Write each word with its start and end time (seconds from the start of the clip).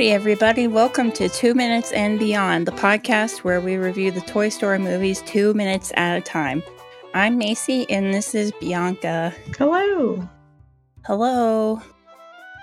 Howdy, 0.00 0.12
everybody. 0.12 0.66
Welcome 0.66 1.12
to 1.12 1.28
Two 1.28 1.52
Minutes 1.52 1.92
and 1.92 2.18
Beyond, 2.18 2.66
the 2.66 2.72
podcast 2.72 3.40
where 3.40 3.60
we 3.60 3.76
review 3.76 4.10
the 4.10 4.22
Toy 4.22 4.48
Story 4.48 4.78
movies 4.78 5.20
two 5.26 5.52
minutes 5.52 5.92
at 5.94 6.16
a 6.16 6.22
time. 6.22 6.62
I'm 7.12 7.36
Macy, 7.36 7.84
and 7.90 8.14
this 8.14 8.34
is 8.34 8.50
Bianca. 8.60 9.34
Hello. 9.58 10.26
Hello. 11.04 11.82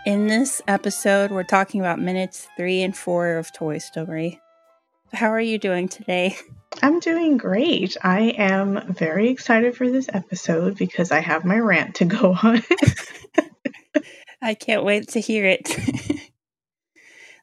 In 0.07 0.25
this 0.25 0.63
episode, 0.67 1.29
we're 1.29 1.43
talking 1.43 1.79
about 1.79 1.99
minutes 1.99 2.47
three 2.57 2.81
and 2.81 2.97
four 2.97 3.37
of 3.37 3.53
Toy 3.53 3.77
Story. 3.77 4.41
How 5.13 5.27
are 5.27 5.39
you 5.39 5.59
doing 5.59 5.87
today? 5.89 6.35
I'm 6.81 6.99
doing 6.99 7.37
great. 7.37 7.95
I 8.01 8.33
am 8.39 8.91
very 8.91 9.29
excited 9.29 9.77
for 9.77 9.87
this 9.87 10.09
episode 10.11 10.75
because 10.75 11.11
I 11.11 11.19
have 11.19 11.45
my 11.45 11.59
rant 11.59 11.97
to 11.97 12.05
go 12.05 12.35
on. 12.41 12.63
I 14.41 14.55
can't 14.55 14.83
wait 14.83 15.09
to 15.09 15.19
hear 15.19 15.45
it. 15.45 16.16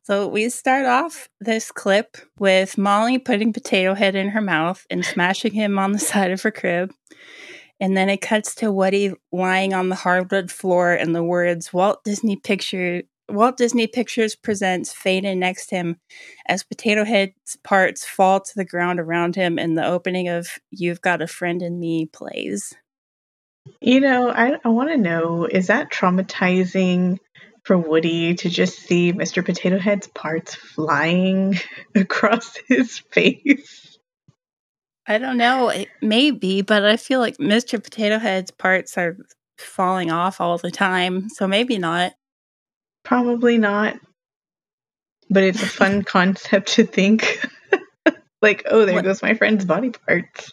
so, 0.05 0.29
we 0.29 0.51
start 0.51 0.85
off 0.85 1.31
this 1.41 1.73
clip 1.73 2.19
with 2.39 2.77
Molly 2.77 3.19
putting 3.19 3.55
Potato 3.55 3.95
Head 3.95 4.15
in 4.15 4.29
her 4.29 4.43
mouth 4.43 4.87
and 4.91 5.03
smashing 5.03 5.53
him 5.53 5.79
on 5.79 5.93
the 5.93 5.99
side 6.11 6.31
of 6.31 6.43
her 6.43 6.51
crib. 6.51 6.93
And 7.81 7.97
then 7.97 8.11
it 8.11 8.21
cuts 8.21 8.55
to 8.57 8.71
Woody 8.71 9.15
lying 9.33 9.73
on 9.73 9.89
the 9.89 9.95
hardwood 9.95 10.51
floor 10.51 10.93
and 10.93 11.15
the 11.15 11.25
words 11.25 11.73
Walt 11.73 12.05
Disney 12.05 12.37
Picture 12.37 13.03
Walt 13.31 13.57
Disney 13.57 13.87
Pictures 13.87 14.37
presents 14.37 14.93
fade 14.93 15.25
in 15.25 15.39
next 15.39 15.71
him 15.71 15.97
as 16.47 16.63
Potato 16.63 17.05
Head's 17.05 17.57
parts 17.65 18.05
fall 18.05 18.41
to 18.41 18.53
the 18.55 18.67
ground 18.67 19.01
around 19.01 19.35
him 19.35 19.59
and 19.59 19.79
the 19.79 19.87
opening 19.87 20.29
of 20.29 20.59
You've 20.71 21.01
Got 21.01 21.23
a 21.23 21.27
Friend 21.27 21.63
in 21.63 21.81
Me 21.81 22.05
plays. 22.05 22.75
You 23.81 24.01
know, 24.01 24.29
I, 24.29 24.59
I 24.63 24.69
want 24.69 24.91
to 24.91 24.99
know 24.99 25.47
is 25.47 25.69
that 25.69 25.91
traumatizing 25.91 27.19
for 27.65 27.79
Woody 27.79 28.35
to 28.35 28.49
just 28.49 28.79
see 28.79 29.13
Mr. 29.13 29.45
Potato 29.45 29.79
Head's 29.79 30.07
parts 30.07 30.55
flying 30.55 31.57
across 31.95 32.57
his 32.69 32.99
face? 32.99 33.99
I 35.07 35.19
don't 35.19 35.37
know. 35.37 35.69
It 35.71 35.89
may 36.01 36.31
be, 36.31 36.63
but 36.63 36.85
I 36.85 36.97
feel 36.97 37.21
like 37.21 37.39
Mr. 37.39 37.83
Potato 37.83 38.19
Head's 38.19 38.51
parts 38.51 38.97
are 38.97 39.17
falling 39.59 40.11
off 40.11 40.41
all 40.41 40.59
the 40.59 40.71
time, 40.71 41.29
so 41.29 41.47
maybe 41.47 41.79
not. 41.79 42.13
Probably 43.03 43.59
not. 43.59 43.97
But 45.31 45.43
it's 45.45 45.63
a 45.63 45.67
fun 45.67 46.03
concept 46.05 46.69
to 46.75 46.85
think. 46.85 47.47
like, 48.43 48.65
oh, 48.71 48.85
there 48.85 48.95
what? 48.95 49.05
goes 49.05 49.23
my 49.23 49.35
friend's 49.35 49.65
body 49.65 49.91
parts. 49.91 50.53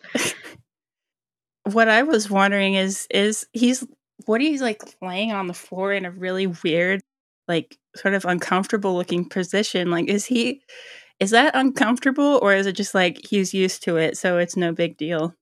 what 1.72 1.88
I 1.88 2.04
was 2.04 2.30
wondering 2.30 2.74
is 2.74 3.08
is 3.10 3.48
he's 3.54 3.86
what 4.26 4.42
he's 4.42 4.62
like 4.62 4.82
laying 5.02 5.32
on 5.32 5.48
the 5.48 5.54
floor 5.54 5.94
in 5.94 6.06
a 6.06 6.12
really 6.12 6.48
weird, 6.48 7.02
like 7.48 7.78
sort 7.96 8.14
of 8.14 8.26
uncomfortable 8.26 8.96
looking 8.96 9.28
position. 9.28 9.92
Like, 9.92 10.08
is 10.08 10.26
he 10.26 10.62
is 11.20 11.32
that 11.32 11.56
uncomfortable 11.56 12.40
or 12.42 12.54
is 12.54 12.66
it 12.66 12.74
just 12.74 12.96
like 12.96 13.20
he's 13.28 13.54
used 13.54 13.84
to 13.84 13.98
it, 13.98 14.18
so 14.18 14.38
it's 14.38 14.58
no 14.58 14.72
big 14.74 14.98
deal? 14.98 15.36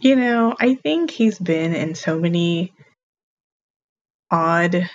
You 0.00 0.16
know, 0.16 0.54
I 0.60 0.74
think 0.74 1.10
he's 1.10 1.38
been 1.38 1.74
in 1.74 1.94
so 1.94 2.18
many 2.18 2.74
odd, 4.30 4.90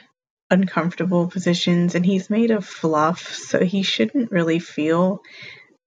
uncomfortable 0.52 1.28
positions 1.28 1.96
and 1.96 2.06
he's 2.06 2.30
made 2.30 2.52
of 2.52 2.66
fluff, 2.66 3.34
so 3.34 3.64
he 3.64 3.82
shouldn't 3.82 4.32
really 4.32 4.60
feel 4.60 5.22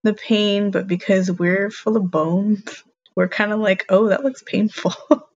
the 0.02 0.14
pain, 0.14 0.70
but 0.70 0.88
because 0.88 1.30
we're 1.30 1.70
full 1.70 1.96
of 1.96 2.10
bones, 2.10 2.82
we're 3.14 3.28
kind 3.28 3.52
of 3.52 3.60
like, 3.60 3.86
oh, 3.88 4.08
that 4.08 4.24
looks 4.24 4.42
painful. 4.42 4.92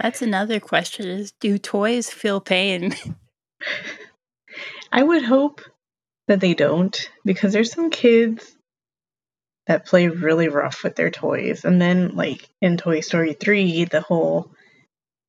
That's 0.00 0.22
another 0.22 0.60
question 0.60 1.08
is 1.08 1.32
do 1.32 1.58
toys 1.58 2.08
feel 2.08 2.40
pain? 2.40 2.94
I 4.92 5.02
would 5.02 5.24
hope 5.24 5.60
that 6.28 6.40
they 6.40 6.54
don't 6.54 7.10
because 7.24 7.52
there's 7.52 7.72
some 7.72 7.90
kids 7.90 8.56
that 9.66 9.86
play 9.86 10.08
really 10.08 10.48
rough 10.48 10.84
with 10.84 10.96
their 10.96 11.10
toys. 11.10 11.64
And 11.64 11.80
then, 11.80 12.14
like 12.14 12.48
in 12.62 12.76
Toy 12.76 13.00
Story 13.00 13.34
3, 13.34 13.84
the 13.84 14.00
whole 14.00 14.50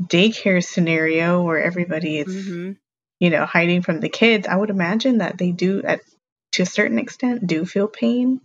daycare 0.01 0.63
scenario 0.63 1.41
where 1.41 1.61
everybody 1.61 2.19
is, 2.19 2.27
mm-hmm. 2.27 2.71
you 3.19 3.29
know, 3.29 3.45
hiding 3.45 3.81
from 3.81 3.99
the 3.99 4.07
kids, 4.07 4.47
I 4.47 4.55
would 4.55 4.69
imagine 4.69 5.17
that 5.17 5.37
they 5.37 5.51
do, 5.51 5.81
at, 5.83 6.01
to 6.53 6.63
a 6.63 6.67
certain 6.67 6.99
extent, 6.99 7.45
do 7.45 7.65
feel 7.65 7.87
pain. 7.87 8.39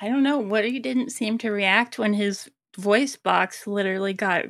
I 0.00 0.08
don't 0.08 0.22
know. 0.22 0.38
Woody 0.38 0.80
didn't 0.80 1.10
seem 1.10 1.38
to 1.38 1.50
react 1.50 1.98
when 1.98 2.14
his 2.14 2.48
voice 2.78 3.16
box 3.16 3.66
literally 3.66 4.12
got 4.12 4.44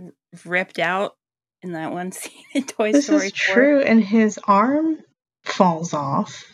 ripped 0.44 0.78
out 0.78 1.14
in 1.62 1.72
that 1.72 1.92
one 1.92 2.12
scene 2.12 2.44
in 2.54 2.64
Toy 2.64 2.92
this 2.92 3.04
Story. 3.04 3.20
This 3.20 3.32
is 3.32 3.40
4. 3.40 3.54
true, 3.54 3.82
and 3.82 4.02
his 4.02 4.38
arm 4.44 4.98
falls 5.44 5.94
off. 5.94 6.44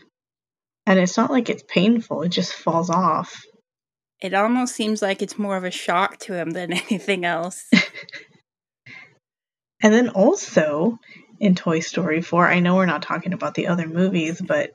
And 0.87 0.99
it's 0.99 1.17
not 1.17 1.31
like 1.31 1.51
it's 1.51 1.65
painful, 1.67 2.23
it 2.23 2.29
just 2.29 2.53
falls 2.53 2.91
off. 2.91 3.43
It 4.21 4.35
almost 4.35 4.75
seems 4.75 5.03
like 5.03 5.21
it's 5.21 5.39
more 5.39 5.57
of 5.57 5.65
a 5.65 5.71
shock 5.71 6.19
to 6.21 6.35
him 6.35 6.51
than 6.51 6.73
anything 6.73 7.25
else. 7.25 7.65
and 9.83 9.93
then 9.93 10.11
also 10.11 10.99
in 11.41 11.55
Toy 11.55 11.81
Story 11.81 12.23
4, 12.23 12.47
I 12.47 12.61
know 12.61 12.77
we're 12.77 12.87
not 12.87 13.03
talking 13.03 13.33
about 13.33 13.55
the 13.55 13.67
other 13.67 13.87
movies, 13.87 14.41
but 14.41 14.71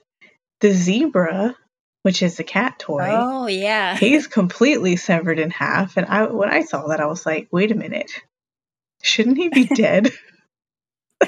the 0.59 0.71
zebra, 0.71 1.55
which 2.03 2.23
is 2.23 2.37
the 2.37 2.43
cat 2.43 2.79
toy. 2.79 3.07
Oh, 3.09 3.47
yeah. 3.47 3.95
He's 3.95 4.27
completely 4.27 4.95
severed 4.95 5.39
in 5.39 5.51
half. 5.51 5.97
And 5.97 6.05
I 6.07 6.25
when 6.25 6.49
I 6.49 6.61
saw 6.63 6.87
that, 6.87 6.99
I 6.99 7.05
was 7.05 7.25
like, 7.25 7.47
wait 7.51 7.71
a 7.71 7.75
minute. 7.75 8.11
Shouldn't 9.01 9.37
he 9.37 9.49
be 9.49 9.65
dead? 9.75 10.11
I 11.21 11.27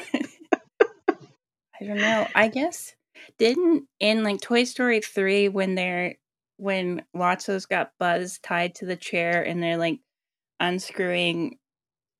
don't 1.85 1.97
know. 1.97 2.27
I 2.33 2.47
guess 2.47 2.95
didn't 3.37 3.87
in 3.99 4.23
like 4.23 4.41
Toy 4.41 4.63
Story 4.63 5.01
3 5.01 5.49
when 5.49 5.75
they're 5.75 6.15
when 6.57 7.03
Lotso's 7.15 7.65
got 7.65 7.91
Buzz 7.99 8.39
tied 8.39 8.75
to 8.75 8.85
the 8.85 8.95
chair 8.95 9.43
and 9.43 9.61
they're 9.61 9.77
like 9.77 9.99
unscrewing 10.59 11.57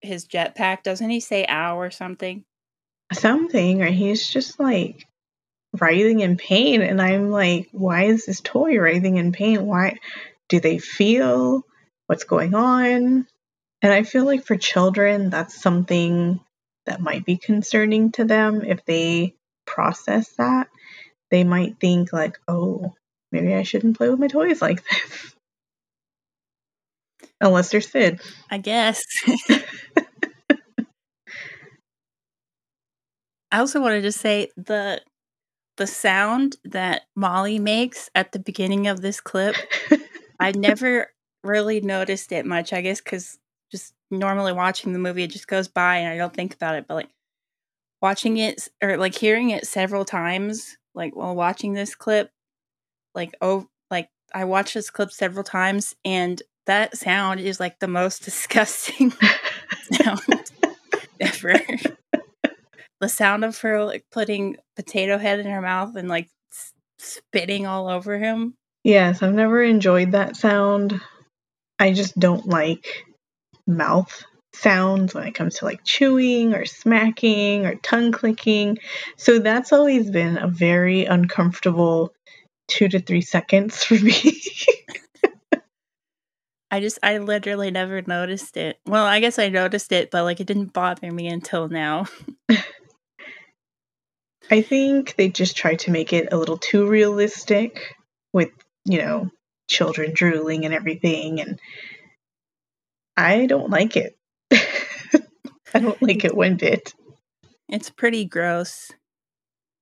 his 0.02 0.28
jetpack, 0.28 0.84
doesn't 0.84 1.09
he 1.09 1.20
say 1.20 1.46
ow 1.47 1.78
or 1.78 1.91
something? 1.91 2.44
Something, 3.14 3.81
or 3.81 3.85
he's 3.85 4.28
just 4.28 4.59
like 4.59 5.08
writhing 5.79 6.19
in 6.19 6.38
pain. 6.38 6.81
And 6.81 7.01
I'm 7.01 7.29
like, 7.29 7.69
why 7.72 8.03
is 8.06 8.25
this 8.25 8.41
toy 8.41 8.78
writhing 8.78 9.17
in 9.17 9.31
pain? 9.31 9.66
Why 9.66 9.97
do 10.50 10.59
they 10.59 10.78
feel 10.78 11.63
what's 12.07 12.23
going 12.23 12.53
on? 12.53 13.28
And 13.81 13.94
I 13.94 14.03
feel 14.03 14.25
like 14.25 14.45
for 14.45 14.56
children, 14.56 15.29
that's 15.29 15.61
something 15.61 16.39
that 16.85 17.01
might 17.01 17.25
be 17.25 17.38
concerning 17.38 18.11
to 18.13 18.25
them 18.25 18.63
if 18.63 18.85
they 18.85 19.35
process 19.66 20.29
that, 20.38 20.67
they 21.31 21.44
might 21.44 21.79
think 21.79 22.13
like, 22.13 22.38
"Oh, 22.47 22.94
maybe 23.31 23.53
I 23.53 23.63
shouldn't 23.63 23.97
play 23.97 24.09
with 24.09 24.19
my 24.19 24.28
toys 24.28 24.61
like 24.61 24.84
this." 24.90 25.35
Unless 27.41 27.72
they're 27.72 27.81
Sid. 27.81 28.22
I 28.50 28.57
guess. 28.57 29.03
I 33.51 33.59
also 33.59 33.81
wanted 33.81 34.01
to 34.03 34.11
say 34.11 34.50
the 34.55 35.01
the 35.78 35.88
sound 35.88 36.57
that 36.66 37.03
Molly 37.16 37.59
makes 37.59 38.09
at 38.16 38.31
the 38.31 38.39
beginning 38.39 38.88
of 38.88 39.01
this 39.01 39.19
clip, 39.19 39.56
I 40.39 40.51
never 40.51 41.07
really 41.44 41.81
noticed 41.81 42.31
it 42.31 42.45
much. 42.45 42.73
I 42.73 42.81
guess 42.81 43.01
because 43.01 43.38
just 43.72 43.94
normally 44.11 44.53
watching 44.53 44.94
the 44.94 45.00
movie, 45.00 45.23
it 45.23 45.31
just 45.31 45.47
goes 45.47 45.67
by 45.67 45.97
and 45.97 46.13
I 46.13 46.17
don't 46.17 46.34
think 46.34 46.53
about 46.53 46.75
it. 46.75 46.85
But 46.88 46.95
like 46.95 47.09
watching 48.01 48.38
it 48.38 48.67
or 48.81 48.97
like 48.97 49.16
hearing 49.16 49.50
it 49.50 49.66
several 49.66 50.06
times, 50.06 50.78
like 50.94 51.16
while 51.16 51.35
watching 51.35 51.73
this 51.73 51.95
clip, 51.95 52.31
like 53.16 53.35
oh, 53.41 53.67
like 53.90 54.09
I 54.34 54.46
watched 54.46 54.75
this 54.75 54.90
clip 54.90 55.11
several 55.11 55.43
times, 55.43 55.96
and 56.05 56.41
that 56.66 56.97
sound 56.97 57.40
is 57.40 57.59
like 57.59 57.79
the 57.79 57.87
most 57.87 58.20
disgusting 58.25 59.14
sound 59.91 60.22
ever. 61.20 61.59
The 63.03 63.09
sound 63.09 63.44
of 63.44 63.59
her 63.59 63.84
like 63.84 64.05
putting 64.11 64.55
potato 64.78 65.17
head 65.17 65.40
in 65.40 65.46
her 65.46 65.61
mouth 65.61 65.97
and 65.97 66.08
like 66.08 66.29
spitting 66.97 67.67
all 67.67 67.90
over 67.90 68.17
him. 68.17 68.55
Yes, 68.85 69.22
I've 69.22 69.34
never 69.34 69.61
enjoyed 69.61 70.14
that 70.14 70.38
sound. 70.38 71.02
I 71.78 71.91
just 71.91 72.17
don't 72.17 72.47
like 72.47 73.03
mouth 73.67 74.23
sounds 74.53 75.14
when 75.14 75.28
it 75.28 75.35
comes 75.35 75.55
to 75.55 75.66
like 75.66 75.84
chewing 75.84 76.53
or 76.53 76.66
smacking 76.66 77.66
or 77.66 77.76
tongue 77.76 78.14
clicking. 78.14 78.78
So 79.17 79.40
that's 79.40 79.73
always 79.73 80.09
been 80.09 80.38
a 80.38 80.47
very 80.47 81.03
uncomfortable 81.03 82.14
two 82.70 82.88
to 82.88 82.99
three 83.02 83.22
seconds 83.22 83.84
for 83.84 83.96
me. 83.96 84.14
I 86.72 86.79
just, 86.79 86.99
I 87.03 87.17
literally 87.17 87.70
never 87.70 88.02
noticed 88.02 88.56
it. 88.56 88.79
Well, 88.85 89.06
I 89.06 89.20
guess 89.20 89.38
I 89.38 89.49
noticed 89.49 89.91
it, 89.91 90.09
but 90.09 90.23
like 90.23 90.40
it 90.40 90.47
didn't 90.47 90.72
bother 90.72 91.11
me 91.11 91.28
until 91.28 91.67
now. 91.67 92.06
I 94.53 94.61
think 94.61 95.16
they 95.16 95.29
just 95.29 95.58
tried 95.58 95.79
to 95.79 95.91
make 95.91 96.14
it 96.14 96.32
a 96.32 96.38
little 96.38 96.59
too 96.59 96.88
realistic 96.88 97.96
with, 98.34 98.52
you 98.85 99.00
know, 99.00 99.32
children 99.67 100.11
drooling 100.14 100.64
and 100.64 100.76
everything. 100.76 101.41
And 101.41 101.59
I 103.17 103.47
don't 103.47 103.72
like 103.72 103.97
it. 103.97 104.16
I 105.73 105.79
don't 105.79 106.00
like 106.03 106.23
it 106.23 106.38
one 106.38 106.58
bit. 106.58 106.94
It's 107.67 107.90
pretty 107.90 108.26
gross. 108.26 108.91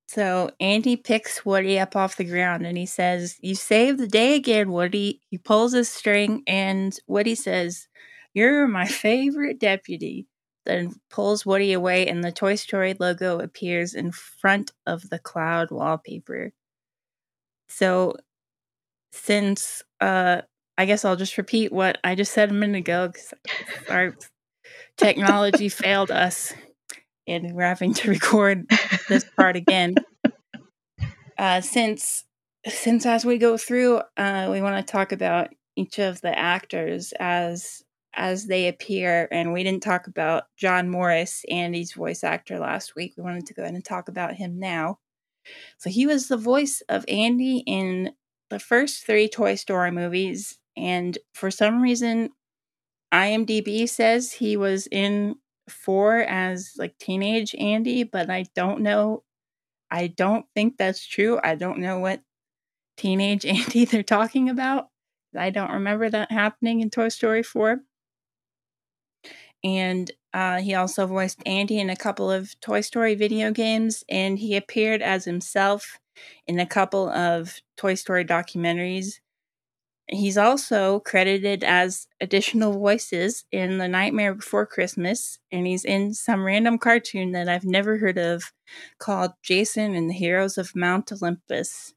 So 0.08 0.52
Andy 0.62 0.96
picks 0.96 1.46
Woody 1.46 1.78
up 1.78 1.98
off 1.98 2.16
the 2.16 2.24
ground 2.24 2.66
and 2.66 2.78
he 2.78 2.86
says, 2.86 3.36
You 3.42 3.56
saved 3.56 4.00
the 4.00 4.08
day 4.08 4.36
again, 4.36 4.72
Woody. 4.72 5.20
He 5.30 5.38
pulls 5.38 5.74
his 5.74 5.90
string 5.90 6.44
and 6.48 6.98
Woody 7.08 7.36
says, 7.36 7.90
You're 8.34 8.70
my 8.70 8.86
favorite 8.88 9.60
deputy. 9.60 10.28
Then 10.66 10.96
pulls 11.10 11.46
Woody 11.46 11.74
away 11.74 12.08
and 12.08 12.24
the 12.24 12.32
Toy 12.32 12.56
Story 12.56 12.96
logo 13.00 13.40
appears 13.40 13.94
in 13.94 14.12
front 14.12 14.72
of 14.86 15.10
the 15.10 15.20
cloud 15.20 15.72
wallpaper. 15.72 16.52
So 17.70 18.16
since 19.12 19.84
uh 20.00 20.42
I 20.78 20.86
guess 20.86 21.04
I'll 21.06 21.16
just 21.16 21.38
repeat 21.38 21.72
what 21.72 21.98
I 22.04 22.16
just 22.16 22.32
said 22.32 22.50
a 22.50 22.54
minute 22.54 22.78
ago 22.78 23.08
because 23.08 23.34
our 23.90 24.16
technology 24.98 25.70
failed 25.70 26.12
us 26.12 26.54
and 27.28 27.54
we're 27.54 27.64
having 27.64 27.94
to 27.96 28.10
record 28.10 28.66
this 29.08 29.26
part 29.38 29.56
again. 29.56 29.96
Uh, 31.38 31.62
since 31.62 32.26
since 32.68 33.06
as 33.06 33.26
we 33.26 33.38
go 33.38 33.58
through, 33.58 34.02
uh, 34.18 34.50
we 34.52 34.62
want 34.62 34.86
to 34.86 34.92
talk 34.92 35.12
about 35.12 35.50
each 35.76 36.00
of 36.00 36.22
the 36.22 36.38
actors 36.38 37.14
as 37.20 37.82
as 38.14 38.48
they 38.48 38.68
appear, 38.68 39.28
and 39.32 39.54
we 39.54 39.64
didn't 39.64 39.84
talk 39.84 40.08
about 40.08 40.44
John 40.58 40.90
Morris, 40.90 41.44
Andy's 41.50 41.94
voice 41.94 42.24
actor, 42.24 42.60
last 42.60 42.96
week. 42.96 43.14
We 43.18 43.24
wanted 43.24 43.46
to 43.48 43.54
go 43.54 43.64
ahead 43.64 43.76
and 43.76 43.86
talk 43.86 44.08
about 44.08 44.36
him 44.36 44.60
now. 44.60 45.00
So 45.78 45.90
he 45.90 46.06
was 46.06 46.28
the 46.28 46.38
voice 46.38 46.82
of 46.90 47.06
Andy 47.08 47.64
in 47.66 48.14
the 48.50 48.60
first 48.60 49.06
three 49.06 49.30
Toy 49.30 49.56
Story 49.56 49.92
movies, 49.92 50.60
and 50.76 51.18
for 51.34 51.52
some 51.52 51.82
reason, 51.82 52.30
IMDb 53.14 53.88
says 53.88 54.32
he 54.32 54.58
was 54.58 54.88
in 54.88 55.36
four 55.70 56.20
as 56.20 56.74
like 56.78 56.98
teenage 56.98 57.56
Andy, 57.56 58.04
but 58.04 58.30
I 58.30 58.46
don't 58.56 58.82
know. 58.82 59.24
I 59.90 60.08
don't 60.08 60.46
think 60.56 60.78
that's 60.78 61.06
true. 61.06 61.40
I 61.44 61.56
don't 61.56 61.80
know 61.80 62.00
what 62.00 62.22
teenage 62.98 63.46
Andy 63.46 63.86
they're 63.86 64.04
talking 64.04 64.50
about. 64.50 64.88
I 65.38 65.50
don't 65.50 65.72
remember 65.72 66.10
that 66.10 66.32
happening 66.32 66.82
in 66.82 66.90
Toy 66.90 67.10
Story 67.10 67.44
4. 67.44 67.80
And 69.64 70.12
uh, 70.34 70.60
he 70.62 70.74
also 70.74 71.06
voiced 71.06 71.42
Andy 71.46 71.80
in 71.80 71.90
a 71.90 71.96
couple 71.96 72.32
of 72.32 72.60
Toy 72.62 72.82
Story 72.82 73.16
video 73.16 73.52
games, 73.52 74.04
and 74.10 74.40
he 74.40 74.56
appeared 74.56 75.02
as 75.02 75.26
himself 75.26 76.00
in 76.48 76.60
a 76.60 76.66
couple 76.66 77.10
of 77.10 77.60
Toy 77.78 77.96
Story 77.96 78.26
documentaries. 78.26 79.20
He's 80.08 80.38
also 80.38 81.00
credited 81.00 81.64
as 81.64 82.08
additional 82.20 82.74
voices 82.74 83.46
in 83.52 83.78
The 83.78 83.88
Nightmare 83.88 84.34
Before 84.36 84.66
Christmas, 84.66 85.40
and 85.52 85.66
he's 85.66 85.86
in 85.86 86.14
some 86.14 86.44
random 86.44 86.78
cartoon 86.78 87.32
that 87.32 87.48
I've 87.48 87.64
never 87.64 87.98
heard 87.98 88.18
of 88.18 88.52
called 89.00 89.32
Jason 89.42 89.96
and 89.96 90.10
the 90.10 90.14
Heroes 90.14 90.58
of 90.58 90.76
Mount 90.76 91.12
Olympus. 91.12 91.94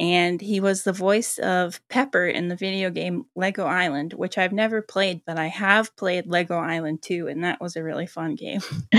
And 0.00 0.40
he 0.40 0.58
was 0.58 0.82
the 0.82 0.92
voice 0.92 1.38
of 1.38 1.80
Pepper 1.88 2.26
in 2.26 2.48
the 2.48 2.56
video 2.56 2.90
game 2.90 3.26
Lego 3.36 3.66
Island, 3.66 4.14
which 4.14 4.38
I've 4.38 4.52
never 4.52 4.82
played, 4.82 5.20
but 5.24 5.38
I 5.38 5.46
have 5.48 5.94
played 5.94 6.26
Lego 6.26 6.56
Island 6.56 7.02
2, 7.02 7.28
and 7.28 7.44
that 7.44 7.60
was 7.60 7.76
a 7.76 7.84
really 7.84 8.06
fun 8.06 8.34
game. 8.34 8.62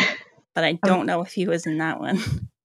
but 0.53 0.63
I 0.63 0.71
um, 0.71 0.79
don't 0.83 1.05
know 1.07 1.21
if 1.21 1.33
he 1.33 1.47
was 1.47 1.65
in 1.65 1.79
that 1.79 1.99
one. 1.99 2.19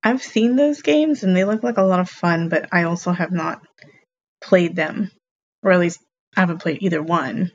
I've 0.04 0.22
seen 0.22 0.54
those 0.54 0.82
games 0.82 1.24
and 1.24 1.34
they 1.34 1.44
look 1.44 1.64
like 1.64 1.78
a 1.78 1.82
lot 1.82 1.98
of 1.98 2.08
fun, 2.08 2.48
but 2.48 2.68
I 2.70 2.84
also 2.84 3.10
have 3.10 3.32
not 3.32 3.62
played 4.40 4.76
them 4.76 5.10
or 5.66 5.72
at 5.72 5.80
least 5.80 6.00
I 6.36 6.40
haven't 6.40 6.62
played 6.62 6.78
either 6.80 7.02
one. 7.02 7.50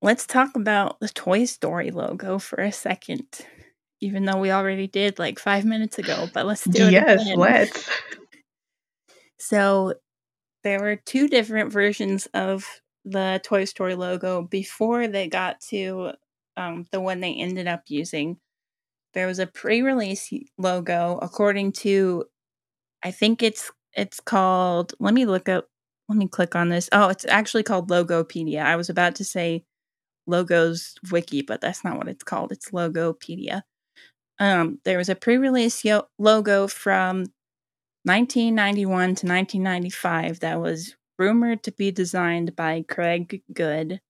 Let's 0.00 0.26
talk 0.26 0.54
about 0.54 1.00
the 1.00 1.08
Toy 1.08 1.44
Story 1.44 1.90
logo 1.90 2.38
for 2.38 2.60
a 2.60 2.70
second, 2.70 3.26
even 4.00 4.24
though 4.24 4.38
we 4.38 4.52
already 4.52 4.86
did 4.86 5.18
like 5.18 5.38
five 5.38 5.64
minutes 5.64 5.98
ago, 5.98 6.28
but 6.32 6.46
let's 6.46 6.64
do 6.64 6.86
it. 6.86 6.92
Yes, 6.92 7.22
again. 7.22 7.38
let's. 7.38 7.90
So 9.48 9.94
there 10.64 10.80
were 10.80 10.96
two 10.96 11.28
different 11.28 11.72
versions 11.72 12.26
of 12.34 12.64
the 13.04 13.40
Toy 13.44 13.66
Story 13.66 13.94
logo 13.94 14.42
before 14.42 15.06
they 15.08 15.28
got 15.28 15.60
to 15.70 16.12
um, 16.56 16.86
the 16.92 17.00
one 17.00 17.20
they 17.20 17.34
ended 17.34 17.66
up 17.66 17.82
using. 17.88 18.38
There 19.14 19.26
was 19.26 19.38
a 19.38 19.46
pre-release 19.46 20.30
logo, 20.58 21.18
according 21.22 21.72
to, 21.72 22.24
I 23.04 23.10
think 23.12 23.42
it's 23.42 23.70
it's 23.94 24.20
called. 24.20 24.94
Let 25.00 25.14
me 25.14 25.26
look 25.26 25.48
up 25.48 25.68
let 26.08 26.18
me 26.18 26.28
click 26.28 26.56
on 26.56 26.70
this. 26.70 26.88
Oh, 26.92 27.08
it's 27.08 27.26
actually 27.26 27.62
called 27.64 27.90
Logopedia. 27.90 28.62
I 28.62 28.76
was 28.76 28.90
about 28.90 29.16
to 29.16 29.24
say 29.24 29.64
Logos 30.26 30.94
Wiki, 31.12 31.42
but 31.42 31.60
that's 31.60 31.84
not 31.84 31.98
what 31.98 32.08
it's 32.08 32.24
called. 32.24 32.52
It's 32.52 32.70
Logopedia. 32.70 33.62
Um, 34.38 34.80
there 34.84 34.98
was 34.98 35.08
a 35.08 35.14
pre-release 35.14 35.84
yo- 35.84 36.08
logo 36.18 36.66
from 36.68 37.26
1991 38.04 39.00
to 39.00 39.26
1995 39.26 40.40
that 40.40 40.60
was 40.60 40.94
rumored 41.18 41.62
to 41.62 41.72
be 41.72 41.90
designed 41.90 42.54
by 42.54 42.84
Craig 42.88 43.42
Good. 43.52 44.00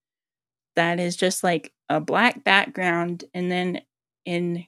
That 0.75 0.99
is 0.99 1.15
just 1.15 1.43
like 1.43 1.71
a 1.89 2.01
black 2.01 2.43
background, 2.43 3.23
and 3.33 3.49
then 3.49 3.81
in 4.25 4.65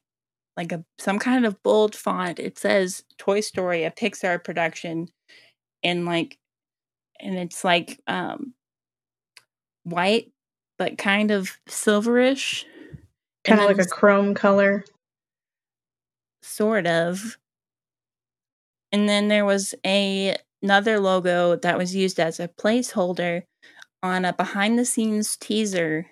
like 0.56 0.72
a 0.72 0.84
some 0.98 1.20
kind 1.20 1.46
of 1.46 1.62
bold 1.62 1.96
font, 1.96 2.40
it 2.40 2.58
says 2.58 3.04
Toy 3.18 3.42
Story, 3.42 3.84
a 3.84 3.92
Pixar 3.92 4.42
production, 4.42 5.10
and 5.84 6.06
like 6.06 6.38
and 7.20 7.38
it's 7.38 7.64
like 7.64 8.00
um 8.08 8.54
white 9.84 10.32
but 10.78 10.98
kind 10.98 11.32
of 11.32 11.58
silverish. 11.68 12.64
Kind 13.44 13.60
of 13.62 13.68
like 13.68 13.80
a 13.80 13.90
chrome 13.90 14.34
color. 14.34 14.86
Sort 16.42 16.88
of 16.88 17.38
and 18.92 19.08
then 19.08 19.28
there 19.28 19.46
was 19.46 19.74
a 19.86 20.36
another 20.62 21.00
logo 21.00 21.56
that 21.56 21.78
was 21.78 21.96
used 21.96 22.20
as 22.20 22.40
a 22.40 22.48
placeholder 22.48 23.44
on 24.02 24.26
a 24.26 24.34
behind 24.34 24.78
the 24.78 24.86
scenes 24.86 25.38
teaser 25.38 26.08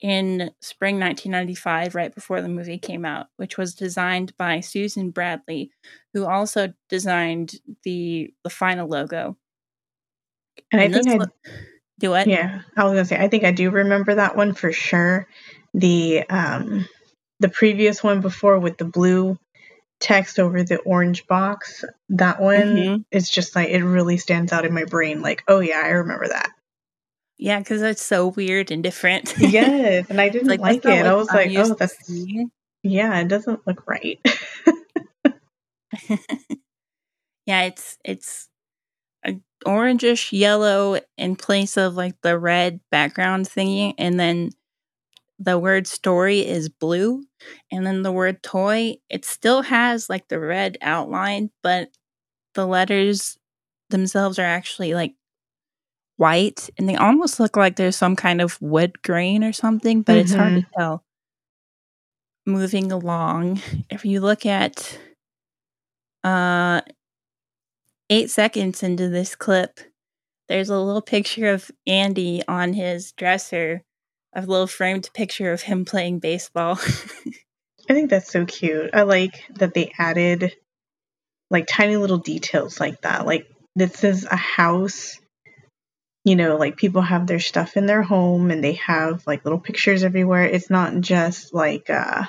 in 0.00 0.50
spring 0.60 0.98
1995 0.98 1.94
right 1.94 2.14
before 2.14 2.40
the 2.40 2.48
movie 2.48 2.78
came 2.78 3.04
out 3.04 3.26
which 3.36 3.58
was 3.58 3.74
designed 3.74 4.36
by 4.36 4.60
Susan 4.60 5.10
Bradley 5.10 5.70
who 6.14 6.24
also 6.24 6.72
designed 6.88 7.54
the 7.84 8.32
the 8.42 8.50
final 8.50 8.88
logo 8.88 9.36
and, 10.72 10.80
and 10.80 10.94
I 10.94 11.02
think 11.02 11.22
I 11.22 11.26
do 11.98 12.14
it. 12.14 12.26
Yeah, 12.26 12.62
I 12.76 12.84
was 12.84 12.92
gonna 12.92 13.04
say 13.04 13.18
I 13.18 13.28
think 13.28 13.44
I 13.44 13.52
do 13.52 13.70
remember 13.70 14.14
that 14.14 14.36
one 14.36 14.54
for 14.54 14.72
sure. 14.72 15.28
The 15.74 16.24
um 16.28 16.88
the 17.38 17.48
previous 17.48 18.02
one 18.02 18.20
before 18.20 18.58
with 18.58 18.78
the 18.78 18.84
blue 18.84 19.38
text 20.00 20.38
over 20.38 20.62
the 20.62 20.78
orange 20.78 21.26
box, 21.26 21.84
that 22.08 22.40
one 22.40 22.60
mm-hmm. 22.60 23.02
is 23.10 23.30
just 23.30 23.54
like 23.54 23.68
it 23.68 23.84
really 23.84 24.16
stands 24.16 24.52
out 24.52 24.64
in 24.64 24.74
my 24.74 24.84
brain. 24.84 25.22
Like, 25.22 25.44
oh 25.46 25.60
yeah, 25.60 25.80
I 25.84 25.90
remember 25.90 26.28
that. 26.28 26.50
Yeah, 27.38 27.58
because 27.58 27.80
it's 27.82 28.02
so 28.02 28.28
weird 28.28 28.70
and 28.70 28.82
different. 28.82 29.34
yes, 29.38 30.06
and 30.10 30.20
I 30.20 30.28
didn't 30.28 30.48
like, 30.48 30.60
like 30.60 30.84
it. 30.84 31.06
I 31.06 31.14
was 31.14 31.28
like, 31.30 31.50
oh, 31.56 31.74
that's 31.74 32.10
yeah, 32.82 33.18
it 33.20 33.28
doesn't 33.28 33.66
look 33.66 33.86
right. 33.86 34.18
yeah, 37.46 37.62
it's 37.62 37.98
it's 38.04 38.48
a 39.24 39.38
orangish 39.66 40.32
yellow 40.38 41.00
in 41.16 41.36
place 41.36 41.76
of 41.76 41.94
like 41.94 42.20
the 42.22 42.38
red 42.38 42.80
background 42.90 43.46
thingy 43.46 43.94
and 43.98 44.18
then 44.18 44.50
the 45.40 45.58
word 45.58 45.86
story 45.86 46.46
is 46.46 46.68
blue 46.68 47.24
and 47.72 47.86
then 47.86 48.02
the 48.02 48.12
word 48.12 48.42
toy 48.42 48.94
it 49.08 49.24
still 49.24 49.62
has 49.62 50.08
like 50.08 50.28
the 50.28 50.38
red 50.38 50.78
outline 50.82 51.50
but 51.62 51.88
the 52.54 52.66
letters 52.66 53.38
themselves 53.88 54.38
are 54.38 54.44
actually 54.44 54.94
like 54.94 55.14
white 56.16 56.68
and 56.78 56.88
they 56.88 56.96
almost 56.96 57.40
look 57.40 57.56
like 57.56 57.76
there's 57.76 57.96
some 57.96 58.14
kind 58.14 58.40
of 58.40 58.60
wood 58.60 59.02
grain 59.02 59.42
or 59.42 59.52
something 59.52 60.02
but 60.02 60.12
mm-hmm. 60.12 60.20
it's 60.20 60.34
hard 60.34 60.54
to 60.54 60.60
mm-hmm. 60.60 60.80
tell 60.80 61.04
moving 62.46 62.92
along 62.92 63.60
if 63.88 64.04
you 64.04 64.20
look 64.20 64.44
at 64.44 64.98
uh 66.22 66.80
eight 68.10 68.28
seconds 68.28 68.82
into 68.82 69.08
this 69.08 69.34
clip, 69.34 69.78
there's 70.48 70.68
a 70.68 70.78
little 70.78 71.00
picture 71.00 71.46
of 71.46 71.70
Andy 71.86 72.42
on 72.48 72.72
his 72.74 73.12
dresser, 73.12 73.84
a 74.32 74.40
little 74.40 74.66
framed 74.66 75.10
picture 75.12 75.52
of 75.52 75.62
him 75.62 75.84
playing 75.84 76.18
baseball. 76.18 76.78
I 77.88 77.94
think 77.94 78.10
that's 78.10 78.30
so 78.30 78.44
cute. 78.44 78.90
I 78.92 79.02
like 79.02 79.42
that 79.56 79.74
they 79.74 79.92
added 79.98 80.52
like 81.50 81.66
tiny 81.66 81.96
little 81.96 82.18
details 82.18 82.78
like 82.78 83.00
that. 83.02 83.26
Like 83.26 83.46
this 83.74 84.04
is 84.04 84.24
a 84.24 84.36
house, 84.36 85.18
you 86.24 86.36
know, 86.36 86.56
like 86.56 86.76
people 86.76 87.02
have 87.02 87.26
their 87.26 87.40
stuff 87.40 87.76
in 87.76 87.86
their 87.86 88.02
home 88.02 88.50
and 88.50 88.62
they 88.62 88.74
have 88.74 89.26
like 89.26 89.44
little 89.44 89.58
pictures 89.58 90.04
everywhere. 90.04 90.44
It's 90.44 90.70
not 90.70 91.00
just 91.00 91.52
like 91.52 91.90
uh 91.90 92.24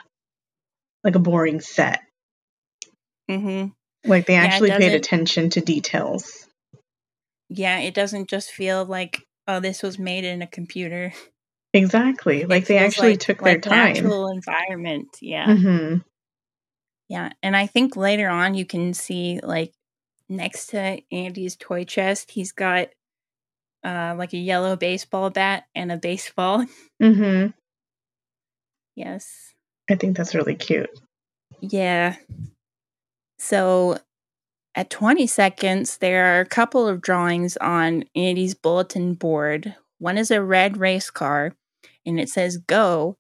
like 1.03 1.15
a 1.15 1.19
boring 1.19 1.61
set. 1.61 2.01
Mhm. 3.29 3.73
Like 4.03 4.25
they 4.25 4.35
actually 4.35 4.69
yeah, 4.69 4.79
paid 4.79 4.93
attention 4.93 5.51
to 5.51 5.61
details. 5.61 6.47
Yeah, 7.49 7.79
it 7.79 7.93
doesn't 7.93 8.29
just 8.29 8.51
feel 8.51 8.83
like 8.83 9.21
oh 9.47 9.59
this 9.59 9.83
was 9.83 9.99
made 9.99 10.23
in 10.23 10.41
a 10.41 10.47
computer. 10.47 11.13
Exactly. 11.73 12.45
Like 12.45 12.65
they 12.65 12.77
actually 12.77 13.11
like, 13.11 13.19
took 13.19 13.41
their 13.41 13.59
time. 13.59 13.93
Natural 13.93 14.27
environment. 14.29 15.17
Yeah. 15.21 15.47
Mm-hmm. 15.47 15.97
Yeah, 17.07 17.31
and 17.43 17.57
I 17.57 17.67
think 17.67 17.97
later 17.97 18.29
on 18.29 18.55
you 18.55 18.65
can 18.65 18.93
see 18.93 19.41
like 19.43 19.73
next 20.29 20.67
to 20.67 21.01
Andy's 21.11 21.57
toy 21.57 21.83
chest, 21.83 22.31
he's 22.31 22.51
got 22.51 22.87
uh 23.83 24.15
like 24.17 24.33
a 24.33 24.37
yellow 24.37 24.75
baseball 24.75 25.29
bat 25.29 25.65
and 25.75 25.91
a 25.91 25.97
baseball. 25.97 26.65
Mm-hmm. 27.01 27.47
yes. 28.95 29.53
I 29.89 29.95
think 29.95 30.15
that's 30.15 30.35
really 30.35 30.53
cute. 30.53 30.91
Yeah. 31.61 32.15
So 33.39 33.97
at 34.75 34.91
20 34.91 35.25
seconds, 35.25 35.97
there 35.97 36.37
are 36.37 36.41
a 36.41 36.45
couple 36.45 36.87
of 36.87 37.01
drawings 37.01 37.57
on 37.57 38.03
Andy's 38.15 38.53
bulletin 38.53 39.15
board. 39.15 39.75
One 39.97 40.19
is 40.19 40.29
a 40.29 40.43
red 40.43 40.77
race 40.77 41.09
car, 41.09 41.55
and 42.05 42.19
it 42.19 42.29
says 42.29 42.57
go. 42.57 43.17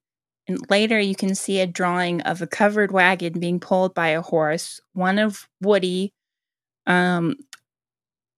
And 0.47 0.57
later, 0.69 0.99
you 0.99 1.15
can 1.15 1.35
see 1.35 1.59
a 1.59 1.67
drawing 1.67 2.21
of 2.21 2.41
a 2.41 2.47
covered 2.47 2.91
wagon 2.91 3.39
being 3.39 3.59
pulled 3.59 3.93
by 3.93 4.09
a 4.09 4.21
horse. 4.21 4.81
One 4.93 5.19
of 5.19 5.47
Woody, 5.61 6.13
um, 6.87 7.35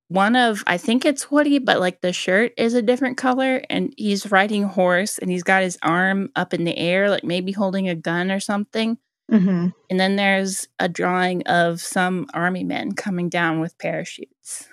one 0.09 0.35
of 0.35 0.63
I 0.67 0.77
think 0.77 1.05
it's 1.05 1.31
Woody, 1.31 1.59
but 1.59 1.79
like 1.79 2.01
the 2.01 2.13
shirt 2.13 2.53
is 2.57 2.73
a 2.73 2.81
different 2.81 3.17
color, 3.17 3.63
and 3.69 3.93
he's 3.97 4.31
riding 4.31 4.63
horse, 4.63 5.17
and 5.17 5.31
he's 5.31 5.43
got 5.43 5.63
his 5.63 5.77
arm 5.81 6.29
up 6.35 6.53
in 6.53 6.65
the 6.65 6.77
air, 6.77 7.09
like 7.09 7.23
maybe 7.23 7.51
holding 7.51 7.89
a 7.89 7.95
gun 7.95 8.29
or 8.29 8.39
something. 8.39 8.97
Mm-hmm. 9.31 9.69
And 9.89 9.99
then 9.99 10.15
there's 10.15 10.67
a 10.79 10.89
drawing 10.89 11.43
of 11.43 11.81
some 11.81 12.27
army 12.33 12.63
men 12.63 12.91
coming 12.91 13.29
down 13.29 13.59
with 13.59 13.77
parachutes. 13.77 14.67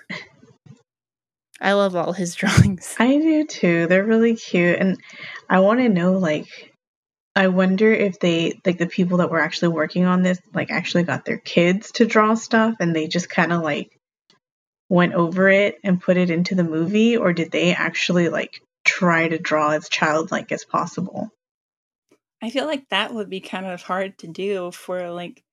I 1.61 1.73
love 1.73 1.95
all 1.95 2.13
his 2.13 2.35
drawings. 2.35 2.95
I 2.99 3.17
do 3.17 3.45
too. 3.45 3.87
They're 3.87 4.03
really 4.03 4.35
cute. 4.35 4.79
And 4.79 4.97
I 5.49 5.59
want 5.59 5.79
to 5.79 5.89
know, 5.89 6.13
like, 6.13 6.47
I 7.35 7.47
wonder 7.47 7.93
if 7.93 8.19
they, 8.19 8.59
like, 8.65 8.77
the 8.77 8.87
people 8.87 9.19
that 9.19 9.29
were 9.29 9.39
actually 9.39 9.69
working 9.69 10.05
on 10.05 10.21
this, 10.21 10.39
like, 10.53 10.71
actually 10.71 11.03
got 11.03 11.23
their 11.23 11.37
kids 11.37 11.91
to 11.93 12.05
draw 12.05 12.33
stuff 12.33 12.75
and 12.79 12.95
they 12.95 13.07
just 13.07 13.29
kind 13.29 13.53
of, 13.53 13.61
like, 13.61 13.97
went 14.89 15.13
over 15.13 15.47
it 15.47 15.75
and 15.83 16.01
put 16.01 16.17
it 16.17 16.29
into 16.29 16.55
the 16.55 16.65
movie, 16.65 17.15
or 17.15 17.31
did 17.31 17.51
they 17.51 17.73
actually, 17.73 18.27
like, 18.27 18.61
try 18.83 19.27
to 19.27 19.37
draw 19.37 19.69
as 19.69 19.87
childlike 19.87 20.51
as 20.51 20.65
possible? 20.65 21.29
I 22.41 22.49
feel 22.49 22.65
like 22.65 22.89
that 22.89 23.13
would 23.13 23.29
be 23.29 23.39
kind 23.39 23.65
of 23.65 23.81
hard 23.83 24.17
to 24.19 24.27
do 24.27 24.71
for 24.71 25.11
like 25.11 25.43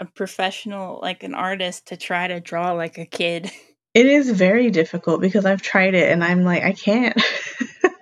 a 0.00 0.06
professional, 0.06 0.98
like 1.02 1.22
an 1.22 1.34
artist 1.34 1.88
to 1.88 1.96
try 1.96 2.26
to 2.26 2.40
draw 2.40 2.72
like 2.72 2.98
a 2.98 3.06
kid. 3.06 3.50
It 3.96 4.04
is 4.04 4.30
very 4.30 4.70
difficult 4.70 5.22
because 5.22 5.46
I've 5.46 5.62
tried 5.62 5.94
it 5.94 6.12
and 6.12 6.22
I'm 6.22 6.44
like, 6.44 6.62
I 6.62 6.74
can't. 6.74 7.18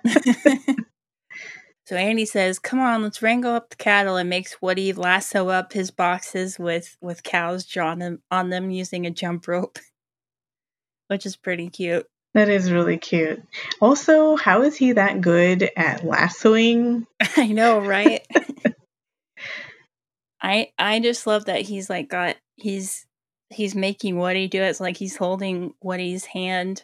so 1.85 1.95
Andy 1.95 2.25
says, 2.25 2.59
"Come 2.59 2.81
on, 2.81 3.01
let's 3.01 3.21
wrangle 3.21 3.53
up 3.53 3.69
the 3.69 3.77
cattle," 3.77 4.17
and 4.17 4.29
makes 4.29 4.61
Woody 4.61 4.91
lasso 4.91 5.47
up 5.47 5.71
his 5.71 5.91
boxes 5.91 6.59
with 6.59 6.97
with 6.99 7.23
cows 7.23 7.65
drawn 7.65 7.99
them 7.99 8.21
on 8.29 8.49
them 8.49 8.71
using 8.71 9.05
a 9.05 9.09
jump 9.09 9.47
rope, 9.47 9.79
which 11.07 11.25
is 11.25 11.37
pretty 11.37 11.69
cute. 11.69 12.05
That 12.33 12.49
is 12.49 12.73
really 12.73 12.97
cute. 12.97 13.41
Also, 13.79 14.35
how 14.35 14.63
is 14.63 14.75
he 14.75 14.91
that 14.91 15.21
good 15.21 15.69
at 15.77 16.03
lassoing? 16.03 17.07
I 17.37 17.53
know, 17.53 17.79
right? 17.79 18.19
I 20.41 20.73
I 20.77 20.99
just 20.99 21.25
love 21.25 21.45
that 21.45 21.61
he's 21.61 21.89
like 21.89 22.09
got 22.09 22.35
he's 22.57 23.05
he's 23.49 23.75
making 23.75 24.17
Woody 24.17 24.47
do 24.47 24.61
it. 24.61 24.69
It's 24.69 24.79
like 24.79 24.97
he's 24.97 25.17
holding 25.17 25.73
Woody's 25.81 26.25
hand 26.25 26.83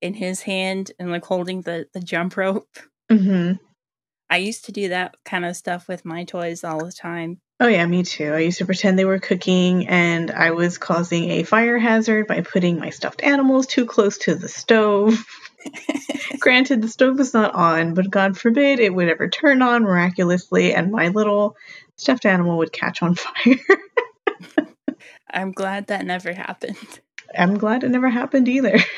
in 0.00 0.14
his 0.14 0.42
hand 0.42 0.92
and 0.98 1.10
like 1.10 1.24
holding 1.24 1.62
the 1.62 1.86
the 1.92 2.00
jump 2.00 2.36
rope. 2.36 2.68
Mm-hmm. 3.10 3.54
I 4.30 4.38
used 4.38 4.64
to 4.64 4.72
do 4.72 4.88
that 4.88 5.16
kind 5.24 5.44
of 5.44 5.56
stuff 5.56 5.86
with 5.88 6.04
my 6.04 6.24
toys 6.24 6.64
all 6.64 6.84
the 6.84 6.92
time. 6.92 7.40
Oh, 7.60 7.68
yeah, 7.68 7.86
me 7.86 8.02
too. 8.02 8.32
I 8.32 8.40
used 8.40 8.58
to 8.58 8.66
pretend 8.66 8.98
they 8.98 9.04
were 9.04 9.20
cooking 9.20 9.86
and 9.86 10.30
I 10.30 10.50
was 10.50 10.76
causing 10.76 11.30
a 11.30 11.44
fire 11.44 11.78
hazard 11.78 12.26
by 12.26 12.40
putting 12.40 12.80
my 12.80 12.90
stuffed 12.90 13.22
animals 13.22 13.66
too 13.66 13.86
close 13.86 14.18
to 14.18 14.34
the 14.34 14.48
stove. 14.48 15.24
Granted, 16.40 16.82
the 16.82 16.88
stove 16.88 17.16
was 17.16 17.32
not 17.32 17.54
on, 17.54 17.94
but 17.94 18.10
God 18.10 18.36
forbid 18.36 18.80
it 18.80 18.92
would 18.92 19.08
ever 19.08 19.28
turn 19.28 19.62
on 19.62 19.84
miraculously 19.84 20.74
and 20.74 20.90
my 20.90 21.08
little 21.08 21.56
stuffed 21.96 22.26
animal 22.26 22.58
would 22.58 22.72
catch 22.72 23.02
on 23.02 23.14
fire. 23.14 23.56
I'm 25.34 25.52
glad 25.52 25.88
that 25.88 26.06
never 26.06 26.32
happened. 26.32 27.00
I'm 27.36 27.58
glad 27.58 27.84
it 27.84 27.90
never 27.90 28.08
happened 28.08 28.48
either. 28.48 28.78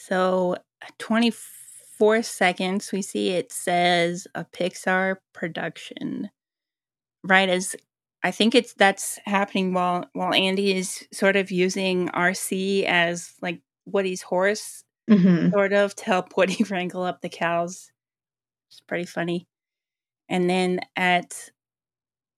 So, 0.00 0.56
24 0.98 2.22
seconds, 2.22 2.92
we 2.92 3.02
see 3.02 3.30
it 3.30 3.50
says 3.52 4.26
a 4.34 4.44
Pixar 4.44 5.16
production. 5.34 6.30
Right 7.24 7.48
as 7.48 7.74
I 8.22 8.30
think 8.30 8.54
it's 8.54 8.74
that's 8.74 9.18
happening 9.26 9.74
while 9.74 10.04
while 10.12 10.32
Andy 10.32 10.76
is 10.76 11.06
sort 11.12 11.34
of 11.36 11.50
using 11.50 12.08
RC 12.10 12.84
as 12.84 13.32
like 13.42 13.60
Woody's 13.86 14.22
horse, 14.22 14.84
Mm-hmm. 15.10 15.50
sort 15.50 15.72
of 15.72 15.96
to 15.96 16.04
help 16.04 16.28
Woody 16.36 16.62
wrangle 16.64 17.02
up 17.02 17.20
the 17.20 17.28
cows. 17.28 17.90
It's 18.70 18.80
pretty 18.80 19.06
funny. 19.06 19.48
And 20.28 20.48
then 20.48 20.80
at 20.94 21.50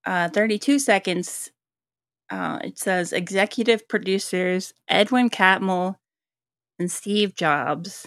uh, 0.07 0.29
32 0.29 0.79
seconds, 0.79 1.51
uh, 2.31 2.59
it 2.63 2.79
says 2.79 3.13
executive 3.13 3.89
producers 3.89 4.73
Edwin 4.89 5.31
Catmull 5.31 5.97
and 6.79 6.91
Steve 6.91 7.35
Jobs. 7.35 8.07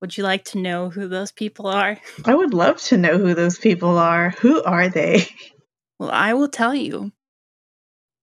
Would 0.00 0.16
you 0.16 0.24
like 0.24 0.44
to 0.46 0.58
know 0.58 0.90
who 0.90 1.06
those 1.06 1.30
people 1.30 1.68
are? 1.68 1.96
I 2.24 2.34
would 2.34 2.52
love 2.52 2.80
to 2.82 2.96
know 2.96 3.18
who 3.18 3.34
those 3.34 3.58
people 3.58 3.98
are. 3.98 4.30
Who 4.40 4.62
are 4.62 4.88
they? 4.88 5.26
Well, 5.98 6.10
I 6.10 6.34
will 6.34 6.48
tell 6.48 6.74
you. 6.74 7.12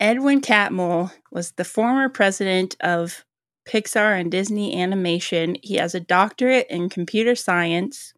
Edwin 0.02 0.42
Catmull 0.42 1.14
was 1.32 1.52
the 1.54 1.64
former 1.64 2.10
president 2.10 2.76
of 2.82 3.24
Pixar 3.66 4.20
and 4.20 4.30
Disney 4.30 4.82
Animation. 4.82 5.56
He 5.64 5.76
has 5.76 5.96
a 5.96 6.02
doctorate 6.02 6.68
in 6.70 6.90
computer 6.90 7.36
science. 7.36 8.14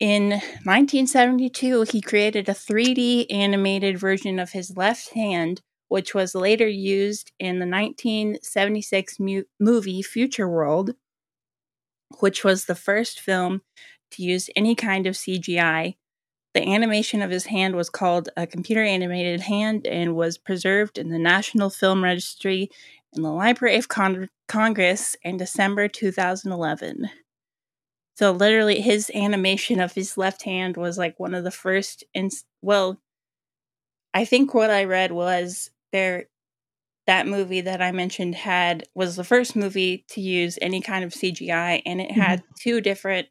In 0.00 0.30
1972, 0.30 1.82
he 1.82 2.00
created 2.00 2.48
a 2.48 2.52
3D 2.52 3.26
animated 3.30 3.98
version 3.98 4.40
of 4.40 4.50
his 4.50 4.76
left 4.76 5.10
hand, 5.10 5.60
which 5.88 6.14
was 6.14 6.34
later 6.34 6.66
used 6.66 7.30
in 7.38 7.60
the 7.60 7.66
1976 7.66 9.20
mu- 9.20 9.44
movie 9.60 10.02
Futureworld, 10.02 10.94
which 12.18 12.42
was 12.42 12.64
the 12.64 12.74
first 12.74 13.20
film 13.20 13.62
to 14.10 14.22
use 14.22 14.50
any 14.56 14.74
kind 14.74 15.06
of 15.06 15.14
CGI. 15.14 15.94
The 16.54 16.68
animation 16.68 17.22
of 17.22 17.30
his 17.30 17.46
hand 17.46 17.76
was 17.76 17.90
called 17.90 18.28
a 18.36 18.46
computer 18.46 18.82
animated 18.82 19.42
hand 19.42 19.86
and 19.86 20.16
was 20.16 20.38
preserved 20.38 20.98
in 20.98 21.10
the 21.10 21.18
National 21.18 21.70
Film 21.70 22.02
Registry 22.02 22.68
in 23.12 23.22
the 23.22 23.32
Library 23.32 23.76
of 23.76 23.88
Con- 23.88 24.28
Congress 24.48 25.16
in 25.22 25.36
December 25.36 25.86
2011. 25.86 27.10
So 28.16 28.30
literally 28.30 28.80
his 28.80 29.10
animation 29.14 29.80
of 29.80 29.92
his 29.92 30.16
left 30.16 30.42
hand 30.42 30.76
was 30.76 30.96
like 30.96 31.18
one 31.18 31.34
of 31.34 31.44
the 31.44 31.50
first 31.50 32.04
in 32.14 32.30
well 32.62 33.00
I 34.12 34.24
think 34.24 34.54
what 34.54 34.70
I 34.70 34.84
read 34.84 35.10
was 35.12 35.70
there 35.92 36.26
that 37.06 37.26
movie 37.26 37.60
that 37.62 37.82
I 37.82 37.92
mentioned 37.92 38.34
had 38.34 38.84
was 38.94 39.16
the 39.16 39.24
first 39.24 39.56
movie 39.56 40.04
to 40.10 40.20
use 40.20 40.58
any 40.62 40.80
kind 40.80 41.04
of 41.04 41.12
CGI 41.12 41.82
and 41.84 42.00
it 42.00 42.12
had 42.12 42.42
two 42.58 42.80
different 42.80 43.28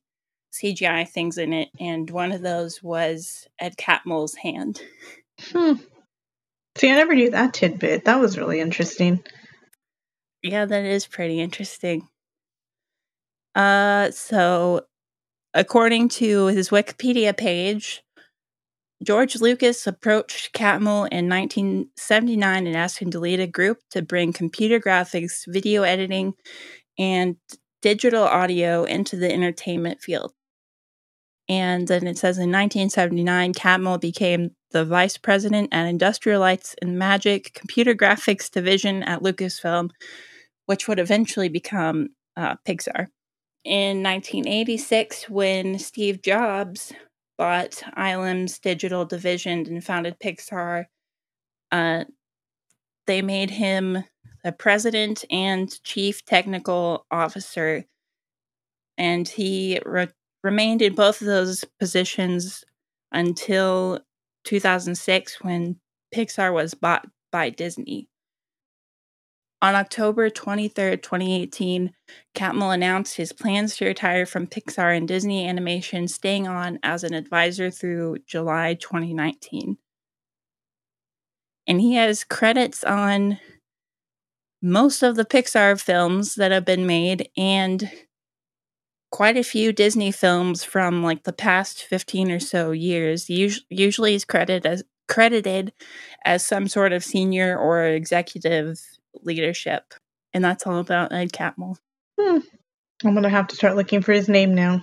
CGI 0.54 1.08
things 1.08 1.38
in 1.38 1.54
it 1.54 1.70
and 1.80 2.10
one 2.10 2.32
of 2.32 2.42
those 2.42 2.84
was 2.84 3.48
Ed 3.60 3.78
Catmull's 3.78 4.36
hand. 4.36 4.82
Hmm. 5.52 5.74
See, 6.78 6.92
I 6.92 6.96
never 6.96 7.16
knew 7.16 7.32
that 7.32 7.54
tidbit. 7.54 8.06
That 8.06 8.20
was 8.20 8.38
really 8.38 8.60
interesting. 8.60 9.24
Yeah, 10.42 10.66
that 10.66 10.86
is 10.86 11.08
pretty 11.08 11.40
interesting. 11.40 12.08
Uh, 13.56 14.12
so 14.12 14.82
according 15.54 16.10
to 16.10 16.48
his 16.48 16.70
Wikipedia 16.70 17.36
page, 17.36 18.04
George 19.04 19.36
Lucas 19.42 19.86
approached 19.86 20.54
Catmull 20.54 21.10
in 21.12 21.28
1979 21.28 22.68
and 22.68 22.76
asked 22.76 23.00
him 23.00 23.12
to 23.12 23.20
lead 23.20 23.40
a 23.40 23.48
group 23.48 23.80
to 23.92 24.02
bring 24.02 24.32
computer 24.32 24.80
graphics, 24.80 25.44
video 25.46 25.84
editing, 25.84 26.34
and 26.98 27.36
digital 27.82 28.24
audio 28.24 28.86
into 28.86 29.18
the 29.18 29.32
entertainment 29.32 30.02
field. 30.02 30.34
And 31.50 31.88
then 31.90 32.08
it 32.08 32.18
says 32.18 32.38
in 32.38 32.52
1979, 32.52 33.54
Catmull 33.54 34.00
became 34.00 34.52
the 34.72 34.86
vice 34.86 35.18
president 35.18 35.70
at 35.74 35.88
Industrial 35.88 36.40
Lights 36.40 36.74
and 36.82 36.98
Magic 36.98 37.54
Computer 37.54 37.94
Graphics 37.94 38.50
Division 38.50 39.04
at 39.04 39.22
Lucasfilm, 39.22 39.90
which 40.66 40.88
would 40.88 41.00
eventually 41.00 41.50
become 41.50 42.10
uh, 42.38 42.56
Pixar. 42.66 43.08
In 43.64 44.04
1986, 44.04 45.30
when 45.30 45.80
Steve 45.80 46.22
Jobs 46.22 46.92
bought 47.38 47.82
ILM's 47.96 48.60
digital 48.60 49.06
division 49.06 49.66
and 49.68 49.84
founded 49.84 50.20
Pixar, 50.20 50.86
uh, 51.72 52.04
they 53.08 53.22
made 53.22 53.52
him 53.52 54.04
the 54.44 54.52
president 54.52 55.24
and 55.32 55.82
chief 55.84 56.26
technical 56.26 57.06
officer. 57.10 57.86
And 58.98 59.28
he 59.28 59.80
re- 59.86 60.10
remained 60.44 60.82
in 60.82 60.94
both 60.94 61.22
of 61.22 61.28
those 61.28 61.64
positions 61.80 62.66
until 63.14 64.02
2006 64.44 65.42
when 65.42 65.80
Pixar 66.14 66.54
was 66.54 66.74
bought 66.74 67.08
by 67.32 67.50
Disney. 67.50 68.10
On 69.64 69.76
October 69.76 70.30
23, 70.30 70.98
2018, 70.98 71.94
Catmull 72.36 72.74
announced 72.74 73.16
his 73.16 73.32
plans 73.32 73.78
to 73.78 73.86
retire 73.86 74.26
from 74.26 74.46
Pixar 74.46 74.98
and 74.98 75.08
Disney 75.08 75.48
Animation, 75.48 76.10
staying 76.10 76.50
on 76.50 76.80
as 76.84 77.06
an 77.06 77.14
advisor 77.14 77.72
through 77.72 78.18
July 78.28 78.74
2019. 78.74 79.78
And 81.66 81.80
he 81.80 81.94
has 81.94 82.26
credits 82.26 82.84
on 82.84 83.40
most 84.62 85.02
of 85.02 85.16
the 85.16 85.24
Pixar 85.24 85.80
films 85.80 86.36
that 86.36 86.52
have 86.52 86.66
been 86.66 86.86
made 86.86 87.30
and 87.38 87.90
quite 89.14 89.38
a 89.38 89.44
few 89.44 89.72
Disney 89.72 90.12
films 90.12 90.66
from 90.66 91.02
like 91.04 91.24
the 91.24 91.32
past 91.32 91.84
15 91.84 92.32
or 92.32 92.40
so 92.42 92.72
years. 92.72 93.30
Usually 93.30 94.12
he's 94.12 94.26
credited 94.26 94.66
as 94.66 94.84
credited 95.08 95.72
as 96.26 96.46
some 96.46 96.68
sort 96.68 96.92
of 96.92 97.02
senior 97.02 97.58
or 97.58 97.86
executive 97.86 98.82
leadership. 99.22 99.94
And 100.34 100.44
that's 100.44 100.66
all 100.66 100.80
about 100.80 101.14
Ed 101.14 101.32
Catmull. 101.32 101.78
Hmm. 102.20 102.40
I'm 103.04 103.14
going 103.14 103.24
to 103.24 103.30
have 103.30 103.48
to 103.48 103.56
start 103.56 103.76
looking 103.76 104.02
for 104.02 104.14
his 104.14 104.30
name 104.30 104.56
now. 104.56 104.82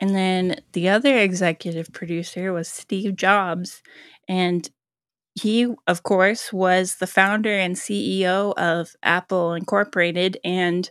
And 0.00 0.14
then 0.14 0.56
the 0.72 0.90
other 0.90 1.16
executive 1.18 1.92
producer 1.92 2.52
was 2.52 2.68
Steve 2.68 3.16
Jobs. 3.16 3.82
And 4.28 4.68
he, 5.34 5.74
of 5.86 6.02
course, 6.02 6.52
was 6.52 6.96
the 6.96 7.06
founder 7.06 7.52
and 7.52 7.74
CEO 7.74 8.54
of 8.54 8.94
Apple 9.02 9.54
Incorporated. 9.54 10.38
And 10.44 10.90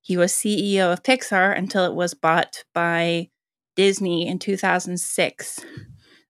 he 0.00 0.16
was 0.16 0.32
CEO 0.32 0.92
of 0.92 1.02
Pixar 1.02 1.56
until 1.56 1.84
it 1.84 1.94
was 1.94 2.14
bought 2.14 2.64
by 2.72 3.28
Disney 3.74 4.26
in 4.26 4.38
2006. 4.38 5.60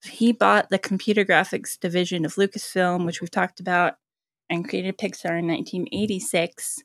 He 0.04 0.32
bought 0.32 0.70
the 0.70 0.78
computer 0.78 1.24
graphics 1.24 1.78
division 1.78 2.24
of 2.24 2.34
Lucasfilm, 2.34 3.04
which 3.04 3.20
we've 3.20 3.30
talked 3.30 3.60
about, 3.60 3.94
and 4.50 4.68
created 4.68 4.98
Pixar 4.98 5.38
in 5.38 5.46
1986. 5.48 6.78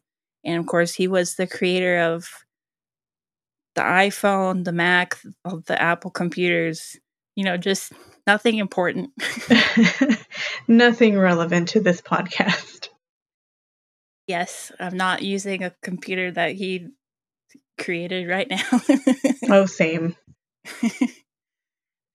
And 0.44 0.58
of 0.58 0.66
course, 0.66 0.94
he 0.94 1.08
was 1.08 1.36
the 1.36 1.48
creator 1.48 2.00
of 2.00 2.28
the 3.76 3.82
iPhone, 3.82 4.64
the 4.64 4.72
Mac, 4.72 5.18
the 5.44 5.82
Apple 5.82 6.12
computers, 6.12 6.98
you 7.36 7.44
know, 7.44 7.58
just 7.58 7.94
nothing 8.28 8.58
important. 8.58 9.12
nothing 10.68 11.18
relevant 11.18 11.70
to 11.70 11.80
this 11.80 12.02
podcast. 12.02 12.90
Yes, 14.28 14.72
I'm 14.80 14.98
not 14.98 15.24
using 15.24 15.64
a 15.64 15.74
computer 15.82 16.32
that 16.32 16.52
he 16.54 16.90
created 17.80 18.28
right 18.30 18.50
now. 18.50 18.82
oh, 19.50 19.66
same. 19.66 20.16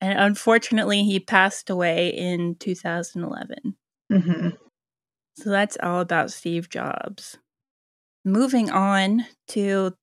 and 0.00 0.18
unfortunately, 0.18 1.04
he 1.04 1.20
passed 1.20 1.68
away 1.68 2.08
in 2.08 2.54
2011. 2.56 3.76
Mm-hmm. 4.12 4.48
So 5.36 5.50
that's 5.50 5.76
all 5.82 6.00
about 6.00 6.30
Steve 6.30 6.68
Jobs. 6.68 7.38
Moving 8.24 8.70
on 8.70 9.26
to 9.48 9.94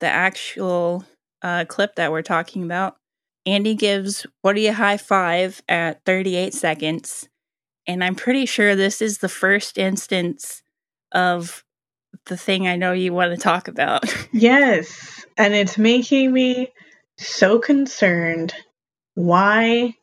the 0.00 0.06
actual 0.06 1.04
uh, 1.42 1.64
clip 1.66 1.96
that 1.96 2.12
we're 2.12 2.22
talking 2.22 2.64
about, 2.64 2.96
Andy 3.46 3.74
gives 3.74 4.26
Woody 4.42 4.62
You 4.62 4.72
high 4.72 4.96
five 4.96 5.62
at 5.68 6.04
38 6.04 6.54
seconds. 6.54 7.28
And 7.86 8.04
I'm 8.04 8.14
pretty 8.14 8.46
sure 8.46 8.76
this 8.76 9.02
is 9.02 9.18
the 9.18 9.28
first 9.28 9.78
instance 9.78 10.62
of 11.12 11.64
the 12.26 12.36
thing 12.36 12.68
I 12.68 12.76
know 12.76 12.92
you 12.92 13.12
want 13.12 13.32
to 13.32 13.36
talk 13.36 13.68
about. 13.68 14.04
yes. 14.32 15.24
And 15.36 15.54
it's 15.54 15.78
making 15.78 16.32
me 16.32 16.72
so 17.18 17.58
concerned. 17.58 18.54
Why 19.14 19.96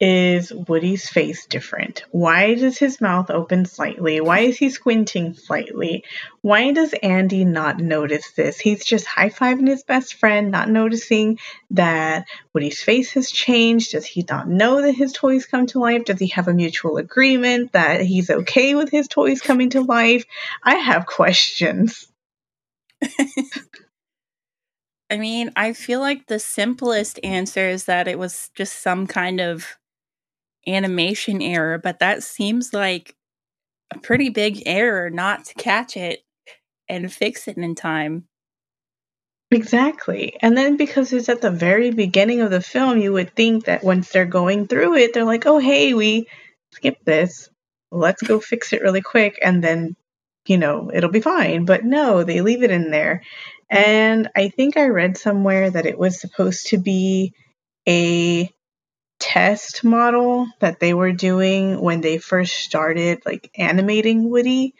is 0.00 0.52
Woody's 0.52 1.08
face 1.08 1.46
different? 1.46 2.04
Why 2.10 2.54
does 2.54 2.76
his 2.78 3.00
mouth 3.00 3.30
open 3.30 3.64
slightly? 3.64 4.20
Why 4.20 4.40
is 4.40 4.58
he 4.58 4.70
squinting 4.70 5.34
slightly? 5.34 6.04
Why 6.40 6.72
does 6.72 6.92
Andy 6.94 7.44
not 7.44 7.78
notice 7.78 8.32
this? 8.32 8.58
He's 8.58 8.84
just 8.84 9.06
high 9.06 9.30
fiving 9.30 9.68
his 9.68 9.84
best 9.84 10.14
friend, 10.14 10.50
not 10.50 10.68
noticing 10.68 11.38
that 11.70 12.26
Woody's 12.52 12.82
face 12.82 13.12
has 13.12 13.30
changed. 13.30 13.92
Does 13.92 14.04
he 14.04 14.26
not 14.28 14.48
know 14.48 14.82
that 14.82 14.92
his 14.96 15.12
toys 15.12 15.46
come 15.46 15.66
to 15.66 15.78
life? 15.78 16.04
Does 16.06 16.18
he 16.18 16.28
have 16.28 16.48
a 16.48 16.54
mutual 16.54 16.96
agreement 16.96 17.72
that 17.72 18.00
he's 18.00 18.30
okay 18.30 18.74
with 18.74 18.90
his 18.90 19.06
toys 19.06 19.40
coming 19.40 19.70
to 19.70 19.80
life? 19.82 20.24
I 20.62 20.74
have 20.74 21.06
questions. 21.06 22.08
I 25.10 25.18
mean, 25.18 25.52
I 25.54 25.74
feel 25.74 26.00
like 26.00 26.26
the 26.26 26.40
simplest 26.40 27.20
answer 27.22 27.68
is 27.68 27.84
that 27.84 28.08
it 28.08 28.18
was 28.18 28.50
just 28.56 28.82
some 28.82 29.06
kind 29.06 29.40
of 29.40 29.76
animation 30.66 31.42
error, 31.42 31.78
but 31.78 31.98
that 31.98 32.22
seems 32.22 32.72
like 32.72 33.14
a 33.92 33.98
pretty 33.98 34.30
big 34.30 34.62
error 34.66 35.10
not 35.10 35.44
to 35.46 35.54
catch 35.54 35.96
it 35.96 36.20
and 36.88 37.12
fix 37.12 37.48
it 37.48 37.56
in 37.56 37.74
time. 37.74 38.24
Exactly. 39.50 40.36
And 40.40 40.56
then 40.56 40.76
because 40.76 41.12
it's 41.12 41.28
at 41.28 41.40
the 41.40 41.50
very 41.50 41.90
beginning 41.90 42.40
of 42.40 42.50
the 42.50 42.60
film, 42.60 42.98
you 42.98 43.12
would 43.12 43.34
think 43.34 43.66
that 43.66 43.84
once 43.84 44.10
they're 44.10 44.24
going 44.24 44.66
through 44.66 44.96
it, 44.96 45.14
they're 45.14 45.24
like, 45.24 45.46
oh, 45.46 45.58
hey, 45.58 45.94
we 45.94 46.26
skipped 46.72 47.04
this. 47.04 47.50
Let's 47.92 48.22
go 48.22 48.40
fix 48.40 48.72
it 48.72 48.82
really 48.82 49.02
quick. 49.02 49.38
And 49.42 49.62
then, 49.62 49.94
you 50.46 50.58
know, 50.58 50.90
it'll 50.92 51.10
be 51.10 51.20
fine. 51.20 51.66
But 51.66 51.84
no, 51.84 52.24
they 52.24 52.40
leave 52.40 52.64
it 52.64 52.72
in 52.72 52.90
there. 52.90 53.22
And 53.70 54.28
I 54.34 54.48
think 54.48 54.76
I 54.76 54.86
read 54.86 55.16
somewhere 55.16 55.70
that 55.70 55.86
it 55.86 55.98
was 55.98 56.20
supposed 56.20 56.68
to 56.68 56.78
be 56.78 57.32
a 57.88 58.50
test 59.24 59.84
model 59.84 60.46
that 60.60 60.80
they 60.80 60.92
were 60.92 61.12
doing 61.12 61.80
when 61.80 62.02
they 62.02 62.18
first 62.18 62.56
started 62.56 63.22
like 63.24 63.50
animating 63.56 64.28
Woody. 64.28 64.74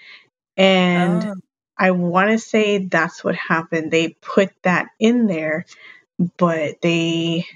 And 0.57 1.25
oh. 1.25 1.35
I 1.79 1.93
want 1.93 2.31
to 2.31 2.39
say 2.39 2.79
that's 2.79 3.25
what 3.25 3.37
happened. 3.37 3.91
They 3.91 4.17
put 4.21 4.51
that 4.63 4.89
in 5.01 5.27
there, 5.27 5.65
but 6.37 6.83
they 6.83 7.47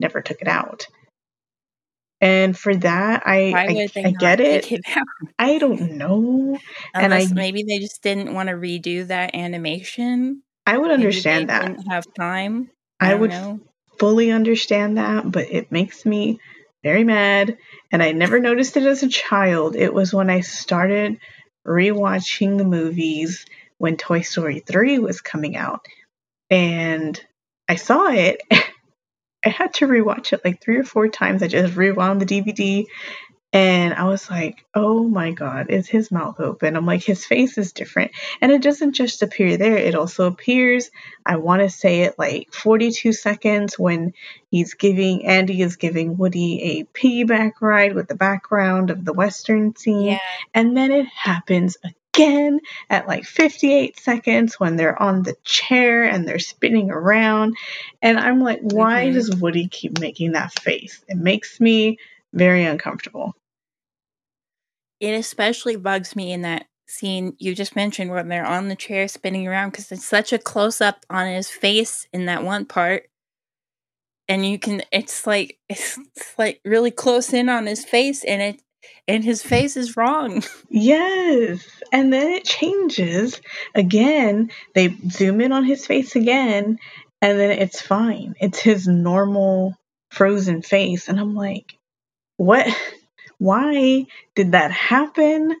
never 0.00 0.22
took 0.22 0.40
it 0.40 0.48
out. 0.48 0.86
And 2.20 2.58
for 2.58 2.74
that, 2.74 3.24
I 3.26 3.52
I, 3.52 3.88
I 4.04 4.10
get 4.12 4.40
it. 4.40 4.72
it 4.72 4.80
I 5.38 5.58
don't 5.58 5.92
know. 5.98 6.58
Unless 6.94 7.30
and 7.30 7.38
I 7.38 7.40
maybe 7.40 7.62
they 7.62 7.78
just 7.78 8.02
didn't 8.02 8.32
want 8.32 8.48
to 8.48 8.54
redo 8.54 9.06
that 9.06 9.34
animation. 9.34 10.42
I 10.66 10.78
would 10.78 10.90
understand 10.90 11.50
that. 11.50 11.66
Didn't 11.66 11.90
have 11.90 12.06
time. 12.14 12.70
I, 13.00 13.12
I 13.12 13.14
would 13.14 13.30
know 13.30 13.60
fully 13.98 14.30
understand 14.30 14.98
that, 14.98 15.30
but 15.30 15.50
it 15.50 15.72
makes 15.72 16.04
me 16.06 16.40
very 16.82 17.04
mad. 17.04 17.58
And 17.90 18.02
I 18.02 18.12
never 18.12 18.38
noticed 18.38 18.76
it 18.76 18.84
as 18.84 19.02
a 19.02 19.08
child. 19.08 19.76
It 19.76 19.92
was 19.92 20.14
when 20.14 20.30
I 20.30 20.40
started 20.40 21.18
rewatching 21.66 22.58
the 22.58 22.64
movies 22.64 23.44
when 23.78 23.96
Toy 23.96 24.22
Story 24.22 24.60
3 24.60 24.98
was 24.98 25.20
coming 25.20 25.56
out. 25.56 25.84
And 26.50 27.20
I 27.68 27.76
saw 27.76 28.08
it. 28.08 28.40
I 29.44 29.50
had 29.50 29.74
to 29.74 29.86
rewatch 29.86 30.32
it 30.32 30.40
like 30.44 30.60
three 30.60 30.78
or 30.78 30.84
four 30.84 31.08
times. 31.08 31.42
I 31.42 31.48
just 31.48 31.76
rewound 31.76 32.20
the 32.20 32.26
DVD 32.26 32.86
and 33.50 33.94
I 33.94 34.04
was 34.04 34.28
like, 34.28 34.66
oh 34.74 35.04
my 35.04 35.32
God, 35.32 35.70
is 35.70 35.88
his 35.88 36.10
mouth 36.10 36.38
open? 36.38 36.76
I'm 36.76 36.84
like, 36.84 37.02
his 37.02 37.24
face 37.24 37.56
is 37.56 37.72
different. 37.72 38.12
And 38.42 38.52
it 38.52 38.60
doesn't 38.60 38.92
just 38.92 39.22
appear 39.22 39.56
there, 39.56 39.78
it 39.78 39.94
also 39.94 40.26
appears, 40.26 40.90
I 41.24 41.36
want 41.36 41.62
to 41.62 41.70
say 41.70 42.02
it 42.02 42.18
like 42.18 42.52
42 42.52 43.12
seconds 43.14 43.78
when 43.78 44.12
he's 44.50 44.74
giving, 44.74 45.24
Andy 45.24 45.62
is 45.62 45.76
giving 45.76 46.18
Woody 46.18 46.62
a 46.62 46.84
piggyback 46.84 47.52
ride 47.62 47.94
with 47.94 48.08
the 48.08 48.14
background 48.14 48.90
of 48.90 49.04
the 49.04 49.14
Western 49.14 49.74
scene. 49.74 50.02
Yeah. 50.02 50.18
And 50.52 50.76
then 50.76 50.92
it 50.92 51.06
happens 51.06 51.78
again 51.82 52.60
at 52.90 53.08
like 53.08 53.24
58 53.24 53.98
seconds 53.98 54.60
when 54.60 54.76
they're 54.76 55.00
on 55.00 55.22
the 55.22 55.36
chair 55.44 56.04
and 56.04 56.28
they're 56.28 56.38
spinning 56.38 56.90
around. 56.90 57.56
And 58.02 58.18
I'm 58.18 58.40
like, 58.40 58.60
why 58.60 59.04
mm-hmm. 59.04 59.14
does 59.14 59.36
Woody 59.36 59.68
keep 59.68 59.98
making 59.98 60.32
that 60.32 60.58
face? 60.60 61.02
It 61.08 61.16
makes 61.16 61.58
me 61.60 61.98
very 62.32 62.64
uncomfortable. 62.64 63.34
It 65.00 65.12
especially 65.12 65.76
bugs 65.76 66.16
me 66.16 66.32
in 66.32 66.42
that 66.42 66.66
scene 66.88 67.36
you 67.38 67.54
just 67.54 67.76
mentioned 67.76 68.10
when 68.10 68.28
they're 68.28 68.46
on 68.46 68.68
the 68.68 68.76
chair 68.76 69.06
spinning 69.08 69.46
around 69.46 69.70
because 69.70 69.92
it's 69.92 70.06
such 70.06 70.32
a 70.32 70.38
close 70.38 70.80
up 70.80 71.04
on 71.10 71.26
his 71.26 71.50
face 71.50 72.08
in 72.12 72.26
that 72.26 72.42
one 72.42 72.64
part. 72.64 73.04
And 74.26 74.44
you 74.44 74.58
can, 74.58 74.82
it's 74.92 75.26
like, 75.26 75.58
it's, 75.68 75.98
it's 76.16 76.34
like 76.38 76.60
really 76.64 76.90
close 76.90 77.32
in 77.32 77.48
on 77.48 77.66
his 77.66 77.84
face 77.84 78.24
and 78.24 78.42
it, 78.42 78.62
and 79.06 79.24
his 79.24 79.42
face 79.42 79.76
is 79.76 79.96
wrong. 79.96 80.42
Yes. 80.70 81.66
And 81.92 82.12
then 82.12 82.30
it 82.32 82.44
changes 82.44 83.40
again. 83.74 84.50
They 84.74 84.94
zoom 85.10 85.40
in 85.40 85.50
on 85.50 85.64
his 85.64 85.86
face 85.86 86.14
again, 86.14 86.78
and 87.22 87.40
then 87.40 87.50
it's 87.50 87.80
fine. 87.80 88.34
It's 88.38 88.60
his 88.60 88.86
normal 88.86 89.74
frozen 90.10 90.60
face. 90.60 91.08
And 91.08 91.18
I'm 91.18 91.34
like, 91.34 91.77
what 92.38 92.66
why 93.36 94.06
did 94.34 94.52
that 94.52 94.72
happen 94.72 95.54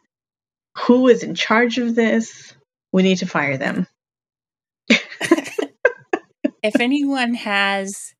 who 0.86 1.08
is 1.08 1.22
in 1.22 1.34
charge 1.34 1.76
of 1.76 1.94
this 1.94 2.54
we 2.92 3.02
need 3.02 3.18
to 3.18 3.26
fire 3.26 3.58
them 3.58 3.86
if 6.62 6.80
anyone 6.80 7.34
has 7.34 8.14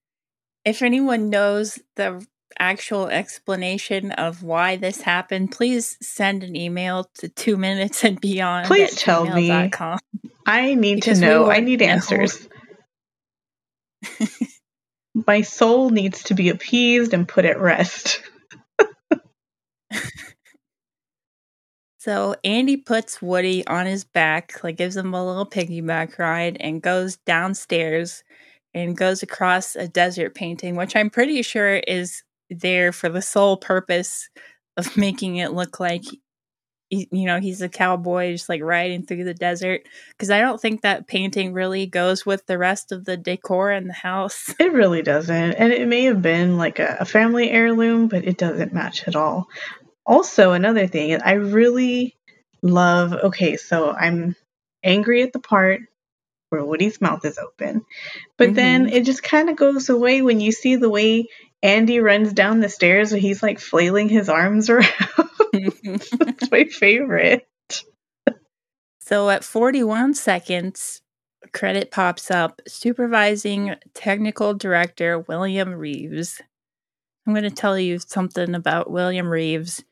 if 0.65 0.83
anyone 0.83 1.31
knows 1.31 1.79
the 1.97 2.27
actual 2.59 3.09
explanation 3.09 4.13
of 4.13 4.43
why 4.43 4.77
this 4.77 5.01
happened, 5.03 5.53
please 5.53 5.97
send 6.03 6.43
an 6.43 6.57
email 6.57 7.09
to 7.15 7.29
two 7.29 7.57
minutes 7.57 8.05
and 8.05 8.21
beyond. 8.21 8.67
Please 8.67 8.97
tell 8.97 9.25
me. 9.25 9.51
I 10.47 10.75
need 10.75 10.97
because 10.97 11.21
to 11.21 11.27
know. 11.27 11.51
I 11.51 11.61
need 11.61 11.83
answers. 11.83 12.49
My 15.27 15.43
soul 15.43 15.91
needs 15.91 16.25
to 16.25 16.35
be 16.35 16.49
appeased 16.49 17.13
and 17.13 17.27
put 17.27 17.45
at 17.45 17.61
rest. 17.61 18.23
So 22.09 22.35
Andy 22.43 22.79
puts 22.79 23.21
Woody 23.21 23.67
on 23.67 23.85
his 23.85 24.03
back, 24.03 24.65
like 24.65 24.79
gives 24.79 24.97
him 24.97 25.13
a 25.13 25.27
little 25.27 25.45
piggyback 25.45 26.19
ride, 26.19 26.57
and 26.59 26.81
goes 26.81 27.19
downstairs 27.19 28.25
and 28.73 28.97
goes 28.97 29.23
across 29.23 29.77
a 29.77 29.89
desert 29.89 30.35
painting, 30.35 30.75
which 30.75 30.97
I'm 30.97 31.11
pretty 31.11 31.43
sure 31.43 31.75
is 31.75 32.23
there 32.49 32.93
for 32.93 33.11
the 33.11 33.21
sole 33.21 33.59
purpose 33.59 34.31
of 34.79 34.97
making 34.97 35.37
it 35.37 35.53
look 35.53 35.81
like 35.81 36.05
you 36.91 37.27
know 37.27 37.39
he's 37.39 37.61
a 37.61 37.69
cowboy 37.69 38.33
just 38.33 38.49
like 38.49 38.63
riding 38.63 39.03
through 39.03 39.25
the 39.25 39.35
desert 39.35 39.83
because 40.13 40.31
i 40.31 40.41
don't 40.41 40.61
think 40.61 40.81
that 40.81 41.07
painting 41.07 41.53
really 41.53 41.87
goes 41.87 42.25
with 42.25 42.47
the 42.47 42.57
rest 42.57 42.93
of 42.93 43.05
the 43.05 43.17
decor 43.17 43.71
in 43.71 43.89
the 43.89 43.93
house. 43.93 44.55
It 44.61 44.73
really 44.73 45.03
doesn't 45.03 45.53
and 45.53 45.73
it 45.73 45.87
may 45.87 46.05
have 46.05 46.23
been 46.23 46.57
like 46.57 46.79
a, 46.79 47.05
family 47.05 47.51
heirloom 47.51 48.09
but 48.09 48.25
it 48.25 48.39
doesn't 48.39 48.73
match 48.73 49.07
at 49.07 49.17
all 49.17 49.49
also 50.09 50.53
another 50.53 50.89
thing 50.89 51.21
i 51.23 51.35
really 51.35 52.17
love 52.63 53.13
okay 53.13 53.57
so 53.57 53.93
i'm 53.93 54.35
angry 54.83 55.23
at 55.23 55.33
the 55.33 55.39
part 55.39 55.83
where 56.51 56.65
Woody's 56.65 57.01
mouth 57.01 57.25
is 57.25 57.39
open. 57.39 57.85
But 58.37 58.49
mm-hmm. 58.49 58.55
then 58.55 58.89
it 58.89 59.05
just 59.05 59.23
kind 59.23 59.51
of 59.51 59.57
goes 59.57 59.89
away 59.89 60.23
when 60.23 60.41
you 60.41 60.53
see 60.53 60.77
the 60.77 60.89
way 60.89 61.27
Andy 61.63 62.01
runs 62.01 62.33
down 62.33 62.61
the 62.61 62.69
stairs 62.69 63.13
and 63.13 63.21
he's 63.21 63.43
like 63.43 63.59
flailing 63.59 64.09
his 64.09 64.29
arms 64.29 64.71
around. 64.71 64.89
It's 65.53 66.51
my 66.51 66.65
favorite. 66.65 67.47
So 69.01 69.31
at 69.31 69.45
41 69.45 70.15
seconds, 70.15 71.01
credit 71.53 71.91
pops 71.91 72.31
up 72.31 72.61
supervising 72.67 73.75
technical 73.95 74.55
director 74.55 75.19
William 75.21 75.73
Reeves. 75.73 76.41
I'm 77.27 77.35
going 77.35 77.45
to 77.45 77.51
tell 77.51 77.79
you 77.79 77.99
something 77.99 78.55
about 78.55 78.91
William 78.91 79.29
Reeves. 79.29 79.83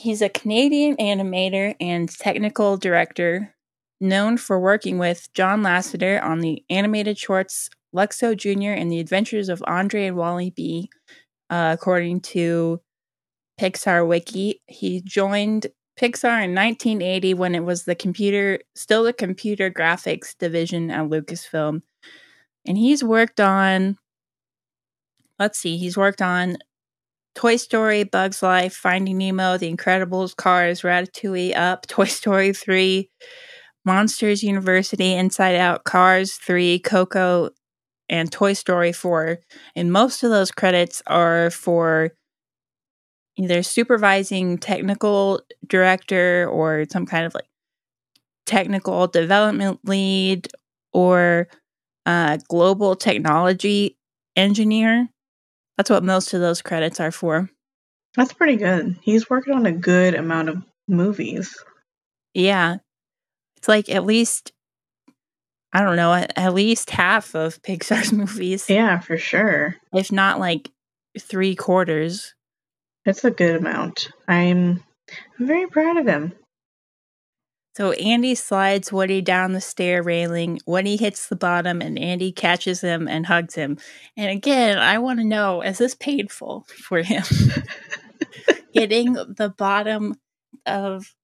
He's 0.00 0.22
a 0.22 0.30
Canadian 0.30 0.96
animator 0.96 1.74
and 1.78 2.08
technical 2.08 2.78
director 2.78 3.54
known 4.00 4.38
for 4.38 4.58
working 4.58 4.96
with 4.96 5.28
John 5.34 5.62
Lasseter 5.62 6.22
on 6.22 6.40
the 6.40 6.64
animated 6.70 7.18
shorts 7.18 7.68
Luxo 7.94 8.34
Jr. 8.34 8.70
and 8.70 8.90
the 8.90 8.98
Adventures 8.98 9.50
of 9.50 9.62
Andre 9.66 10.06
and 10.06 10.16
Wally 10.16 10.54
B. 10.56 10.88
Uh, 11.50 11.76
according 11.78 12.20
to 12.20 12.80
Pixar 13.60 14.08
Wiki, 14.08 14.62
he 14.66 15.02
joined 15.02 15.66
Pixar 16.00 16.44
in 16.44 16.54
1980 16.54 17.34
when 17.34 17.54
it 17.54 17.64
was 17.64 17.84
the 17.84 17.94
computer, 17.94 18.60
still 18.74 19.02
the 19.02 19.12
computer 19.12 19.70
graphics 19.70 20.34
division 20.38 20.90
at 20.90 21.10
Lucasfilm. 21.10 21.82
And 22.66 22.78
he's 22.78 23.04
worked 23.04 23.38
on, 23.38 23.98
let's 25.38 25.58
see, 25.58 25.76
he's 25.76 25.98
worked 25.98 26.22
on 26.22 26.56
Toy 27.34 27.56
Story, 27.56 28.04
Bugs 28.04 28.42
Life, 28.42 28.74
Finding 28.74 29.18
Nemo, 29.18 29.56
The 29.56 29.72
Incredibles, 29.72 30.34
Cars, 30.34 30.82
Ratatouille, 30.82 31.56
Up, 31.56 31.86
Toy 31.88 32.04
Story 32.04 32.52
3, 32.52 33.08
Monsters 33.84 34.42
University, 34.42 35.14
Inside 35.14 35.56
Out, 35.56 35.84
Cars 35.84 36.34
3, 36.34 36.78
Coco, 36.80 37.50
and 38.08 38.30
Toy 38.30 38.52
Story 38.52 38.92
4. 38.92 39.38
And 39.76 39.92
most 39.92 40.22
of 40.22 40.30
those 40.30 40.50
credits 40.50 41.02
are 41.06 41.50
for 41.50 42.12
either 43.36 43.62
supervising 43.62 44.58
technical 44.58 45.40
director 45.66 46.48
or 46.48 46.84
some 46.90 47.06
kind 47.06 47.24
of 47.24 47.34
like 47.34 47.48
technical 48.44 49.06
development 49.06 49.80
lead 49.84 50.48
or 50.92 51.48
uh, 52.04 52.36
global 52.48 52.96
technology 52.96 53.96
engineer. 54.36 55.08
That's 55.80 55.88
what 55.88 56.04
most 56.04 56.34
of 56.34 56.42
those 56.42 56.60
credits 56.60 57.00
are 57.00 57.10
for. 57.10 57.48
That's 58.14 58.34
pretty 58.34 58.56
good. 58.56 58.98
He's 59.00 59.30
working 59.30 59.54
on 59.54 59.64
a 59.64 59.72
good 59.72 60.14
amount 60.14 60.50
of 60.50 60.62
movies. 60.86 61.56
Yeah. 62.34 62.76
It's 63.56 63.66
like 63.66 63.88
at 63.88 64.04
least 64.04 64.52
I 65.72 65.80
don't 65.80 65.96
know, 65.96 66.12
at 66.12 66.52
least 66.52 66.90
half 66.90 67.34
of 67.34 67.62
Pixar's 67.62 68.12
movies. 68.12 68.68
Yeah, 68.68 68.98
for 68.98 69.16
sure. 69.16 69.76
If 69.94 70.12
not 70.12 70.38
like 70.38 70.70
three 71.18 71.54
quarters. 71.54 72.34
It's 73.06 73.24
a 73.24 73.30
good 73.30 73.56
amount. 73.56 74.10
I'm 74.28 74.84
I'm 75.38 75.46
very 75.46 75.66
proud 75.66 75.96
of 75.96 76.06
him. 76.06 76.34
So 77.80 77.92
Andy 77.92 78.34
slides 78.34 78.92
Woody 78.92 79.22
down 79.22 79.54
the 79.54 79.60
stair 79.62 80.02
railing. 80.02 80.60
Woody 80.66 80.98
hits 80.98 81.28
the 81.28 81.34
bottom 81.34 81.80
and 81.80 81.98
Andy 81.98 82.30
catches 82.30 82.82
him 82.82 83.08
and 83.08 83.24
hugs 83.24 83.54
him. 83.54 83.78
And 84.18 84.30
again, 84.30 84.76
I 84.76 84.98
want 84.98 85.18
to 85.18 85.24
know 85.24 85.62
is 85.62 85.78
this 85.78 85.94
painful 85.94 86.66
for 86.68 87.00
him? 87.00 87.22
Hitting 88.74 89.14
the 89.14 89.54
bottom 89.56 90.16
of 90.66 91.14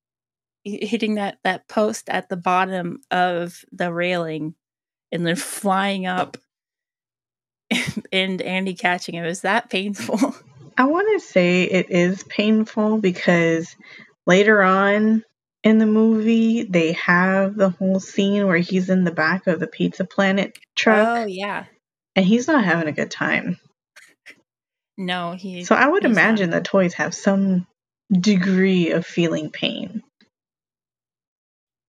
hitting 0.64 1.16
that 1.16 1.40
that 1.44 1.68
post 1.68 2.08
at 2.08 2.30
the 2.30 2.38
bottom 2.38 3.02
of 3.10 3.62
the 3.70 3.92
railing 3.92 4.54
and 5.12 5.26
then 5.26 5.36
flying 5.36 6.06
up 6.06 6.38
and 8.14 8.40
Andy 8.40 8.72
catching 8.72 9.14
him. 9.14 9.26
Is 9.26 9.42
that 9.42 9.68
painful? 9.68 10.34
I 10.78 10.84
want 10.84 11.20
to 11.20 11.28
say 11.28 11.64
it 11.64 11.90
is 11.90 12.22
painful 12.22 12.96
because 12.96 13.76
later 14.24 14.62
on 14.62 15.22
in 15.66 15.78
the 15.78 15.86
movie 15.86 16.62
they 16.62 16.92
have 16.92 17.56
the 17.56 17.70
whole 17.70 17.98
scene 17.98 18.46
where 18.46 18.58
he's 18.58 18.88
in 18.88 19.02
the 19.04 19.10
back 19.10 19.46
of 19.46 19.58
the 19.58 19.66
Pizza 19.66 20.04
Planet 20.04 20.56
truck. 20.76 21.08
Oh 21.08 21.24
yeah. 21.26 21.64
And 22.14 22.24
he's 22.24 22.46
not 22.46 22.64
having 22.64 22.88
a 22.88 22.92
good 22.92 23.10
time. 23.10 23.58
No, 24.96 25.32
he 25.32 25.64
So 25.64 25.74
I 25.74 25.88
would 25.88 26.04
imagine 26.04 26.50
not. 26.50 26.56
the 26.58 26.62
toys 26.62 26.94
have 26.94 27.14
some 27.14 27.66
degree 28.10 28.92
of 28.92 29.04
feeling 29.04 29.50
pain 29.50 30.02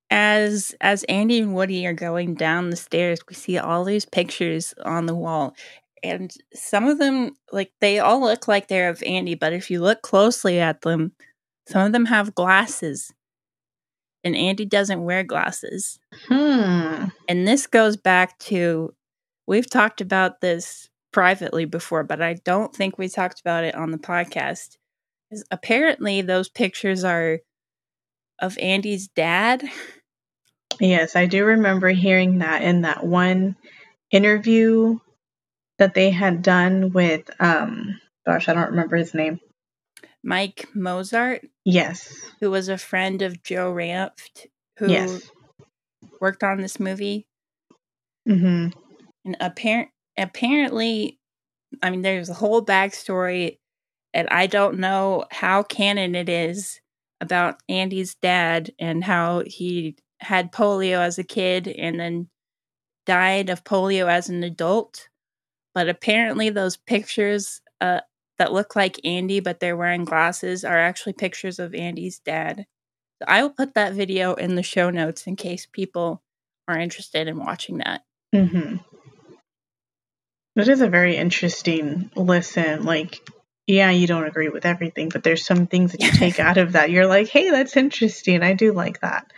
as 0.10 0.76
as 0.82 1.04
Andy 1.04 1.40
and 1.40 1.54
Woody 1.54 1.86
are 1.86 1.94
going 1.94 2.36
down 2.36 2.70
the 2.70 2.76
stairs, 2.76 3.20
we 3.28 3.36
see 3.36 3.58
all 3.58 3.84
these 3.84 4.06
pictures 4.06 4.74
on 4.84 5.06
the 5.06 5.16
wall. 5.16 5.56
And 6.04 6.32
some 6.54 6.88
of 6.88 7.00
them 7.00 7.36
like 7.52 7.72
they 7.82 8.00
all 8.00 8.22
look 8.22 8.48
like 8.48 8.68
they're 8.68 8.90
of 8.90 9.04
Andy, 9.04 9.36
but 9.36 9.54
if 9.54 9.70
you 9.70 9.82
look 9.82 10.02
closely 10.02 10.60
at 10.60 10.82
them, 10.82 11.14
some 11.68 11.86
of 11.86 11.92
them 11.92 12.06
have 12.06 12.36
glasses. 12.36 13.14
And 14.28 14.36
Andy 14.36 14.66
doesn't 14.66 15.04
wear 15.04 15.24
glasses. 15.24 16.00
Hmm. 16.28 17.06
And 17.28 17.48
this 17.48 17.66
goes 17.66 17.98
back 17.98 18.38
to 18.40 18.94
we've 19.48 19.70
talked 19.70 20.02
about 20.02 20.42
this 20.42 20.90
privately 21.12 21.66
before, 21.66 22.04
but 22.04 22.22
I 22.22 22.36
don't 22.46 22.76
think 22.76 22.98
we 22.98 23.08
talked 23.08 23.40
about 23.40 23.64
it 23.64 23.74
on 23.74 23.92
the 23.92 23.98
podcast. 23.98 24.78
Apparently 25.50 26.22
those 26.22 26.50
pictures 26.50 27.04
are 27.04 27.40
of 28.40 28.58
Andy's 28.60 29.08
dad 29.08 29.64
Yes, 30.80 31.16
I 31.16 31.26
do 31.26 31.46
remember 31.46 31.90
hearing 31.90 32.40
that 32.40 32.62
in 32.62 32.82
that 32.82 33.04
one 33.04 33.56
interview 34.12 35.00
that 35.80 35.94
they 35.94 36.12
had 36.12 36.42
done 36.42 36.92
with 36.92 37.30
um 37.40 38.00
gosh, 38.26 38.50
I 38.50 38.54
don't 38.54 38.72
remember 38.72 38.98
his 38.98 39.14
name. 39.14 39.40
Mike 40.24 40.68
Mozart. 40.74 41.46
Yes. 41.66 42.14
Who 42.40 42.52
was 42.52 42.70
a 42.70 42.78
friend 42.78 43.22
of 43.22 43.44
Joe 43.44 43.72
Ranft 43.72 44.48
who 44.78 44.90
yes. 44.90 45.30
worked 46.20 46.44
on 46.44 46.62
this 46.62 46.80
movie. 46.80 47.28
Mm-hmm. 48.28 48.78
And 49.26 49.38
apparent 49.40 49.90
apparently 50.18 51.20
I 51.82 51.90
mean 51.90 52.02
there's 52.02 52.30
a 52.30 52.34
whole 52.34 52.66
backstory 52.66 53.60
and 54.14 54.28
I 54.30 54.48
don't 54.48 54.80
know 54.80 55.26
how 55.32 55.64
canon 55.64 56.16
it 56.16 56.30
is 56.30 56.80
about 57.22 57.62
Andy's 57.70 58.16
dad 58.16 58.72
and 58.80 59.04
how 59.04 59.44
he 59.46 59.96
had 60.20 60.52
polio 60.52 61.00
as 61.00 61.18
a 61.18 61.24
kid 61.24 61.68
and 61.68 62.00
then 62.00 62.30
died 63.06 63.50
of 63.50 63.64
polio 63.64 64.08
as 64.08 64.30
an 64.30 64.44
adult. 64.44 65.10
But 65.74 65.90
apparently, 65.90 66.50
those 66.50 66.78
pictures 66.78 67.62
uh, 67.82 68.02
that 68.38 68.54
look 68.54 68.76
like 68.76 69.00
Andy, 69.06 69.40
but 69.40 69.60
they're 69.60 69.78
wearing 69.78 70.06
glasses, 70.06 70.64
are 70.64 70.78
actually 70.78 71.14
pictures 71.14 71.60
of 71.60 71.74
Andy's 71.74 72.20
dad. 72.20 72.66
So 73.20 73.26
I 73.28 73.42
will 73.42 73.50
put 73.50 73.74
that 73.74 73.94
video 73.94 74.34
in 74.36 74.56
the 74.56 74.64
show 74.64 74.90
notes 74.90 75.28
in 75.28 75.36
case 75.36 75.68
people 75.72 76.22
are 76.68 76.78
interested 76.78 77.28
in 77.28 77.38
watching 77.38 77.80
that. 77.80 78.04
Mm-hmm. 78.36 78.78
It 80.56 80.68
is 80.68 80.82
a 80.82 80.90
very 80.90 81.16
interesting 81.16 82.12
listen. 82.16 82.84
Like, 82.84 83.28
yeah, 83.68 83.90
you 83.92 84.08
don't 84.08 84.26
agree 84.26 84.50
with 84.50 84.66
everything, 84.66 85.10
but 85.10 85.24
there's 85.24 85.46
some 85.46 85.68
things 85.68 85.92
that 85.92 86.02
you 86.02 86.12
take 86.14 86.40
out 86.40 86.58
of 86.58 86.74
that. 86.74 86.92
You're 86.92 87.08
like, 87.08 87.30
hey, 87.30 87.50
that's 87.50 87.78
interesting. 87.78 88.44
I 88.44 88.54
do 88.54 88.74
like 88.74 89.02
that 89.02 89.32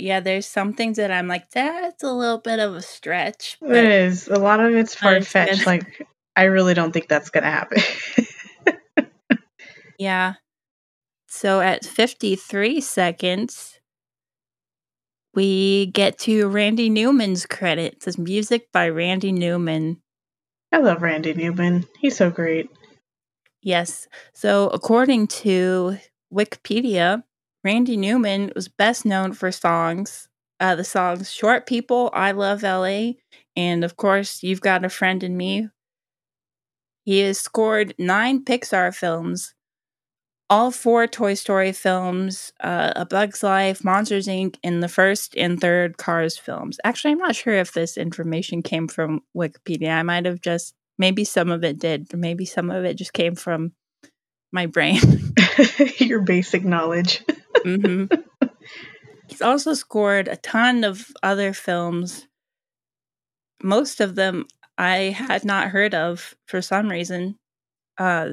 yeah, 0.00 0.20
there's 0.20 0.46
some 0.46 0.72
things 0.72 0.96
that 0.96 1.10
I'm 1.10 1.28
like, 1.28 1.50
that's 1.50 2.02
a 2.02 2.12
little 2.12 2.38
bit 2.38 2.58
of 2.58 2.74
a 2.74 2.82
stretch. 2.82 3.58
It 3.60 3.84
is. 3.84 4.28
A 4.28 4.38
lot 4.38 4.60
of 4.60 4.74
it's 4.74 4.94
far 4.94 5.20
fetched. 5.20 5.66
Like 5.66 6.06
I 6.34 6.44
really 6.44 6.74
don't 6.74 6.92
think 6.92 7.08
that's 7.08 7.30
going 7.30 7.44
to 7.44 7.50
happen. 7.50 7.82
yeah. 10.00 10.34
So 11.28 11.60
at 11.60 11.84
53 11.84 12.80
seconds, 12.80 13.78
we 15.34 15.86
get 15.86 16.18
to 16.20 16.48
Randy 16.48 16.88
Newman's 16.88 17.46
credit. 17.46 17.94
It 17.94 18.02
says 18.02 18.18
music 18.18 18.72
by 18.72 18.88
Randy 18.88 19.30
Newman. 19.30 20.00
I 20.72 20.78
love 20.78 21.02
Randy 21.02 21.34
Newman. 21.34 21.86
He's 22.00 22.16
so 22.16 22.30
great. 22.30 22.70
Yes. 23.62 24.08
So, 24.32 24.68
according 24.68 25.26
to 25.28 25.98
Wikipedia, 26.32 27.22
Randy 27.62 27.96
Newman 27.96 28.52
was 28.54 28.68
best 28.68 29.04
known 29.04 29.34
for 29.34 29.52
songs, 29.52 30.28
uh, 30.60 30.74
the 30.76 30.84
songs 30.84 31.30
Short 31.30 31.66
People, 31.66 32.10
I 32.14 32.32
Love 32.32 32.62
LA, 32.62 33.12
and 33.54 33.84
of 33.84 33.96
course, 33.96 34.42
You've 34.42 34.62
Got 34.62 34.84
a 34.84 34.88
Friend 34.88 35.22
in 35.22 35.36
Me. 35.36 35.68
He 37.04 37.20
has 37.20 37.38
scored 37.38 37.94
nine 37.98 38.44
Pixar 38.44 38.94
films, 38.94 39.54
all 40.50 40.72
four 40.72 41.06
Toy 41.06 41.34
Story 41.34 41.70
films, 41.70 42.52
uh, 42.60 42.92
A 42.96 43.06
Bug's 43.06 43.42
Life, 43.44 43.84
Monsters 43.84 44.26
Inc., 44.26 44.56
and 44.64 44.82
the 44.82 44.88
first 44.88 45.36
and 45.36 45.60
third 45.60 45.96
Cars 45.96 46.36
films. 46.36 46.78
Actually, 46.82 47.12
I'm 47.12 47.18
not 47.18 47.36
sure 47.36 47.54
if 47.54 47.72
this 47.72 47.96
information 47.96 48.60
came 48.60 48.88
from 48.88 49.20
Wikipedia. 49.34 49.90
I 49.90 50.02
might 50.02 50.26
have 50.26 50.40
just, 50.40 50.74
maybe 50.98 51.24
some 51.24 51.50
of 51.50 51.62
it 51.62 51.78
did, 51.78 52.12
or 52.12 52.16
maybe 52.16 52.44
some 52.44 52.68
of 52.70 52.84
it 52.84 52.94
just 52.94 53.12
came 53.12 53.36
from 53.36 53.72
my 54.52 54.66
brain. 54.66 55.00
Your 55.98 56.22
basic 56.22 56.64
knowledge. 56.64 57.24
mm-hmm. 57.58 58.12
He's 59.28 59.42
also 59.42 59.74
scored 59.74 60.26
a 60.26 60.36
ton 60.36 60.82
of 60.82 61.06
other 61.22 61.52
films. 61.52 62.26
Most 63.62 64.00
of 64.00 64.16
them 64.16 64.46
I 64.76 65.14
had 65.16 65.44
not 65.44 65.68
heard 65.68 65.94
of 65.94 66.34
for 66.46 66.60
some 66.60 66.88
reason. 66.88 67.36
Uh, 67.96 68.30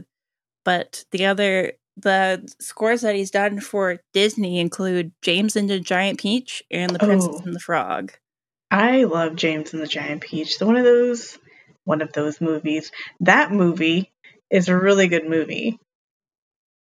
but 0.65 1.05
the 1.11 1.27
other 1.27 1.73
the 1.97 2.47
scores 2.59 3.01
that 3.01 3.15
he's 3.15 3.31
done 3.31 3.59
for 3.59 3.99
Disney 4.13 4.59
include 4.59 5.11
James 5.21 5.55
and 5.55 5.69
the 5.69 5.79
Giant 5.79 6.19
Peach 6.19 6.63
and 6.69 6.91
The 6.91 6.99
Princess 6.99 7.29
oh, 7.33 7.41
and 7.43 7.55
the 7.55 7.59
Frog. 7.59 8.13
I 8.69 9.05
love 9.05 9.35
James 9.35 9.73
and 9.73 9.81
the 9.81 9.87
Giant 9.87 10.21
Peach. 10.21 10.53
It's 10.53 10.61
one 10.61 10.75
of 10.75 10.83
those 10.83 11.37
one 11.85 12.01
of 12.01 12.13
those 12.13 12.39
movies. 12.39 12.91
That 13.21 13.51
movie 13.51 14.11
is 14.51 14.67
a 14.69 14.77
really 14.77 15.07
good 15.07 15.27
movie. 15.27 15.79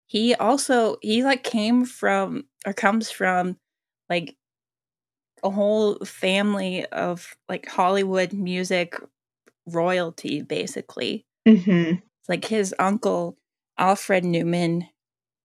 He 0.08 0.34
also 0.34 0.97
he 1.02 1.23
like 1.23 1.43
came 1.43 1.86
from 1.86 2.45
or 2.65 2.73
comes 2.73 3.12
from 3.12 3.58
like 4.10 4.36
a 5.43 5.49
whole 5.49 5.97
family 6.06 6.86
of 6.86 7.36
like 7.49 7.67
Hollywood 7.67 8.34
music 8.34 8.95
royalty 9.67 10.41
basically. 10.41 11.26
Mm-hmm. 11.47 11.99
Like 12.28 12.45
his 12.45 12.73
uncle 12.80 13.38
Alfred 13.78 14.23
Newman 14.23 14.88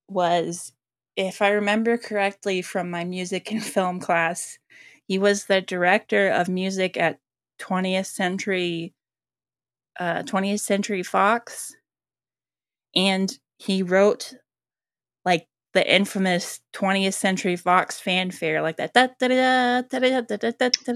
was, 0.09 0.73
if 1.15 1.41
I 1.41 1.49
remember 1.49 1.97
correctly 1.97 2.61
from 2.61 2.89
my 2.89 3.03
music 3.03 3.51
and 3.51 3.63
film 3.63 3.99
class, 3.99 4.57
he 5.07 5.17
was 5.17 5.45
the 5.45 5.61
director 5.61 6.29
of 6.29 6.49
music 6.49 6.95
at 6.97 7.19
20th 7.59 8.05
Century, 8.05 8.93
uh, 9.99 10.23
20th 10.23 10.61
Century 10.61 11.03
Fox, 11.03 11.75
and 12.95 13.37
he 13.57 13.83
wrote 13.83 14.33
like 15.25 15.47
the 15.73 15.93
infamous 15.93 16.61
20th 16.73 17.13
Century 17.13 17.55
Fox 17.55 17.99
fanfare, 17.99 18.61
like 18.61 18.77
that. 18.77 18.93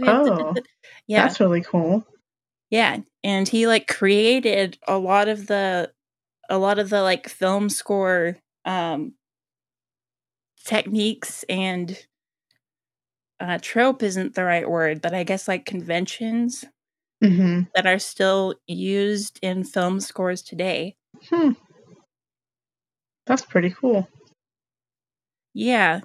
Oh, 0.08 0.56
yeah, 1.08 1.24
that's 1.24 1.40
really 1.40 1.62
cool. 1.62 2.06
Yeah, 2.70 3.00
and 3.24 3.48
he 3.48 3.68
like 3.68 3.88
created 3.88 4.78
a 4.88 4.98
lot 4.98 5.28
of 5.28 5.48
the, 5.48 5.92
a 6.50 6.58
lot 6.58 6.80
of 6.80 6.90
the 6.90 7.02
like 7.02 7.30
film 7.30 7.70
score 7.70 8.38
um, 8.66 9.14
techniques 10.66 11.44
and 11.50 11.98
uh, 13.40 13.60
trope 13.62 14.04
isn't 14.04 14.36
the 14.36 14.44
right 14.44 14.70
word, 14.70 15.02
but 15.02 15.14
I 15.14 15.24
guess 15.24 15.48
like 15.48 15.66
conventions 15.66 16.64
mm-hmm. 17.24 17.62
that 17.76 17.86
are 17.86 18.00
still 18.00 18.56
used 18.68 19.40
in 19.42 19.64
film 19.64 20.00
scores 20.00 20.42
today. 20.42 20.96
Hmm. 21.30 21.52
That's 23.26 23.46
pretty 23.46 23.70
cool. 23.72 24.08
Yeah. 25.54 26.02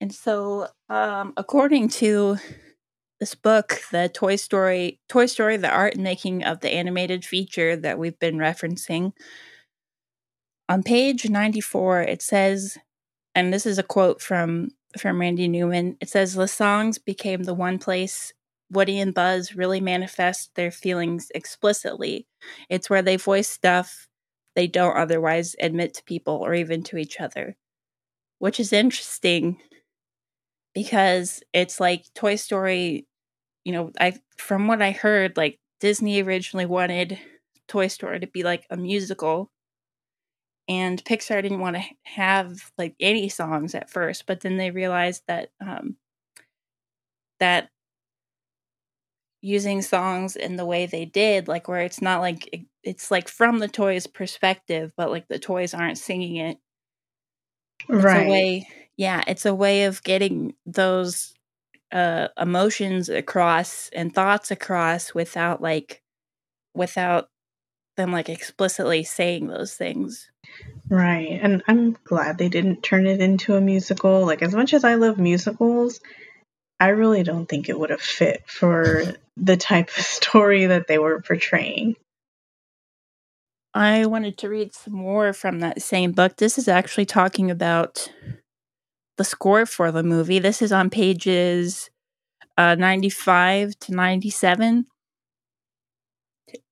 And 0.00 0.12
so, 0.12 0.68
um, 0.88 1.32
according 1.36 1.88
to 1.90 2.36
this 3.20 3.34
book, 3.36 3.80
the 3.92 4.08
Toy 4.08 4.34
Story, 4.34 4.98
Toy 5.08 5.26
Story, 5.26 5.56
the 5.56 5.70
art 5.70 5.94
and 5.94 6.02
making 6.02 6.42
of 6.42 6.60
the 6.60 6.70
animated 6.70 7.24
feature 7.24 7.76
that 7.76 7.98
we've 7.98 8.18
been 8.18 8.36
referencing, 8.36 9.12
on 10.72 10.82
page 10.82 11.28
94, 11.28 12.00
it 12.00 12.22
says, 12.22 12.78
and 13.34 13.52
this 13.52 13.66
is 13.66 13.78
a 13.78 13.82
quote 13.82 14.22
from 14.22 14.70
from 14.98 15.20
Randy 15.20 15.46
Newman. 15.46 15.98
It 16.00 16.08
says 16.08 16.32
the 16.32 16.48
songs 16.48 16.96
became 16.96 17.42
the 17.42 17.52
one 17.54 17.78
place 17.78 18.32
Woody 18.70 18.98
and 18.98 19.12
Buzz 19.12 19.54
really 19.54 19.80
manifest 19.82 20.54
their 20.54 20.70
feelings 20.70 21.30
explicitly. 21.34 22.26
It's 22.70 22.88
where 22.88 23.02
they 23.02 23.16
voice 23.16 23.48
stuff 23.48 24.08
they 24.54 24.66
don't 24.66 24.96
otherwise 24.96 25.54
admit 25.60 25.92
to 25.94 26.04
people 26.04 26.36
or 26.36 26.54
even 26.54 26.82
to 26.84 26.96
each 26.96 27.20
other. 27.20 27.56
Which 28.38 28.58
is 28.58 28.72
interesting 28.72 29.58
because 30.74 31.42
it's 31.52 31.80
like 31.80 32.06
Toy 32.14 32.36
Story, 32.36 33.06
you 33.64 33.72
know, 33.72 33.92
I 34.00 34.14
from 34.38 34.68
what 34.68 34.80
I 34.80 34.92
heard, 34.92 35.36
like 35.36 35.58
Disney 35.80 36.22
originally 36.22 36.66
wanted 36.66 37.18
Toy 37.68 37.88
Story 37.88 38.20
to 38.20 38.26
be 38.26 38.42
like 38.42 38.64
a 38.70 38.76
musical 38.78 39.50
and 40.72 41.04
Pixar 41.04 41.42
didn't 41.42 41.60
want 41.60 41.76
to 41.76 41.82
have 42.04 42.72
like 42.78 42.94
any 42.98 43.28
songs 43.28 43.74
at 43.74 43.90
first, 43.90 44.26
but 44.26 44.40
then 44.40 44.56
they 44.56 44.70
realized 44.70 45.22
that 45.28 45.50
um, 45.60 45.96
that 47.40 47.68
using 49.42 49.82
songs 49.82 50.34
in 50.34 50.56
the 50.56 50.64
way 50.64 50.86
they 50.86 51.04
did, 51.04 51.46
like 51.48 51.68
where 51.68 51.82
it's 51.82 52.00
not 52.00 52.20
like 52.20 52.64
it's 52.82 53.10
like 53.10 53.28
from 53.28 53.58
the 53.58 53.68
toys' 53.68 54.06
perspective, 54.06 54.92
but 54.96 55.10
like 55.10 55.28
the 55.28 55.38
toys 55.38 55.74
aren't 55.74 55.98
singing 55.98 56.36
it. 56.36 56.58
It's 57.88 58.04
right. 58.04 58.26
a 58.26 58.30
way, 58.30 58.66
yeah, 58.96 59.22
it's 59.26 59.44
a 59.44 59.54
way 59.54 59.84
of 59.84 60.02
getting 60.02 60.54
those 60.64 61.34
uh, 61.90 62.28
emotions 62.40 63.10
across 63.10 63.90
and 63.92 64.14
thoughts 64.14 64.50
across 64.50 65.12
without 65.12 65.60
like 65.60 66.02
without 66.74 67.28
them 67.96 68.12
like 68.12 68.28
explicitly 68.28 69.04
saying 69.04 69.46
those 69.46 69.74
things. 69.74 70.30
Right. 70.88 71.38
And 71.42 71.62
I'm 71.66 71.96
glad 72.04 72.38
they 72.38 72.48
didn't 72.48 72.82
turn 72.82 73.06
it 73.06 73.20
into 73.20 73.54
a 73.54 73.60
musical. 73.60 74.26
Like, 74.26 74.42
as 74.42 74.54
much 74.54 74.74
as 74.74 74.84
I 74.84 74.94
love 74.94 75.18
musicals, 75.18 76.00
I 76.80 76.88
really 76.88 77.22
don't 77.22 77.46
think 77.46 77.68
it 77.68 77.78
would 77.78 77.90
have 77.90 78.00
fit 78.00 78.42
for 78.46 79.04
the 79.36 79.56
type 79.56 79.88
of 79.96 80.04
story 80.04 80.66
that 80.66 80.88
they 80.88 80.98
were 80.98 81.20
portraying. 81.22 81.96
I 83.74 84.04
wanted 84.04 84.36
to 84.38 84.50
read 84.50 84.74
some 84.74 84.94
more 84.94 85.32
from 85.32 85.60
that 85.60 85.80
same 85.80 86.12
book. 86.12 86.36
This 86.36 86.58
is 86.58 86.68
actually 86.68 87.06
talking 87.06 87.50
about 87.50 88.12
the 89.16 89.24
score 89.24 89.64
for 89.64 89.90
the 89.90 90.02
movie. 90.02 90.38
This 90.38 90.60
is 90.60 90.72
on 90.72 90.90
pages 90.90 91.88
uh, 92.58 92.74
95 92.74 93.78
to 93.80 93.94
97. 93.94 94.86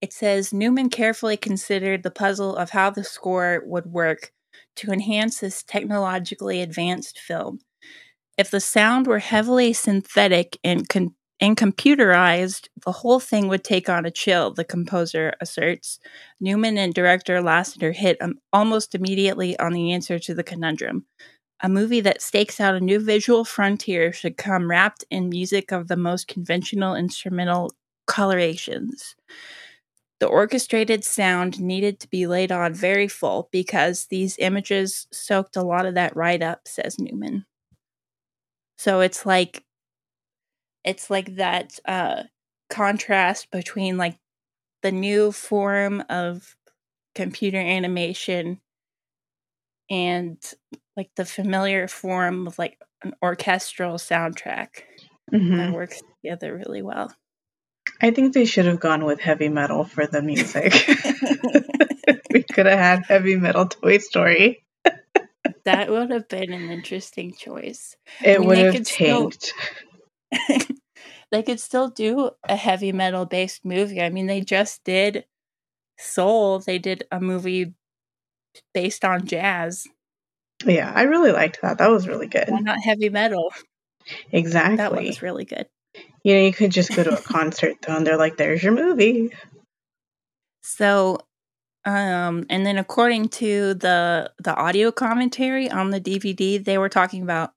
It 0.01 0.13
says 0.13 0.53
Newman 0.53 0.91
carefully 0.91 1.37
considered 1.37 2.03
the 2.03 2.11
puzzle 2.11 2.57
of 2.57 2.71
how 2.71 2.91
the 2.91 3.05
score 3.05 3.63
would 3.67 3.87
work 3.87 4.33
to 4.77 4.93
enhance 4.93 5.41
this 5.41 5.63
technologically 5.63 6.63
advanced 6.63 7.19
film. 7.19 7.61
If 8.39 8.51
the 8.51 8.61
sound 8.61 9.07
were 9.07 9.19
heavily 9.19 9.73
synthetic 9.73 10.59
and, 10.65 10.87
and 11.41 11.57
computerized, 11.57 12.69
the 12.85 12.93
whole 12.93 13.21
thing 13.21 13.49
would 13.49 13.65
take 13.65 13.89
on 13.89 14.07
a 14.07 14.11
chill, 14.11 14.53
the 14.53 14.65
composer 14.65 15.35
asserts. 15.41 15.99
Newman 16.41 16.79
and 16.79 16.95
director 16.95 17.43
Lasseter 17.43 17.95
hit 17.95 18.17
um, 18.21 18.37
almost 18.53 18.95
immediately 18.95 19.59
on 19.59 19.73
the 19.73 19.93
answer 19.93 20.19
to 20.19 20.35
the 20.35 20.43
conundrum. 20.43 21.05
A 21.63 21.69
movie 21.69 22.01
that 22.01 22.23
stakes 22.23 22.59
out 22.59 22.75
a 22.75 22.81
new 22.81 22.99
visual 22.99 23.45
frontier 23.45 24.13
should 24.13 24.39
come 24.39 24.71
wrapped 24.71 25.05
in 25.11 25.29
music 25.29 25.73
of 25.73 25.89
the 25.89 25.97
most 25.97 26.27
conventional 26.27 26.95
instrumental 26.95 27.71
colorations. 28.07 29.15
The 30.21 30.27
orchestrated 30.27 31.03
sound 31.03 31.61
needed 31.61 31.99
to 32.01 32.09
be 32.09 32.27
laid 32.27 32.53
on 32.53 32.75
very 32.75 33.09
full 33.09 33.49
because 33.51 34.07
these 34.07 34.37
images 34.39 35.07
soaked 35.11 35.57
a 35.57 35.63
lot 35.63 35.87
of 35.87 35.95
that 35.95 36.15
right 36.15 36.43
up, 36.43 36.69
says 36.69 36.99
Newman. 36.99 37.47
So 38.77 39.01
it's 39.01 39.25
like 39.27 39.65
it's 40.85 41.11
like 41.11 41.37
that 41.37 41.79
uh 41.87 42.25
contrast 42.69 43.51
between 43.51 43.97
like 43.97 44.19
the 44.83 44.93
new 44.93 45.33
form 45.33 46.03
of 46.09 46.57
computer 47.15 47.59
animation 47.59 48.61
and 49.91 50.39
like 50.97 51.11
the 51.17 51.25
familiar 51.25 51.89
form 51.89 52.47
of 52.47 52.59
like 52.59 52.79
an 53.03 53.15
orchestral 53.23 53.95
soundtrack 53.95 54.83
mm-hmm. 55.33 55.57
that 55.57 55.73
works 55.73 56.01
together 56.23 56.57
really 56.57 56.83
well. 56.83 57.15
I 58.03 58.11
think 58.11 58.33
they 58.33 58.45
should 58.45 58.67
have 58.67 58.81
gone 58.81 59.05
with 59.05 59.21
heavy 59.21 59.49
metal 59.49 59.85
for 59.85 60.07
the 60.07 60.23
music. 60.23 60.73
we 62.33 62.43
could 62.43 62.67
have 62.67 62.79
had 62.79 63.05
heavy 63.07 63.37
metal 63.37 63.67
Toy 63.67 63.99
Story. 63.99 64.65
that 65.65 65.91
would 65.91 66.11
have 66.11 66.29
been 66.29 66.53
an 66.53 66.71
interesting 66.71 67.35
choice. 67.35 67.97
It 68.25 68.37
I 68.37 68.39
mean, 68.39 68.49
would 68.49 68.59
have 68.59 68.85
tanked. 68.85 69.53
Still, 70.33 70.67
they 71.31 71.43
could 71.43 71.61
still 71.61 71.89
do 71.89 72.31
a 72.49 72.57
heavy 72.57 72.93
metal 72.93 73.27
based 73.27 73.65
movie. 73.65 74.01
I 74.01 74.09
mean, 74.09 74.27
they 74.27 74.41
just 74.41 74.83
did 74.85 75.27
Soul. 75.99 76.61
They 76.61 76.79
did 76.79 77.05
a 77.13 77.21
movie 77.21 77.75
based 78.73 79.05
on 79.05 79.27
jazz. 79.27 79.87
Yeah, 80.65 80.93
I 80.95 81.03
really 81.03 81.33
liked 81.33 81.61
that. 81.63 81.79
That 81.79 81.91
was 81.91 82.09
really 82.09 82.27
good. 82.27 82.49
Why 82.49 82.61
not 82.61 82.79
heavy 82.83 83.09
metal? 83.09 83.53
Exactly. 84.33 84.77
That 84.77 84.93
was 84.93 85.23
really 85.23 85.45
good. 85.45 85.67
You 86.23 86.35
know, 86.35 86.43
you 86.43 86.53
could 86.53 86.71
just 86.71 86.95
go 86.95 87.03
to 87.03 87.19
a 87.19 87.23
concert 87.23 87.77
though, 87.83 87.97
and 87.97 88.07
they're 88.07 88.19
like, 88.19 88.37
"There's 88.37 88.63
your 88.63 88.73
movie." 88.73 89.31
So, 90.63 91.19
um, 91.85 92.47
and 92.51 92.67
then 92.67 92.79
according 92.79 93.29
to 93.31 93.75
the 93.75 94.33
the 94.39 94.55
audio 94.55 94.93
commentary 94.93 95.71
on 95.71 95.91
the 95.91 96.01
DVD, 96.01 96.63
they 96.63 96.79
were 96.79 96.89
talking 96.91 97.23
about 97.23 97.53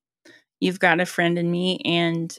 "You've 0.60 0.80
Got 0.80 1.02
a 1.02 1.06
Friend 1.06 1.38
in 1.38 1.52
Me," 1.52 1.80
and 1.86 2.38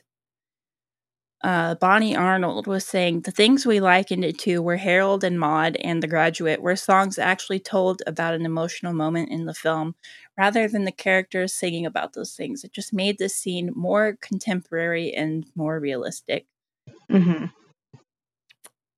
uh, 1.45 1.75
Bonnie 1.75 2.17
Arnold 2.17 2.67
was 2.67 2.87
saying 2.87 3.21
the 3.21 3.31
things 3.31 3.67
we 3.67 3.79
likened 3.79 4.25
it 4.25 4.39
to 4.39 4.63
were 4.63 4.79
Harold 4.79 5.23
and 5.23 5.39
Maude 5.39 5.77
and 5.77 6.03
The 6.03 6.09
Graduate, 6.09 6.63
where 6.63 6.75
songs 6.75 7.19
actually 7.19 7.61
told 7.61 8.03
about 8.07 8.33
an 8.33 8.47
emotional 8.47 8.95
moment 8.95 9.31
in 9.31 9.45
the 9.45 9.53
film 9.53 9.95
rather 10.39 10.67
than 10.67 10.87
the 10.87 10.93
characters 10.93 11.53
singing 11.53 11.85
about 11.85 12.15
those 12.15 12.35
things. 12.35 12.65
It 12.65 12.73
just 12.73 12.95
made 12.95 13.19
the 13.19 13.29
scene 13.29 13.73
more 13.77 14.17
contemporary 14.23 15.13
and 15.13 15.45
more 15.55 15.79
realistic. 15.79 16.47
Mm-hmm. 17.13 17.47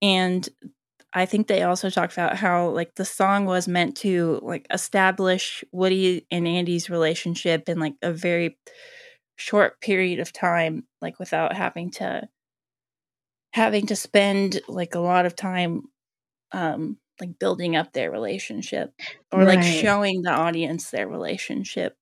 And 0.01 0.49
I 1.13 1.27
think 1.27 1.49
they 1.49 1.65
also 1.65 1.91
talked 1.91 2.13
about 2.13 2.37
how 2.37 2.69
like 2.69 2.95
the 2.95 3.05
song 3.05 3.47
was 3.47 3.67
meant 3.67 3.97
to 3.99 4.39
like 4.45 4.69
establish 4.71 5.65
Woody 5.73 6.25
and 6.31 6.47
Andy's 6.47 6.89
relationship 6.89 7.69
in 7.69 7.81
like 7.81 7.95
a 8.03 8.13
very 8.13 8.57
short 9.35 9.81
period 9.81 10.21
of 10.21 10.33
time, 10.33 10.85
like 11.03 11.19
without 11.19 11.53
having 11.57 11.91
to 11.91 12.29
having 13.57 13.87
to 13.87 13.97
spend 13.97 14.61
like 14.69 14.95
a 14.95 15.01
lot 15.01 15.25
of 15.25 15.35
time 15.35 15.83
um 16.53 16.99
like 17.19 17.39
building 17.39 17.75
up 17.75 17.93
their 17.93 18.11
relationship 18.11 18.93
or 19.33 19.41
right. 19.41 19.57
like 19.57 19.63
showing 19.63 20.21
the 20.21 20.31
audience 20.31 20.91
their 20.91 21.09
relationship. 21.09 21.97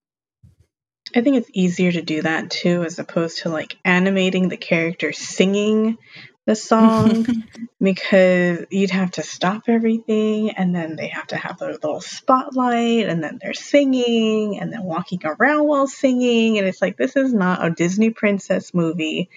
I 1.14 1.20
think 1.20 1.36
it's 1.36 1.50
easier 1.52 1.92
to 1.92 2.02
do 2.02 2.22
that 2.22 2.50
too 2.50 2.82
as 2.82 2.98
opposed 2.98 3.38
to 3.42 3.50
like 3.50 3.76
animating 3.84 4.48
the 4.48 4.56
character 4.56 5.12
singing 5.12 5.96
the 6.44 6.56
song 6.56 7.24
because 7.80 8.64
you'd 8.70 8.90
have 8.90 9.12
to 9.12 9.22
stop 9.22 9.62
everything 9.68 10.50
and 10.50 10.74
then 10.74 10.96
they 10.96 11.06
have 11.06 11.28
to 11.28 11.36
have 11.36 11.58
their 11.58 11.72
little 11.72 12.00
spotlight 12.00 13.08
and 13.08 13.22
then 13.22 13.38
they're 13.40 13.54
singing 13.54 14.58
and 14.58 14.72
then 14.72 14.82
walking 14.82 15.20
around 15.24 15.68
while 15.68 15.86
singing 15.86 16.58
and 16.58 16.66
it's 16.66 16.82
like 16.82 16.96
this 16.96 17.14
is 17.14 17.32
not 17.32 17.64
a 17.64 17.70
Disney 17.70 18.10
princess 18.10 18.74
movie. 18.74 19.30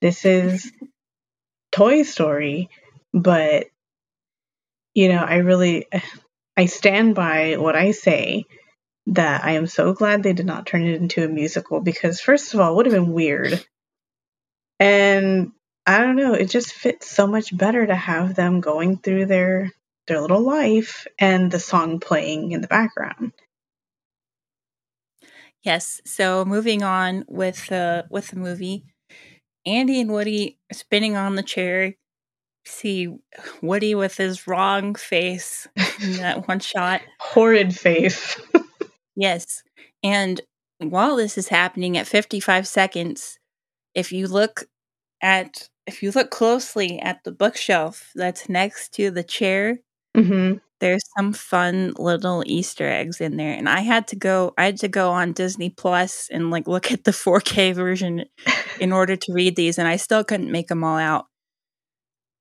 This 0.00 0.24
is 0.24 0.72
Toy 1.72 2.02
Story, 2.02 2.68
but 3.12 3.66
you 4.94 5.08
know, 5.08 5.22
I 5.22 5.36
really 5.36 5.86
I 6.56 6.66
stand 6.66 7.14
by 7.14 7.56
what 7.56 7.76
I 7.76 7.92
say 7.92 8.44
that 9.06 9.44
I 9.44 9.52
am 9.52 9.66
so 9.66 9.92
glad 9.94 10.22
they 10.22 10.32
did 10.32 10.46
not 10.46 10.66
turn 10.66 10.84
it 10.86 11.00
into 11.00 11.24
a 11.24 11.28
musical 11.28 11.80
because 11.80 12.20
first 12.20 12.54
of 12.54 12.60
all, 12.60 12.72
it 12.72 12.76
would 12.76 12.86
have 12.86 12.94
been 12.94 13.12
weird. 13.12 13.64
And 14.78 15.52
I 15.86 15.98
don't 15.98 16.16
know, 16.16 16.34
it 16.34 16.50
just 16.50 16.72
fits 16.72 17.10
so 17.10 17.26
much 17.26 17.56
better 17.56 17.86
to 17.86 17.94
have 17.94 18.34
them 18.34 18.60
going 18.60 18.98
through 18.98 19.26
their 19.26 19.72
their 20.06 20.20
little 20.20 20.42
life 20.42 21.06
and 21.18 21.50
the 21.50 21.58
song 21.60 22.00
playing 22.00 22.52
in 22.52 22.60
the 22.60 22.68
background. 22.68 23.32
Yes. 25.62 26.00
So 26.04 26.44
moving 26.44 26.82
on 26.82 27.24
with 27.28 27.70
uh 27.70 28.02
with 28.10 28.28
the 28.28 28.36
movie, 28.36 28.84
Andy 29.66 30.00
and 30.00 30.10
Woody 30.10 30.58
spinning 30.72 31.16
on 31.16 31.36
the 31.36 31.42
chair. 31.42 31.94
See 32.64 33.08
Woody 33.60 33.94
with 33.94 34.16
his 34.16 34.46
wrong 34.46 34.94
face 34.94 35.66
in 36.02 36.12
that 36.18 36.46
one 36.48 36.60
shot. 36.60 37.02
Horrid 37.18 37.74
face. 37.74 38.40
yes. 39.16 39.62
And 40.02 40.40
while 40.78 41.16
this 41.16 41.38
is 41.38 41.48
happening 41.48 41.96
at 41.96 42.06
55 42.06 42.66
seconds, 42.66 43.38
if 43.94 44.12
you 44.12 44.26
look 44.26 44.64
at 45.20 45.68
if 45.86 46.02
you 46.02 46.12
look 46.12 46.30
closely 46.30 47.00
at 47.00 47.24
the 47.24 47.32
bookshelf 47.32 48.12
that's 48.14 48.48
next 48.48 48.92
to 48.94 49.10
the 49.10 49.24
chair, 49.24 49.80
mm-hmm 50.16 50.58
there's 50.82 51.04
some 51.16 51.32
fun 51.32 51.92
little 51.96 52.42
Easter 52.44 52.88
eggs 52.88 53.20
in 53.20 53.36
there. 53.36 53.54
And 53.54 53.68
I 53.68 53.82
had 53.82 54.08
to 54.08 54.16
go 54.16 54.52
I 54.58 54.64
had 54.64 54.78
to 54.78 54.88
go 54.88 55.12
on 55.12 55.32
Disney 55.32 55.70
Plus 55.70 56.28
and 56.32 56.50
like 56.50 56.66
look 56.66 56.90
at 56.90 57.04
the 57.04 57.12
4K 57.12 57.72
version 57.72 58.24
in 58.80 58.92
order 58.92 59.14
to 59.14 59.32
read 59.32 59.54
these 59.54 59.78
and 59.78 59.86
I 59.86 59.94
still 59.94 60.24
couldn't 60.24 60.50
make 60.50 60.66
them 60.66 60.82
all 60.82 60.98
out. 60.98 61.26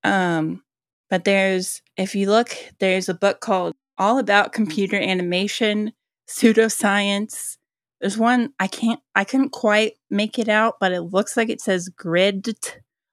Um 0.04 0.64
but 1.12 1.24
there's 1.24 1.84
if 1.98 2.16
you 2.16 2.32
look 2.32 2.58
there's 2.80 3.10
a 3.10 3.14
book 3.14 3.42
called 3.42 3.76
All 4.00 4.18
About 4.18 4.54
Computer 4.54 4.98
Animation, 4.98 5.94
Pseudoscience. 6.28 7.58
There's 8.00 8.18
one 8.18 8.54
I 8.60 8.66
can't 8.66 9.02
I 9.14 9.24
couldn't 9.24 9.52
quite 9.52 9.94
make 10.10 10.40
it 10.40 10.50
out, 10.50 10.78
but 10.80 10.92
it 10.94 11.02
looks 11.02 11.38
like 11.38 11.50
it 11.50 11.62
says 11.62 11.90
grid 11.90 12.48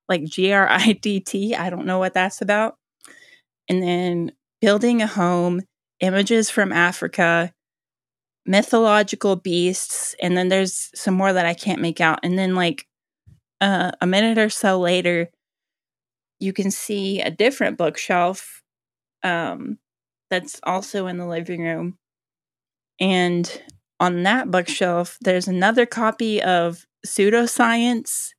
like 0.09 0.25
G 0.25 0.53
R 0.53 0.66
I 0.71 0.92
D 0.92 1.21
T. 1.21 1.55
I 1.55 1.68
don't 1.68 1.85
know 1.85 1.99
what 1.99 2.14
that's 2.14 2.40
about. 2.40 2.77
And 3.68 3.83
then 3.83 4.33
building 4.61 5.03
a 5.03 5.07
home, 5.07 5.62
images 6.01 6.51
from 6.51 6.73
Africa, 6.73 7.53
mythological 8.47 9.37
beasts, 9.37 10.14
and 10.23 10.37
then 10.37 10.49
there's 10.49 10.90
some 10.94 11.14
more 11.14 11.33
that 11.33 11.47
I 11.47 11.55
can't 11.55 11.81
make 11.81 12.01
out. 12.01 12.21
And 12.23 12.38
then, 12.38 12.55
like, 12.55 12.87
uh, 13.61 13.92
a 14.01 14.07
minute 14.07 14.38
or 14.38 14.49
so 14.49 14.81
later, 14.81 15.31
you 16.40 16.53
can 16.53 16.71
see 16.71 17.21
a 17.21 17.31
different 17.31 17.77
bookshelf 17.77 18.62
um, 19.23 19.79
that's 20.31 20.61
also 20.62 21.07
in 21.07 21.18
the 21.18 21.27
living 21.27 21.62
room. 21.62 21.99
And 23.01 23.62
on 24.01 24.23
that 24.23 24.51
bookshelf, 24.51 25.18
there's 25.21 25.49
another 25.49 25.87
copy 25.87 26.42
of 26.42 26.87
Pseudoscience. 27.07 28.31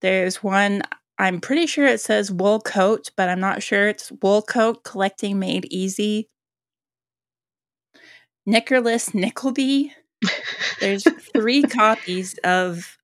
There's 0.00 0.42
one 0.42 0.82
I'm 1.18 1.40
pretty 1.40 1.66
sure 1.66 1.86
it 1.86 2.00
says 2.00 2.30
wool 2.30 2.60
coat, 2.60 3.10
but 3.16 3.28
I'm 3.28 3.40
not 3.40 3.62
sure 3.62 3.88
it's 3.88 4.12
wool 4.22 4.40
coat 4.42 4.84
collecting 4.84 5.38
made 5.38 5.66
easy. 5.70 6.28
Nicholas 8.46 9.12
Nickleby. 9.12 9.92
There's 10.80 11.04
three 11.32 11.62
copies 11.64 12.38
of 12.44 12.98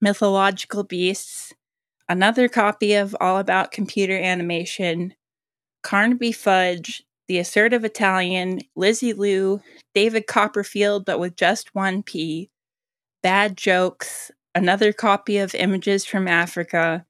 Mythological 0.00 0.84
Beasts, 0.84 1.52
another 2.08 2.48
copy 2.48 2.94
of 2.94 3.14
All 3.20 3.38
About 3.38 3.72
Computer 3.72 4.16
Animation, 4.16 5.14
Carnaby 5.82 6.32
Fudge, 6.32 7.04
The 7.28 7.38
Assertive 7.38 7.84
Italian, 7.84 8.60
Lizzie 8.74 9.12
Lou, 9.12 9.60
David 9.94 10.26
Copperfield, 10.26 11.04
but 11.04 11.20
with 11.20 11.36
just 11.36 11.74
one 11.74 12.02
P, 12.02 12.50
Bad 13.22 13.56
Jokes, 13.56 14.30
another 14.54 14.92
copy 14.92 15.36
of 15.38 15.54
Images 15.54 16.06
from 16.06 16.26
Africa, 16.26 17.06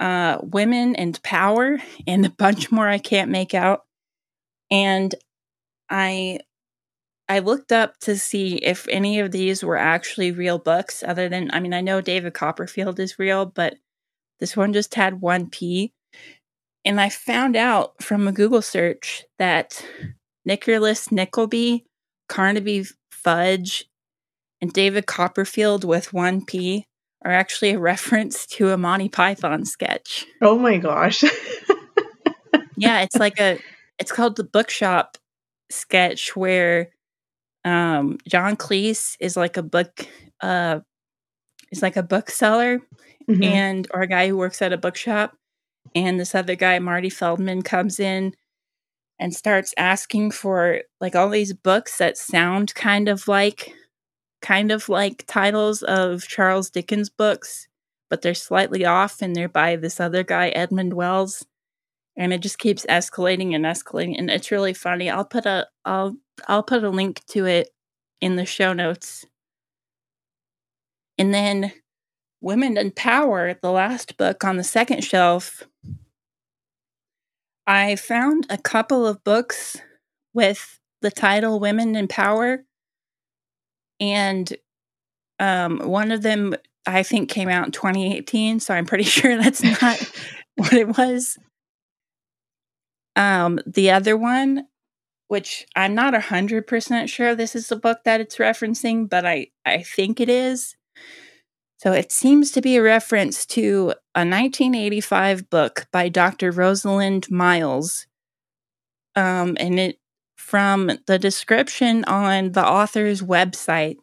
uh, 0.00 0.38
Women 0.42 0.96
and 0.96 1.22
Power, 1.22 1.78
and 2.06 2.26
a 2.26 2.30
bunch 2.30 2.72
more 2.72 2.88
I 2.88 2.98
can't 2.98 3.30
make 3.30 3.54
out. 3.54 3.84
And 4.70 5.14
I 5.90 6.40
I 7.28 7.38
looked 7.40 7.70
up 7.70 7.98
to 8.00 8.16
see 8.16 8.56
if 8.56 8.88
any 8.88 9.20
of 9.20 9.30
these 9.30 9.62
were 9.62 9.76
actually 9.76 10.32
real 10.32 10.58
books, 10.58 11.04
other 11.06 11.28
than 11.28 11.50
I 11.52 11.60
mean, 11.60 11.74
I 11.74 11.80
know 11.80 12.00
David 12.00 12.34
Copperfield 12.34 12.98
is 12.98 13.18
real, 13.18 13.46
but 13.46 13.76
this 14.40 14.56
one 14.56 14.72
just 14.72 14.94
had 14.94 15.20
one 15.20 15.50
P. 15.50 15.92
And 16.84 17.00
I 17.00 17.10
found 17.10 17.56
out 17.56 18.02
from 18.02 18.26
a 18.26 18.32
Google 18.32 18.62
search 18.62 19.24
that 19.38 19.84
Nicholas 20.46 21.12
Nickleby, 21.12 21.84
Carnaby 22.28 22.86
Fudge, 23.12 23.84
and 24.62 24.72
David 24.72 25.06
Copperfield 25.06 25.84
with 25.84 26.14
one 26.14 26.44
P 26.44 26.86
are 27.24 27.32
actually 27.32 27.70
a 27.70 27.78
reference 27.80 28.46
to 28.46 28.70
a 28.70 28.78
Monty 28.78 29.08
Python 29.08 29.64
sketch. 29.64 30.26
Oh 30.40 30.58
my 30.58 30.78
gosh. 30.78 31.22
yeah, 32.76 33.02
it's 33.02 33.16
like 33.16 33.38
a 33.40 33.58
it's 33.98 34.12
called 34.12 34.36
the 34.36 34.44
bookshop 34.44 35.18
sketch 35.70 36.34
where 36.34 36.90
um 37.64 38.18
John 38.28 38.56
Cleese 38.56 39.16
is 39.20 39.36
like 39.36 39.56
a 39.56 39.62
book 39.62 40.06
uh 40.40 40.80
is 41.70 41.82
like 41.82 41.96
a 41.96 42.02
bookseller 42.02 42.80
mm-hmm. 43.28 43.42
and 43.42 43.88
or 43.92 44.02
a 44.02 44.06
guy 44.06 44.28
who 44.28 44.36
works 44.36 44.62
at 44.62 44.72
a 44.72 44.78
bookshop 44.78 45.36
and 45.94 46.18
this 46.18 46.34
other 46.34 46.56
guy 46.56 46.78
Marty 46.78 47.10
Feldman 47.10 47.62
comes 47.62 48.00
in 48.00 48.34
and 49.18 49.34
starts 49.34 49.74
asking 49.76 50.30
for 50.30 50.80
like 51.00 51.14
all 51.14 51.28
these 51.28 51.52
books 51.52 51.98
that 51.98 52.16
sound 52.16 52.74
kind 52.74 53.08
of 53.08 53.28
like 53.28 53.74
kind 54.40 54.70
of 54.72 54.88
like 54.88 55.24
titles 55.26 55.82
of 55.82 56.26
Charles 56.26 56.70
Dickens 56.70 57.08
books, 57.08 57.68
but 58.08 58.22
they're 58.22 58.34
slightly 58.34 58.84
off 58.84 59.22
and 59.22 59.34
they're 59.34 59.48
by 59.48 59.76
this 59.76 60.00
other 60.00 60.22
guy, 60.22 60.48
Edmund 60.48 60.94
Wells. 60.94 61.46
And 62.16 62.32
it 62.32 62.40
just 62.40 62.58
keeps 62.58 62.84
escalating 62.86 63.54
and 63.54 63.64
escalating. 63.64 64.16
And 64.18 64.30
it's 64.30 64.50
really 64.50 64.74
funny. 64.74 65.08
I'll 65.08 65.24
put 65.24 65.46
a 65.46 65.68
I'll 65.84 66.16
I'll 66.48 66.62
put 66.62 66.84
a 66.84 66.90
link 66.90 67.24
to 67.28 67.46
it 67.46 67.70
in 68.20 68.36
the 68.36 68.44
show 68.44 68.72
notes. 68.72 69.24
And 71.16 71.32
then 71.32 71.72
Women 72.40 72.76
in 72.76 72.90
Power, 72.92 73.54
the 73.54 73.70
last 73.70 74.16
book 74.16 74.44
on 74.44 74.56
the 74.56 74.64
second 74.64 75.04
shelf, 75.04 75.62
I 77.66 77.96
found 77.96 78.46
a 78.48 78.58
couple 78.58 79.06
of 79.06 79.22
books 79.22 79.76
with 80.32 80.80
the 81.02 81.10
title 81.10 81.60
Women 81.60 81.94
in 81.94 82.08
Power. 82.08 82.64
And 84.00 84.52
um, 85.38 85.78
one 85.80 86.10
of 86.10 86.22
them, 86.22 86.54
I 86.86 87.02
think, 87.02 87.28
came 87.30 87.48
out 87.48 87.66
in 87.66 87.72
2018. 87.72 88.60
So 88.60 88.74
I'm 88.74 88.86
pretty 88.86 89.04
sure 89.04 89.36
that's 89.36 89.62
not 89.62 90.12
what 90.56 90.72
it 90.72 90.96
was. 90.96 91.38
Um, 93.16 93.60
the 93.66 93.90
other 93.90 94.16
one, 94.16 94.66
which 95.28 95.66
I'm 95.76 95.94
not 95.94 96.14
100% 96.14 97.08
sure 97.08 97.34
this 97.34 97.54
is 97.54 97.68
the 97.68 97.76
book 97.76 97.98
that 98.04 98.20
it's 98.20 98.36
referencing, 98.36 99.08
but 99.08 99.26
I, 99.26 99.48
I 99.64 99.82
think 99.82 100.20
it 100.20 100.28
is, 100.28 100.76
so 101.82 101.92
it 101.92 102.12
seems 102.12 102.50
to 102.52 102.60
be 102.60 102.76
a 102.76 102.82
reference 102.82 103.46
to 103.46 103.94
a 104.14 104.20
1985 104.20 105.48
book 105.48 105.86
by 105.90 106.10
Dr. 106.10 106.50
Rosalind 106.50 107.30
Miles. 107.30 108.06
Um, 109.16 109.56
and 109.58 109.80
it 109.80 109.98
from 110.40 110.90
the 111.06 111.18
description 111.18 112.02
on 112.06 112.52
the 112.52 112.66
author's 112.66 113.20
website, 113.22 113.96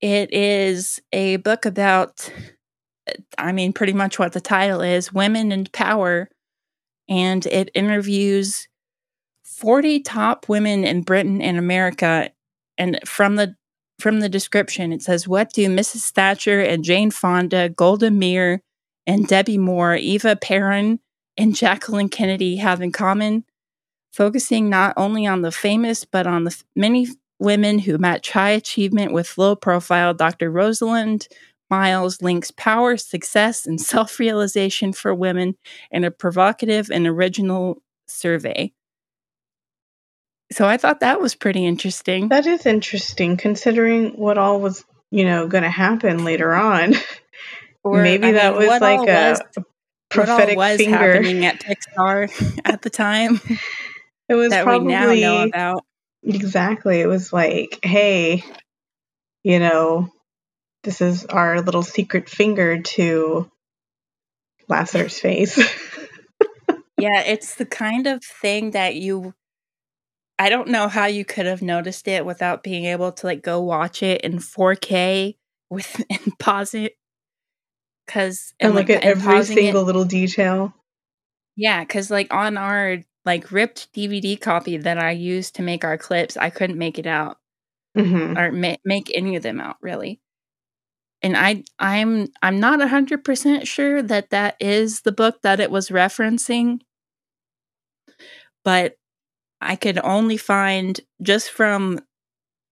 it 0.00 0.32
is 0.32 1.00
a 1.12 1.36
book 1.38 1.64
about, 1.64 2.30
I 3.38 3.52
mean, 3.52 3.72
pretty 3.72 3.94
much 3.94 4.18
what 4.18 4.34
the 4.34 4.40
title 4.40 4.82
is 4.82 5.12
Women 5.12 5.50
in 5.50 5.66
Power. 5.72 6.28
And 7.08 7.44
it 7.46 7.70
interviews 7.74 8.68
40 9.44 10.00
top 10.00 10.48
women 10.48 10.84
in 10.84 11.02
Britain 11.02 11.40
and 11.40 11.58
America. 11.58 12.30
And 12.78 13.00
from 13.04 13.36
the 13.36 13.56
from 13.98 14.20
the 14.20 14.28
description, 14.28 14.92
it 14.92 15.02
says, 15.02 15.26
What 15.26 15.52
do 15.52 15.66
Mrs. 15.68 16.10
Thatcher 16.10 16.60
and 16.60 16.84
Jane 16.84 17.10
Fonda, 17.10 17.68
Golda 17.68 18.10
Meir, 18.10 18.60
and 19.06 19.26
Debbie 19.26 19.58
Moore, 19.58 19.96
Eva 19.96 20.36
Peron, 20.36 21.00
and 21.36 21.56
Jacqueline 21.56 22.08
Kennedy 22.08 22.56
have 22.56 22.80
in 22.80 22.92
common? 22.92 23.44
Focusing 24.14 24.70
not 24.70 24.94
only 24.96 25.26
on 25.26 25.42
the 25.42 25.50
famous, 25.50 26.04
but 26.04 26.24
on 26.24 26.44
the 26.44 26.52
f- 26.52 26.64
many 26.76 27.08
women 27.40 27.80
who 27.80 27.98
match 27.98 28.30
high 28.30 28.50
achievement 28.50 29.12
with 29.12 29.36
low 29.36 29.56
profile, 29.56 30.14
Dr. 30.14 30.52
Rosalind 30.52 31.26
Miles 31.68 32.22
links 32.22 32.52
power, 32.52 32.96
success, 32.96 33.66
and 33.66 33.80
self 33.80 34.20
realization 34.20 34.92
for 34.92 35.12
women 35.12 35.56
in 35.90 36.04
a 36.04 36.12
provocative 36.12 36.90
and 36.92 37.08
original 37.08 37.82
survey. 38.06 38.72
So 40.52 40.68
I 40.68 40.76
thought 40.76 41.00
that 41.00 41.20
was 41.20 41.34
pretty 41.34 41.66
interesting. 41.66 42.28
That 42.28 42.46
is 42.46 42.66
interesting 42.66 43.36
considering 43.36 44.10
what 44.10 44.38
all 44.38 44.60
was, 44.60 44.84
you 45.10 45.24
know, 45.24 45.48
going 45.48 45.64
to 45.64 45.70
happen 45.70 46.24
later 46.24 46.54
on. 46.54 46.94
Or, 47.82 48.00
Maybe 48.00 48.28
I 48.28 48.32
that 48.32 48.56
mean, 48.56 48.68
was 48.68 48.80
like 48.80 49.08
a 49.08 49.32
was, 49.32 49.64
prophetic 50.08 50.56
was 50.56 50.78
finger 50.78 50.96
happening 50.96 51.44
at 51.44 51.60
Pixar 51.60 52.60
at 52.64 52.80
the 52.80 52.88
time. 52.88 53.40
It 54.28 54.34
was 54.34 54.50
that 54.50 54.64
probably, 54.64 54.86
we 54.86 54.92
now 54.92 55.14
know 55.14 55.44
about. 55.44 55.84
Exactly. 56.22 57.00
It 57.00 57.06
was 57.06 57.32
like, 57.32 57.80
hey, 57.82 58.42
you 59.42 59.58
know, 59.58 60.10
this 60.82 61.00
is 61.00 61.26
our 61.26 61.60
little 61.60 61.82
secret 61.82 62.28
finger 62.28 62.80
to 62.80 63.50
Lasseter's 64.68 65.18
face. 65.18 65.58
yeah, 66.98 67.20
it's 67.20 67.56
the 67.56 67.66
kind 67.66 68.06
of 68.06 68.22
thing 68.24 68.70
that 68.72 68.94
you 68.94 69.34
I 70.38 70.48
don't 70.48 70.68
know 70.68 70.88
how 70.88 71.06
you 71.06 71.24
could 71.24 71.46
have 71.46 71.62
noticed 71.62 72.08
it 72.08 72.26
without 72.26 72.62
being 72.62 72.86
able 72.86 73.12
to 73.12 73.26
like 73.26 73.42
go 73.42 73.60
watch 73.60 74.02
it 74.02 74.22
in 74.22 74.38
4K 74.38 75.36
with 75.70 76.04
and 76.10 76.38
pause 76.38 76.74
it 76.74 76.94
because 78.06 78.52
and, 78.58 78.68
and 78.68 78.74
look 78.74 78.88
like, 78.88 78.98
at 78.98 79.04
every 79.04 79.44
single 79.44 79.82
it. 79.82 79.84
little 79.84 80.04
detail. 80.04 80.74
Yeah, 81.56 81.80
because 81.80 82.10
like 82.10 82.32
on 82.34 82.56
our 82.56 82.98
like 83.24 83.50
ripped 83.50 83.92
DVD 83.92 84.40
copy 84.40 84.76
that 84.76 84.98
I 84.98 85.12
used 85.12 85.56
to 85.56 85.62
make 85.62 85.84
our 85.84 85.96
clips, 85.96 86.36
I 86.36 86.50
couldn't 86.50 86.78
make 86.78 86.98
it 86.98 87.06
out 87.06 87.38
mm-hmm. 87.96 88.36
or 88.36 88.52
ma- 88.52 88.76
make 88.84 89.10
any 89.14 89.36
of 89.36 89.42
them 89.42 89.60
out 89.60 89.76
really. 89.80 90.20
And 91.22 91.36
I 91.36 91.64
I'm 91.78 92.28
I'm 92.42 92.60
not 92.60 92.82
a 92.82 92.88
hundred 92.88 93.24
percent 93.24 93.66
sure 93.66 94.02
that 94.02 94.30
that 94.30 94.56
is 94.60 95.02
the 95.02 95.12
book 95.12 95.40
that 95.42 95.60
it 95.60 95.70
was 95.70 95.88
referencing, 95.88 96.80
but 98.62 98.96
I 99.60 99.76
could 99.76 99.98
only 99.98 100.36
find 100.36 101.00
just 101.22 101.50
from 101.50 102.00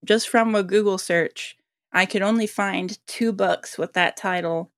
just 0.05 0.29
from 0.29 0.55
a 0.55 0.63
Google 0.63 0.99
search, 0.99 1.57
I 1.93 2.07
could 2.07 2.23
only 2.23 2.47
find 2.47 2.99
two 3.07 3.33
books 3.33 3.79
with 3.79 3.95
that 3.95 4.17
title. 4.17 4.71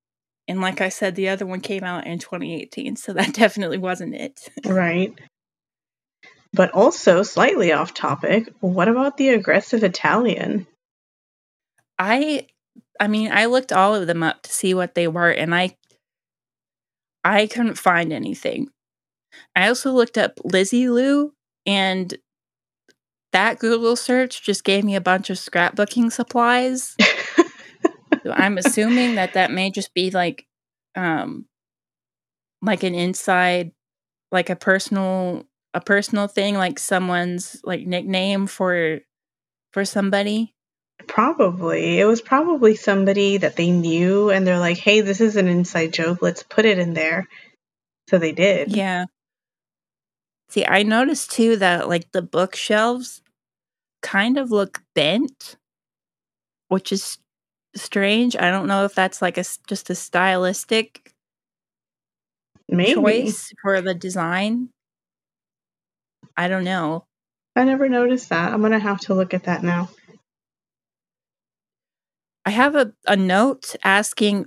And 0.47 0.61
like 0.61 0.81
I 0.81 0.91
said, 0.91 1.15
the 1.15 1.31
other 1.31 1.47
one 1.47 1.61
came 1.61 1.83
out 1.83 2.07
in 2.07 2.19
2018, 2.19 2.97
so 2.97 3.13
that 3.15 3.35
definitely 3.35 3.79
wasn't 3.79 4.15
it. 4.15 4.49
right. 4.65 5.19
But 6.55 6.71
also, 6.71 7.25
slightly 7.25 7.73
off 7.73 7.95
topic, 7.95 8.49
what 8.61 8.87
about 8.87 9.17
the 9.17 9.31
aggressive 9.31 9.83
Italian? 9.83 10.69
I 11.99 12.47
I 13.01 13.09
mean, 13.09 13.33
I 13.33 13.47
looked 13.47 13.73
all 13.73 13.95
of 13.95 14.07
them 14.07 14.23
up 14.23 14.43
to 14.43 14.53
see 14.53 14.73
what 14.73 14.95
they 14.95 15.09
were 15.09 15.31
and 15.31 15.55
I 15.55 15.77
I 17.25 17.47
couldn't 17.49 17.77
find 17.79 18.13
anything. 18.13 18.69
I 19.57 19.67
also 19.69 19.91
looked 19.91 20.17
up 20.17 20.39
Lizzie 20.45 20.89
Lou 20.89 21.33
and 21.67 22.15
that 23.33 23.59
Google 23.59 23.97
search 23.97 24.45
just 24.45 24.63
gave 24.63 24.85
me 24.85 24.95
a 24.95 25.01
bunch 25.01 25.31
of 25.31 25.39
scrapbooking 25.39 26.13
supplies. 26.13 26.95
so 28.23 28.31
I'm 28.31 28.59
assuming 28.59 29.17
that 29.17 29.33
that 29.33 29.51
may 29.51 29.71
just 29.71 29.93
be 29.93 30.13
like, 30.13 30.47
um, 30.95 31.47
like 32.63 32.85
an 32.85 32.95
inside, 32.95 33.73
like 34.31 34.51
a 34.51 34.57
personal, 34.57 35.47
a 35.75 35.81
personal 35.81 36.29
thing, 36.29 36.55
like 36.55 36.79
someone's 36.79 37.61
like 37.65 37.87
nickname 37.87 38.47
for, 38.47 39.01
for 39.73 39.85
somebody. 39.85 40.55
Probably. 41.07 41.99
It 41.99 42.05
was 42.05 42.23
probably 42.23 42.77
somebody 42.77 43.37
that 43.39 43.57
they 43.57 43.71
knew 43.71 44.31
and 44.31 44.47
they're 44.47 44.61
like, 44.61 44.79
hey, 44.79 45.01
this 45.01 45.21
is 45.21 45.37
an 45.37 45.49
inside 45.49 45.93
joke. 45.93 46.19
Let's 46.23 46.43
put 46.45 46.65
it 46.65 46.79
in 46.79 46.95
there. 46.95 47.29
So 48.09 48.19
they 48.19 48.33
did. 48.33 48.75
Yeah. 48.75 49.07
See, 50.51 50.65
I 50.65 50.85
noticed 50.85 51.33
too 51.33 51.57
that 51.57 51.89
like 51.89 52.13
the 52.13 52.23
bookshelves 52.23 53.23
kind 54.03 54.39
of 54.39 54.53
look 54.53 54.83
bent, 54.95 55.57
which 56.69 56.93
is 56.93 57.19
strange. 57.75 58.37
I 58.37 58.51
don't 58.51 58.69
know 58.69 58.85
if 58.85 58.95
that's 58.95 59.21
like 59.21 59.37
a 59.37 59.45
just 59.67 59.91
a 59.91 59.95
stylistic 59.95 61.13
Maybe. 62.69 62.95
choice 62.95 63.53
for 63.63 63.81
the 63.81 63.95
design. 63.95 64.69
I 66.37 66.49
don't 66.49 66.65
know. 66.65 67.07
I 67.57 67.65
never 67.65 67.89
noticed 67.89 68.31
that. 68.31 68.53
I'm 68.53 68.63
gonna 68.63 68.79
have 68.79 69.01
to 69.03 69.15
look 69.15 69.35
at 69.35 69.45
that 69.45 69.63
now. 69.63 69.91
I 72.45 72.51
have 72.51 72.75
a, 72.75 72.93
a 73.07 73.17
note 73.17 73.75
asking 73.85 74.47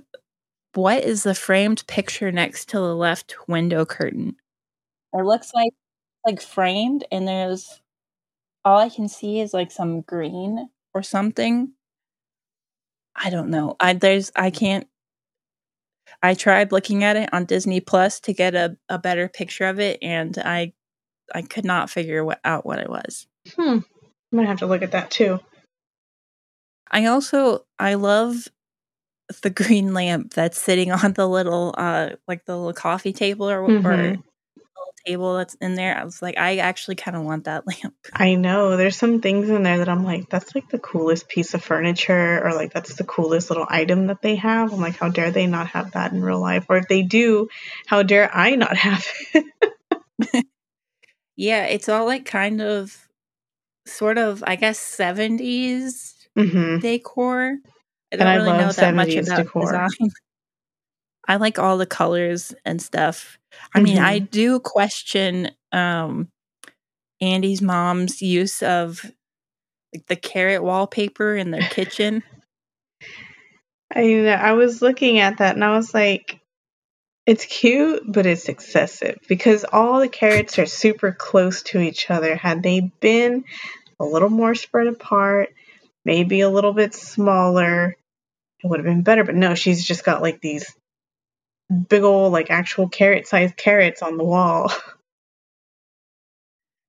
what 0.74 1.02
is 1.02 1.22
the 1.24 1.34
framed 1.34 1.86
picture 1.86 2.30
next 2.30 2.68
to 2.68 2.78
the 2.78 2.94
left 2.94 3.34
window 3.48 3.84
curtain? 3.84 4.36
It 5.12 5.24
looks 5.24 5.52
like 5.54 5.72
like 6.26 6.42
framed 6.42 7.04
and 7.10 7.26
there's 7.26 7.80
all 8.64 8.78
I 8.78 8.88
can 8.88 9.08
see 9.08 9.40
is 9.40 9.54
like 9.54 9.70
some 9.70 10.02
green 10.02 10.68
or 10.94 11.02
something. 11.02 11.72
I 13.16 13.30
don't 13.30 13.50
know. 13.50 13.76
I 13.80 13.94
there's 13.94 14.30
I 14.36 14.50
can't 14.50 14.86
I 16.22 16.34
tried 16.34 16.72
looking 16.72 17.04
at 17.04 17.16
it 17.16 17.32
on 17.32 17.44
Disney 17.44 17.80
Plus 17.80 18.20
to 18.20 18.32
get 18.32 18.54
a, 18.54 18.76
a 18.88 18.98
better 18.98 19.28
picture 19.28 19.64
of 19.64 19.80
it 19.80 19.98
and 20.02 20.36
I 20.38 20.72
I 21.34 21.42
could 21.42 21.64
not 21.64 21.90
figure 21.90 22.24
what, 22.24 22.40
out 22.44 22.64
what 22.66 22.78
it 22.78 22.88
was. 22.88 23.26
Hmm. 23.54 23.78
I'm 23.80 23.84
gonna 24.36 24.46
have 24.46 24.58
to 24.58 24.66
look 24.66 24.82
at 24.82 24.92
that 24.92 25.10
too. 25.10 25.40
I 26.90 27.06
also 27.06 27.64
I 27.78 27.94
love 27.94 28.48
the 29.42 29.50
green 29.50 29.92
lamp 29.92 30.32
that's 30.32 30.58
sitting 30.58 30.90
on 30.90 31.12
the 31.12 31.28
little 31.28 31.74
uh 31.76 32.10
like 32.26 32.44
the 32.44 32.56
little 32.56 32.72
coffee 32.72 33.12
table 33.12 33.48
or, 33.48 33.60
mm-hmm. 33.66 33.86
or 33.86 34.16
table 35.06 35.36
that's 35.36 35.54
in 35.54 35.74
there. 35.74 35.96
I 35.96 36.04
was 36.04 36.20
like, 36.20 36.38
I 36.38 36.58
actually 36.58 36.96
kind 36.96 37.16
of 37.16 37.22
want 37.22 37.44
that 37.44 37.66
lamp. 37.66 37.94
I 38.12 38.34
know. 38.34 38.76
There's 38.76 38.96
some 38.96 39.20
things 39.20 39.48
in 39.48 39.62
there 39.62 39.78
that 39.78 39.88
I'm 39.88 40.04
like, 40.04 40.28
that's 40.28 40.54
like 40.54 40.68
the 40.68 40.78
coolest 40.78 41.28
piece 41.28 41.54
of 41.54 41.62
furniture, 41.62 42.44
or 42.44 42.52
like 42.52 42.72
that's 42.72 42.94
the 42.94 43.04
coolest 43.04 43.50
little 43.50 43.66
item 43.68 44.08
that 44.08 44.22
they 44.22 44.36
have. 44.36 44.72
I'm 44.72 44.80
like, 44.80 44.96
how 44.96 45.08
dare 45.08 45.30
they 45.30 45.46
not 45.46 45.68
have 45.68 45.92
that 45.92 46.12
in 46.12 46.22
real 46.22 46.40
life? 46.40 46.66
Or 46.68 46.76
if 46.76 46.88
they 46.88 47.02
do, 47.02 47.48
how 47.86 48.02
dare 48.02 48.30
I 48.34 48.56
not 48.56 48.76
have 48.76 49.06
it? 49.34 50.46
yeah, 51.38 51.66
it's 51.66 51.88
all 51.88 52.04
like 52.04 52.24
kind 52.24 52.60
of 52.60 53.08
sort 53.86 54.18
of, 54.18 54.42
I 54.44 54.56
guess, 54.56 54.78
70s 54.78 56.14
mm-hmm. 56.36 56.80
decor. 56.80 57.58
I 58.12 58.16
don't 58.16 58.26
and 58.26 58.38
really 58.42 58.50
I 58.50 58.60
know 58.60 58.72
that 58.72 58.94
much 58.94 59.14
about 59.14 59.36
decor. 59.44 59.62
design. 59.62 60.10
I 61.28 61.36
like 61.36 61.58
all 61.58 61.78
the 61.78 61.86
colors 61.86 62.54
and 62.64 62.82
stuff. 62.82 63.38
I 63.72 63.80
mean, 63.80 63.98
I 63.98 64.18
Mhm. 64.20 64.30
do 64.30 64.60
question 64.60 65.50
um 65.72 66.28
Andy's 67.20 67.62
mom's 67.62 68.20
use 68.20 68.62
of 68.62 69.04
like 69.94 70.06
the 70.06 70.16
carrot 70.16 70.62
wallpaper 70.64 71.36
in 71.36 71.52
their 71.52 71.68
kitchen. 71.68 72.24
I 73.94 74.02
know, 74.02 74.26
I 74.32 74.52
was 74.52 74.82
looking 74.82 75.18
at 75.20 75.38
that 75.38 75.54
and 75.54 75.64
I 75.64 75.76
was 75.76 75.94
like, 75.94 76.40
it's 77.28 77.44
cute, 77.44 78.04
but 78.10 78.24
it's 78.24 78.48
excessive 78.48 79.18
because 79.28 79.66
all 79.70 80.00
the 80.00 80.08
carrots 80.08 80.58
are 80.58 80.64
super 80.64 81.12
close 81.12 81.62
to 81.64 81.78
each 81.78 82.10
other. 82.10 82.34
Had 82.34 82.62
they 82.62 82.80
been 83.00 83.44
a 84.00 84.04
little 84.06 84.30
more 84.30 84.54
spread 84.54 84.86
apart, 84.86 85.50
maybe 86.06 86.40
a 86.40 86.48
little 86.48 86.72
bit 86.72 86.94
smaller, 86.94 87.94
it 88.64 88.66
would 88.66 88.78
have 88.80 88.86
been 88.86 89.02
better. 89.02 89.24
But 89.24 89.34
no, 89.34 89.54
she's 89.54 89.84
just 89.84 90.06
got 90.06 90.22
like 90.22 90.40
these 90.40 90.74
big 91.90 92.02
old, 92.02 92.32
like 92.32 92.50
actual 92.50 92.88
carrot 92.88 93.28
sized 93.28 93.58
carrots 93.58 94.00
on 94.00 94.16
the 94.16 94.24
wall. 94.24 94.72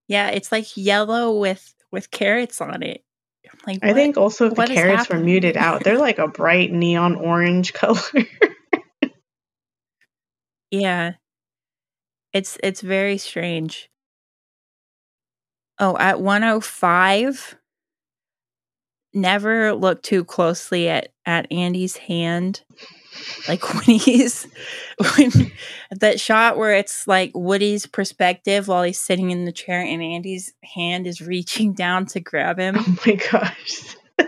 Yeah, 0.07 0.29
it's 0.29 0.51
like 0.51 0.75
yellow 0.75 1.37
with 1.37 1.71
with 1.91 2.09
carrots 2.09 2.61
on 2.61 2.81
it. 2.81 3.03
I'm 3.45 3.59
like, 3.67 3.83
I 3.83 3.89
what? 3.89 3.95
think 3.95 4.17
also 4.17 4.47
if 4.47 4.55
the 4.55 4.57
what 4.57 4.69
is 4.71 4.75
carrots 4.75 5.07
were 5.07 5.19
muted 5.19 5.55
out. 5.55 5.83
They're 5.83 5.99
like 5.99 6.17
a 6.17 6.27
bright 6.27 6.71
neon 6.71 7.15
orange 7.15 7.73
color. 7.75 7.99
Yeah. 10.71 11.13
It's 12.33 12.57
it's 12.63 12.81
very 12.81 13.17
strange. 13.17 13.89
Oh, 15.79 15.97
at 15.97 16.21
105 16.21 17.55
never 19.13 19.73
look 19.73 20.03
too 20.03 20.23
closely 20.23 20.89
at 20.89 21.09
at 21.25 21.51
Andy's 21.51 21.97
hand. 21.97 22.61
Like 23.47 23.73
when 23.73 23.97
he's 23.97 24.47
when 25.15 25.51
that 25.91 26.19
shot 26.19 26.57
where 26.57 26.73
it's 26.73 27.07
like 27.07 27.31
Woody's 27.33 27.85
perspective 27.85 28.67
while 28.67 28.83
he's 28.83 28.99
sitting 28.99 29.31
in 29.31 29.45
the 29.45 29.51
chair 29.51 29.81
and 29.81 30.01
Andy's 30.01 30.53
hand 30.63 31.07
is 31.07 31.21
reaching 31.21 31.73
down 31.73 32.05
to 32.07 32.19
grab 32.19 32.59
him. 32.59 32.75
oh 32.77 32.97
my 33.05 33.15
gosh. 33.15 33.95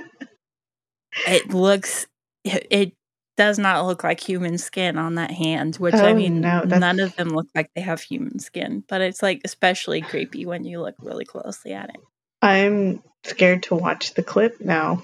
It 1.27 1.53
looks 1.53 2.07
it, 2.45 2.67
it 2.71 2.93
does 3.41 3.57
not 3.57 3.87
look 3.87 4.03
like 4.03 4.19
human 4.19 4.59
skin 4.59 4.99
on 4.99 5.15
that 5.15 5.31
hand, 5.31 5.77
which 5.77 5.95
I 5.95 6.11
Oh, 6.11 6.13
mean 6.13 6.41
no, 6.41 6.61
none 6.61 6.99
of 6.99 7.15
them 7.15 7.29
look 7.29 7.47
like 7.55 7.71
they 7.73 7.81
have 7.81 7.99
human 7.99 8.37
skin, 8.37 8.83
but 8.87 9.01
it's 9.01 9.23
like 9.23 9.41
especially 9.43 10.01
creepy 10.01 10.45
when 10.45 10.63
you 10.63 10.79
look 10.79 10.93
really 10.99 11.25
closely 11.25 11.73
at 11.73 11.89
it. 11.89 11.95
I'm 12.43 13.01
scared 13.23 13.63
to 13.63 13.75
watch 13.75 14.13
the 14.13 14.21
clip 14.21 14.61
now. 14.61 15.03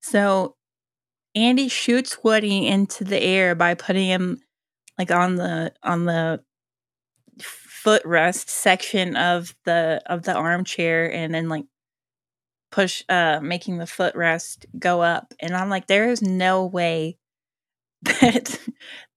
So 0.00 0.54
Andy 1.34 1.66
shoots 1.66 2.18
Woody 2.22 2.68
into 2.68 3.02
the 3.02 3.20
air 3.20 3.56
by 3.56 3.74
putting 3.74 4.06
him 4.08 4.40
like 4.96 5.10
on 5.10 5.34
the 5.34 5.72
on 5.82 6.04
the 6.04 6.40
footrest 7.40 8.48
section 8.48 9.16
of 9.16 9.56
the 9.64 10.00
of 10.06 10.22
the 10.22 10.34
armchair 10.34 11.12
and 11.12 11.34
then 11.34 11.48
like 11.48 11.64
push 12.74 13.04
uh 13.08 13.38
making 13.40 13.78
the 13.78 13.84
footrest 13.84 14.66
go 14.76 15.00
up 15.00 15.32
and 15.38 15.54
I'm 15.54 15.70
like 15.70 15.86
there 15.86 16.10
is 16.10 16.22
no 16.22 16.66
way 16.66 17.18
that 18.02 18.58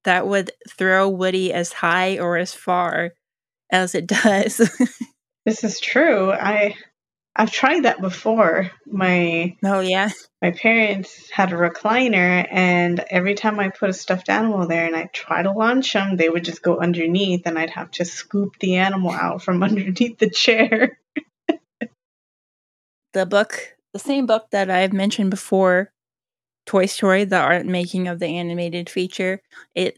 that 0.03 0.27
would 0.27 0.51
throw 0.69 1.09
Woody 1.09 1.51
as 1.51 1.73
high 1.73 2.19
or 2.19 2.37
as 2.37 2.53
far 2.53 3.13
as 3.71 3.95
it 3.95 4.05
does. 4.07 4.61
This 5.47 5.63
is 5.63 5.79
true. 5.79 6.29
I 6.29 6.75
I've 7.33 7.53
tried 7.53 7.83
that 7.83 8.01
before. 8.01 8.69
My 8.85 9.55
oh 9.63 9.79
yeah. 9.79 10.09
my 10.41 10.51
parents 10.51 11.29
had 11.31 11.53
a 11.53 11.55
recliner 11.55 12.45
and 12.51 12.99
every 13.09 13.33
time 13.33 13.57
I 13.57 13.69
put 13.69 13.89
a 13.89 13.93
stuffed 13.93 14.27
animal 14.27 14.67
there 14.67 14.85
and 14.85 14.93
I 14.93 15.05
try 15.05 15.43
to 15.43 15.53
launch 15.53 15.93
them, 15.93 16.17
they 16.17 16.27
would 16.27 16.43
just 16.43 16.61
go 16.61 16.79
underneath 16.79 17.43
and 17.45 17.57
I'd 17.57 17.69
have 17.69 17.91
to 17.91 18.03
scoop 18.03 18.59
the 18.59 18.75
animal 18.75 19.11
out 19.11 19.41
from 19.41 19.63
underneath 19.67 20.17
the 20.17 20.29
chair. 20.29 20.99
The 23.17 23.25
book, 23.25 23.75
the 23.93 23.99
same 23.99 24.27
book 24.27 24.51
that 24.51 24.69
I've 24.69 24.93
mentioned 24.93 25.31
before, 25.31 25.91
Toy 26.67 26.85
Story, 26.85 27.23
the 27.23 27.37
art 27.39 27.65
making 27.65 28.07
of 28.07 28.19
the 28.19 28.27
animated 28.27 28.91
feature, 28.91 29.41
it 29.73 29.97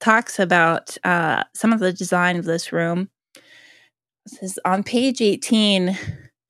talks 0.00 0.40
about 0.40 0.98
uh, 1.04 1.44
some 1.54 1.72
of 1.72 1.78
the 1.78 1.92
design 1.92 2.36
of 2.36 2.46
this 2.46 2.72
room. 2.72 3.08
It 3.36 4.32
says 4.32 4.58
on 4.64 4.82
page 4.82 5.22
18, 5.22 5.96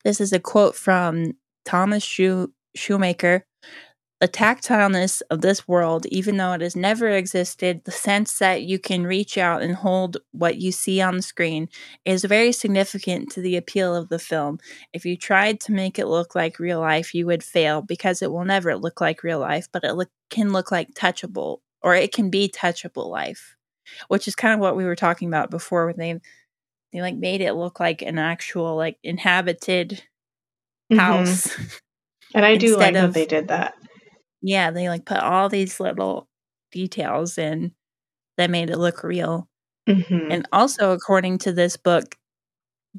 this 0.03 0.23
is 0.23 0.33
a 0.33 0.41
quote 0.41 0.75
from 0.75 1.35
Thomas 1.67 2.03
Shoe- 2.03 2.55
Schumacher. 2.75 3.45
The 4.21 4.29
tactileness 4.29 5.23
of 5.31 5.41
this 5.41 5.67
world, 5.67 6.05
even 6.07 6.37
though 6.37 6.53
it 6.53 6.61
has 6.61 6.77
never 6.77 7.09
existed, 7.09 7.83
the 7.85 7.91
sense 7.91 8.39
that 8.39 8.63
you 8.63 8.79
can 8.79 9.07
reach 9.07 9.39
out 9.39 9.63
and 9.63 9.75
hold 9.75 10.19
what 10.33 10.59
you 10.59 10.73
see 10.73 11.01
on 11.01 11.17
the 11.17 11.23
screen 11.23 11.71
is 12.05 12.23
very 12.25 12.53
significant 12.53 13.31
to 13.33 13.41
the 13.41 13.57
appeal 13.57 13.97
of 13.97 14.11
the 14.11 14.19
film. 14.19 14.59
If 14.93 15.07
you 15.07 15.17
tried 15.17 15.59
to 15.61 15.73
make 15.73 15.99
it 15.99 16.07
look 16.07 16.35
like 16.35 16.59
real 16.59 16.81
life, 16.81 17.15
you 17.15 17.25
would 17.27 17.43
fail 17.43 17.81
because 17.81 18.21
it 18.21 18.31
will 18.31 18.45
never 18.45 18.77
look 18.77 19.01
like 19.01 19.23
real 19.23 19.39
life, 19.39 19.69
but 19.73 19.85
it 19.85 19.95
look, 19.95 20.11
can 20.29 20.53
look 20.53 20.71
like 20.71 20.93
touchable 20.93 21.61
or 21.83 21.95
it 21.95 22.13
can 22.13 22.29
be 22.29 22.47
touchable 22.47 23.09
life, 23.09 23.57
which 24.09 24.29
is 24.29 24.37
kind 24.37 24.53
of 24.53 24.61
what 24.61 24.77
we 24.77 24.85
were 24.85 24.97
talking 24.97 25.29
about 25.29 25.51
before 25.51 25.87
when 25.87 25.97
they 25.97 26.21
they 26.93 27.01
like 27.01 27.17
made 27.17 27.41
it 27.41 27.55
look 27.55 27.81
like 27.81 28.03
an 28.03 28.19
actual 28.19 28.77
like 28.77 28.99
inhabited 29.03 30.03
Mhm. 30.93 30.99
house. 30.99 31.57
And 32.35 32.45
I 32.45 32.57
do 32.57 32.77
like 32.77 32.95
Instead 32.95 32.95
that 32.95 33.15
they 33.15 33.27
did 33.27 33.49
that. 33.49 33.75
Yeah, 34.43 34.71
they 34.71 34.89
like 34.89 35.05
put 35.05 35.19
all 35.19 35.49
these 35.49 35.81
little 35.81 36.29
details 36.73 37.39
in 37.39 37.73
that 38.37 38.51
made 38.51 38.71
it 38.71 38.79
look 38.79 39.03
real. 39.03 39.49
hmm 39.89 40.31
And 40.31 40.49
also, 40.53 40.93
according 40.93 41.39
to 41.39 41.53
this 41.53 41.77
book, 41.77 42.17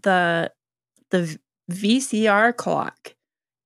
the 0.01 0.51
the 1.09 1.37
VCR 1.69 2.55
clock 2.55 3.15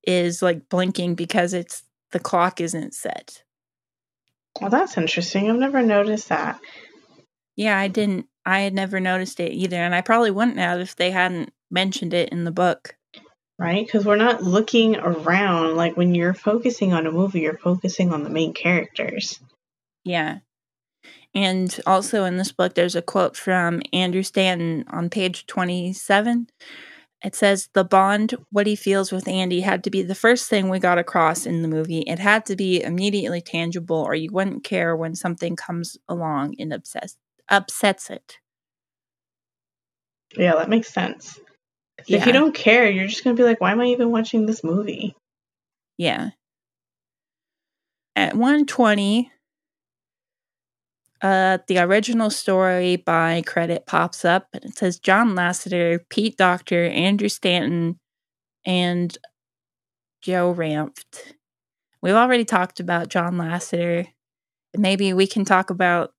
is 0.05 0.41
like 0.41 0.69
blinking 0.69 1.15
because 1.15 1.53
it's 1.53 1.83
the 2.11 2.19
clock 2.19 2.61
isn't 2.61 2.93
set. 2.93 3.43
Well, 4.61 4.69
that's 4.69 4.97
interesting. 4.97 5.49
I've 5.49 5.57
never 5.57 5.81
noticed 5.81 6.29
that. 6.29 6.59
Yeah, 7.55 7.77
I 7.77 7.87
didn't. 7.87 8.27
I 8.45 8.61
had 8.61 8.73
never 8.73 8.99
noticed 8.99 9.39
it 9.39 9.53
either, 9.53 9.77
and 9.77 9.95
I 9.95 10.01
probably 10.01 10.31
wouldn't 10.31 10.57
have 10.57 10.79
if 10.79 10.95
they 10.95 11.11
hadn't 11.11 11.51
mentioned 11.71 12.13
it 12.13 12.29
in 12.29 12.43
the 12.43 12.51
book. 12.51 12.95
Right? 13.57 13.85
Because 13.85 14.05
we're 14.05 14.15
not 14.15 14.43
looking 14.43 14.95
around. 14.97 15.75
Like 15.75 15.95
when 15.97 16.15
you're 16.15 16.33
focusing 16.33 16.93
on 16.93 17.07
a 17.07 17.11
movie, 17.11 17.41
you're 17.41 17.57
focusing 17.57 18.11
on 18.11 18.23
the 18.23 18.29
main 18.29 18.53
characters. 18.53 19.39
Yeah. 20.03 20.39
And 21.33 21.77
also 21.85 22.23
in 22.23 22.37
this 22.37 22.51
book, 22.51 22.75
there's 22.75 22.95
a 22.95 23.01
quote 23.01 23.35
from 23.35 23.81
Andrew 23.91 24.23
Stanton 24.23 24.85
on 24.89 25.09
page 25.09 25.45
27. 25.47 26.47
It 27.23 27.35
says, 27.35 27.69
The 27.73 27.83
bond, 27.83 28.35
what 28.51 28.67
he 28.67 28.75
feels 28.75 29.11
with 29.11 29.27
Andy, 29.27 29.61
had 29.61 29.83
to 29.83 29.89
be 29.89 30.01
the 30.01 30.15
first 30.15 30.49
thing 30.49 30.69
we 30.69 30.79
got 30.79 30.97
across 30.97 31.45
in 31.45 31.61
the 31.61 31.67
movie. 31.67 32.01
It 32.01 32.19
had 32.19 32.45
to 32.45 32.55
be 32.55 32.81
immediately 32.81 33.41
tangible, 33.41 33.97
or 33.97 34.15
you 34.15 34.29
wouldn't 34.31 34.63
care 34.63 34.95
when 34.95 35.15
something 35.15 35.55
comes 35.55 35.97
along 36.07 36.55
and 36.59 36.71
obsess- 36.71 37.17
upsets 37.49 38.09
it. 38.09 38.37
Yeah, 40.37 40.55
that 40.55 40.69
makes 40.69 40.93
sense. 40.93 41.39
'Cause 41.97 42.07
If 42.09 42.25
you 42.25 42.31
don't 42.33 42.53
care, 42.55 42.89
you're 42.89 43.07
just 43.07 43.23
gonna 43.23 43.35
be 43.35 43.43
like, 43.43 43.61
why 43.61 43.71
am 43.71 43.81
I 43.81 43.85
even 43.87 44.11
watching 44.11 44.45
this 44.45 44.63
movie? 44.63 45.15
Yeah. 45.97 46.31
At 48.15 48.35
120, 48.35 49.31
uh, 51.21 51.59
the 51.67 51.79
original 51.79 52.29
story 52.29 52.97
by 52.97 53.41
credit 53.45 53.85
pops 53.85 54.25
up 54.25 54.47
and 54.53 54.65
it 54.65 54.77
says 54.77 54.99
John 54.99 55.31
Lasseter, 55.35 55.99
Pete 56.09 56.37
Docter, 56.37 56.85
Andrew 56.85 57.29
Stanton, 57.29 57.97
and 58.65 59.17
Joe 60.21 60.53
Ranft. 60.53 61.33
We've 62.01 62.15
already 62.15 62.45
talked 62.45 62.79
about 62.79 63.09
John 63.09 63.35
Lasseter. 63.35 64.07
Maybe 64.77 65.13
we 65.13 65.27
can 65.27 65.45
talk 65.45 65.69
about, 65.69 66.13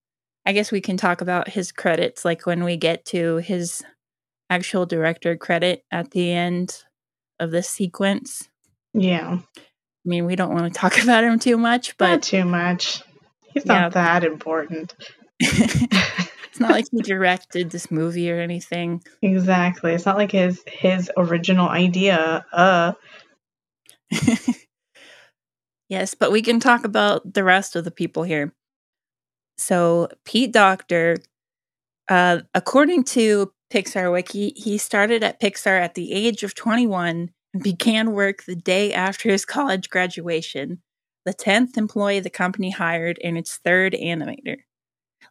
I 0.46 0.52
guess 0.52 0.72
we 0.72 0.80
can 0.80 0.96
talk 0.96 1.20
about 1.20 1.48
his 1.50 1.72
credits 1.72 2.24
like 2.24 2.46
when 2.46 2.64
we 2.64 2.76
get 2.76 3.04
to 3.06 3.36
his 3.38 3.84
actual 4.51 4.86
director 4.86 5.36
credit 5.36 5.84
at 5.90 6.11
the 6.12 6.32
end 6.32 6.84
of 7.40 7.51
this 7.51 7.68
sequence. 7.68 8.49
Yeah, 8.94 9.38
I 9.40 10.09
mean, 10.09 10.24
we 10.24 10.36
don't 10.36 10.55
want 10.55 10.72
to 10.72 10.78
talk 10.78 10.99
about 11.03 11.24
him 11.24 11.38
too 11.38 11.57
much, 11.59 11.88
not 11.88 11.97
but 11.99 12.22
too 12.22 12.44
much. 12.44 13.03
He's 13.53 13.64
Yeah. 13.66 13.82
not 13.82 13.92
that 13.92 14.24
important. 14.24 14.94
it's 15.40 16.61
not 16.61 16.70
like 16.70 16.86
he 16.90 17.03
directed 17.03 17.70
this 17.70 17.90
movie 17.90 18.30
or 18.30 18.40
anything. 18.40 19.03
Exactly. 19.22 19.92
It's 19.92 20.07
not 20.07 20.16
like 20.16 20.32
his 20.32 20.62
his 20.66 21.11
original 21.16 21.68
idea. 21.68 22.44
Uh, 22.53 22.92
yes, 25.88 26.14
but 26.14 26.32
we 26.32 26.42
can 26.42 26.61
talk 26.61 26.84
about 26.84 27.34
the 27.34 27.44
rest 27.44 27.76
of 27.76 27.84
the 27.84 27.90
people 27.90 28.22
here. 28.22 28.53
So, 29.59 30.09
Pete 30.24 30.53
Docter, 30.53 31.16
uh, 32.09 32.40
according 32.55 33.05
to 33.05 33.53
Pixar 33.70 34.12
Wiki, 34.12 34.52
he 34.56 34.78
started 34.78 35.22
at 35.22 35.40
Pixar 35.40 35.80
at 35.80 35.94
the 35.94 36.12
age 36.12 36.42
of 36.42 36.54
21 36.54 37.30
and 37.52 37.62
began 37.62 38.12
work 38.12 38.44
the 38.44 38.56
day 38.56 38.92
after 38.92 39.30
his 39.30 39.44
college 39.44 39.90
graduation. 39.90 40.82
the 41.24 41.34
10th 41.34 41.76
employee 41.76 42.20
the 42.20 42.30
company 42.30 42.70
hired 42.70 43.18
and 43.22 43.36
its 43.36 43.56
third 43.56 43.94
animator. 43.94 44.58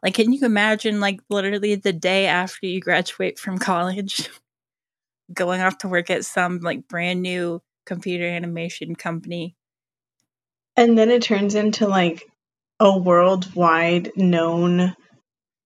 Like, 0.04 0.16
can 0.16 0.34
you 0.34 0.46
imagine, 0.46 1.00
like, 1.00 1.22
literally 1.30 1.76
the 1.76 1.94
day 1.94 2.28
after 2.28 2.68
you 2.68 2.82
graduate 2.82 3.40
from 3.40 3.58
college, 3.58 4.30
going 5.34 5.62
off 5.62 5.78
to 5.80 5.88
work 5.88 6.10
at 6.10 6.26
some, 6.26 6.60
like, 6.60 6.88
brand 6.90 7.22
new 7.22 7.62
computer 7.86 8.26
animation 8.26 8.96
company? 8.96 9.56
And 10.76 10.98
then 10.98 11.10
it 11.10 11.22
turns 11.24 11.56
into, 11.56 11.88
like, 11.88 12.30
a 12.80 12.98
worldwide 12.98 14.12
known 14.18 14.96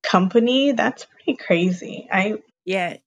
company. 0.03 0.74
That's 0.74 1.05
pretty 1.05 1.38
crazy. 1.38 2.07
I, 2.11 2.36
Yeah. 2.70 2.97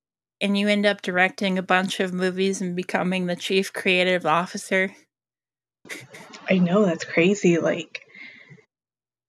And 0.41 0.59
you 0.59 0.67
end 0.67 0.87
up 0.87 1.03
directing 1.03 1.57
a 1.57 1.63
bunch 1.63 2.01
of 2.01 2.13
movies 2.13 2.61
and 2.61 2.75
becoming 2.75 3.27
the 3.27 3.37
chief 3.37 3.73
creative 3.73 4.27
officer. 4.27 4.93
I 6.51 6.59
know 6.59 6.85
that's 6.85 7.05
crazy. 7.05 7.59
Like, 7.59 8.03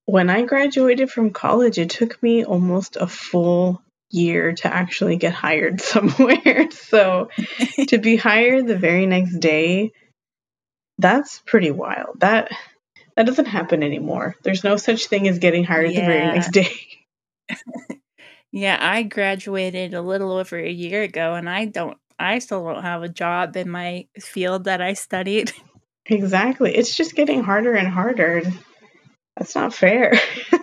when 0.05 0.31
I 0.31 0.41
graduated 0.41 1.11
from 1.11 1.33
college, 1.33 1.77
it 1.77 1.91
took 1.91 2.21
me 2.23 2.43
almost 2.43 2.95
a 2.95 3.05
full 3.05 3.83
year 4.09 4.53
to 4.53 4.73
actually 4.73 5.17
get 5.17 5.33
hired 5.33 5.81
somewhere. 5.93 6.71
so 6.71 7.29
to 7.89 7.99
be 7.99 8.15
hired 8.15 8.65
the 8.65 8.77
very 8.77 9.05
next 9.05 9.37
day, 9.37 9.91
that's 10.97 11.43
pretty 11.45 11.69
wild. 11.69 12.21
That 12.21 12.49
that 13.15 13.27
doesn't 13.27 13.45
happen 13.45 13.83
anymore. 13.83 14.35
There's 14.41 14.63
no 14.63 14.77
such 14.77 15.05
thing 15.05 15.27
as 15.27 15.37
getting 15.37 15.63
hired 15.63 15.91
the 15.91 16.01
very 16.01 16.25
next 16.25 16.49
day. 16.49 16.71
Yeah, 18.53 18.77
I 18.79 19.03
graduated 19.03 19.93
a 19.93 20.01
little 20.01 20.31
over 20.31 20.57
a 20.57 20.71
year 20.71 21.01
ago 21.01 21.33
and 21.33 21.49
I 21.49 21.65
don't 21.65 21.97
I 22.19 22.39
still 22.39 22.63
don't 22.63 22.83
have 22.83 23.03
a 23.03 23.09
job 23.09 23.57
in 23.57 23.69
my 23.69 24.07
field 24.19 24.65
that 24.65 24.79
I 24.79 24.93
studied. 24.93 25.51
exactly. 26.05 26.73
It's 26.73 26.95
just 26.95 27.15
getting 27.15 27.43
harder 27.43 27.73
and 27.73 27.87
harder. 27.87 28.43
That's 29.35 29.55
not 29.55 29.73
fair. 29.73 30.13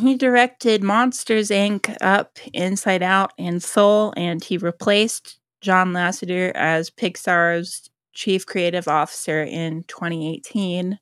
He 0.00 0.14
directed 0.14 0.82
Monsters 0.82 1.50
Inc. 1.50 1.94
Up, 2.00 2.38
Inside 2.54 3.02
Out, 3.02 3.32
and 3.36 3.62
Soul, 3.62 4.14
and 4.16 4.42
he 4.42 4.56
replaced 4.56 5.38
John 5.60 5.92
Lasseter 5.92 6.52
as 6.54 6.88
Pixar's 6.88 7.90
chief 8.14 8.46
creative 8.46 8.88
officer 8.88 9.42
in 9.42 9.82
2018. 9.88 10.98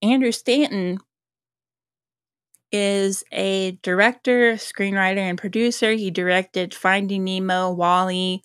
Andrew 0.00 0.32
Stanton 0.32 0.98
is 2.72 3.24
a 3.32 3.72
director, 3.82 4.54
screenwriter, 4.54 5.18
and 5.18 5.38
producer. 5.38 5.92
He 5.92 6.10
directed 6.10 6.74
Finding 6.74 7.24
Nemo, 7.24 7.70
WALL-E, 7.72 8.42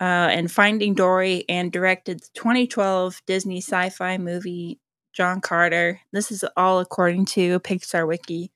uh, 0.00 0.04
and 0.04 0.50
Finding 0.50 0.94
Dory, 0.94 1.44
and 1.48 1.70
directed 1.70 2.20
the 2.20 2.28
2012 2.34 3.20
Disney 3.26 3.58
sci 3.58 3.90
fi 3.90 4.18
movie 4.18 4.80
John 5.12 5.40
Carter. 5.40 6.00
This 6.12 6.30
is 6.30 6.44
all 6.56 6.80
according 6.80 7.26
to 7.26 7.60
Pixar 7.60 8.06
Wiki. 8.06 8.50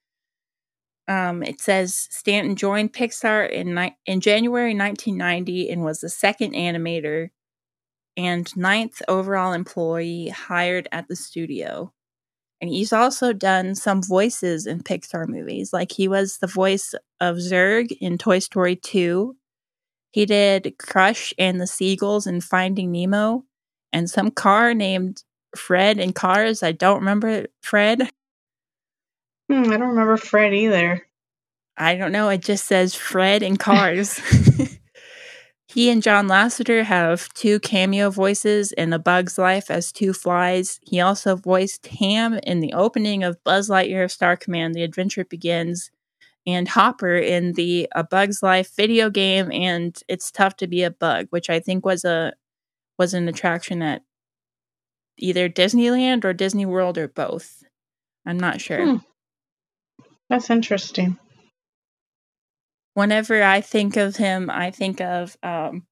Um, 1.09 1.43
it 1.43 1.61
says 1.61 2.09
Stanton 2.11 2.57
joined 2.57 2.93
Pixar 2.93 3.49
in 3.49 3.75
ni- 3.75 3.97
in 4.07 4.21
January 4.21 4.75
1990 4.75 5.71
and 5.71 5.85
was 5.85 6.01
the 6.01 6.09
second 6.09 6.55
animator 6.55 7.29
and 8.17 8.57
ninth 8.57 9.03
overall 9.07 9.53
employee 9.53 10.31
hired 10.31 10.89
at 10.91 11.07
the 11.09 11.17
studio. 11.17 11.93
And 12.61 12.71
he's 12.71 12.93
also 12.93 13.33
done 13.33 13.75
some 13.75 14.03
voices 14.03 14.67
in 14.67 14.83
Pixar 14.83 15.29
movies. 15.29 15.73
Like 15.73 15.93
he 15.93 16.09
was 16.09 16.39
the 16.39 16.47
voice 16.47 16.95
of 17.21 17.37
Zurg 17.37 17.93
in 18.01 18.17
Toy 18.19 18.39
Story 18.39 18.77
2. 18.77 19.37
He 20.13 20.25
did 20.25 20.75
Crush 20.79 21.35
and 21.39 21.61
the 21.61 21.67
Seagulls 21.67 22.27
in 22.27 22.41
Finding 22.41 22.91
Nemo, 22.91 23.45
and 23.93 24.09
some 24.09 24.31
car 24.31 24.73
named 24.73 25.23
Fred 25.55 25.99
in 25.99 26.15
Cars. 26.15 26.63
I 26.63 26.73
don't 26.73 27.01
remember 27.01 27.47
Fred. 27.61 28.11
Hmm, 29.51 29.71
I 29.71 29.77
don't 29.77 29.91
remember 29.91 30.17
Fred 30.17 30.55
either. 30.55 31.07
I 31.77 31.97
don't 31.97 32.13
know. 32.13 32.31
It 32.31 32.41
just 32.41 32.65
says 32.65 32.95
Fred 32.95 33.43
in 33.43 33.59
Cars. 33.59 34.19
he 35.77 35.91
and 35.91 36.03
John 36.03 36.27
Lasseter 36.27 36.85
have 36.85 37.29
two 37.35 37.61
cameo 37.61 38.09
voices 38.09 38.73
in 38.73 38.95
A 38.95 38.99
Bug's 38.99 39.37
Life 39.37 39.71
as 39.71 39.93
two 39.93 40.15
flies. 40.15 40.81
He 40.81 41.03
also 41.03 41.37
voiced 41.37 41.87
Hamm 41.87 42.41
in 42.45 42.61
the 42.61 42.73
opening 42.73 43.23
of 43.23 43.45
Buzz 43.45 43.69
Lightyear 43.69 44.03
of 44.05 44.11
Star 44.11 44.39
Command 44.39 44.75
The 44.75 44.83
Adventure 44.83 45.27
Begins 45.27 45.91
and 46.47 46.67
Hopper 46.67 47.17
in 47.17 47.53
the 47.53 47.91
A 47.95 48.03
Bug's 48.03 48.43
Life 48.43 48.75
video 48.75 49.11
game 49.11 49.53
and 49.53 49.95
It's 50.09 50.31
Tough 50.31 50.57
to 50.57 50.67
Be 50.67 50.83
a 50.83 50.91
Bug, 50.91 51.27
which 51.29 51.51
I 51.51 51.61
think 51.61 51.85
was 51.85 52.07
a 52.07 52.33
was 52.99 53.13
an 53.13 53.29
attraction 53.29 53.83
at 53.83 54.01
either 55.19 55.51
Disneyland 55.51 56.25
or 56.25 56.33
Disney 56.33 56.65
World 56.65 56.97
or 56.97 57.07
both. 57.07 57.63
I'm 58.25 58.41
not 58.41 58.63
sure. 58.63 58.83
Hmm. 58.83 58.97
That's 60.31 60.49
interesting. 60.49 61.19
Whenever 62.97 63.43
I 63.43 63.61
think 63.61 63.99
of 63.99 64.17
him, 64.17 64.49
I 64.49 64.71
think 64.71 65.03
of 65.03 65.37
um, 65.43 65.87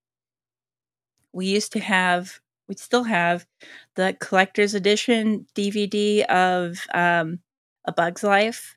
we 1.33 1.47
used 1.47 1.73
to 1.73 1.81
have, 1.81 2.41
we 2.67 2.75
still 2.77 3.05
have 3.05 3.47
the 3.95 4.17
collector's 4.21 4.75
edition 4.75 5.47
DVD 5.55 6.25
of 6.25 6.79
um, 6.95 7.41
A 7.85 7.93
Bug's 7.93 8.23
Life, 8.23 8.77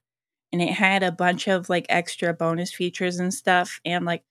and 0.52 0.62
it 0.62 0.74
had 0.74 1.04
a 1.04 1.12
bunch 1.12 1.48
of 1.48 1.70
like 1.70 1.86
extra 1.88 2.34
bonus 2.34 2.74
features 2.74 3.18
and 3.18 3.34
stuff. 3.34 3.80
And 3.86 4.04
like 4.04 4.24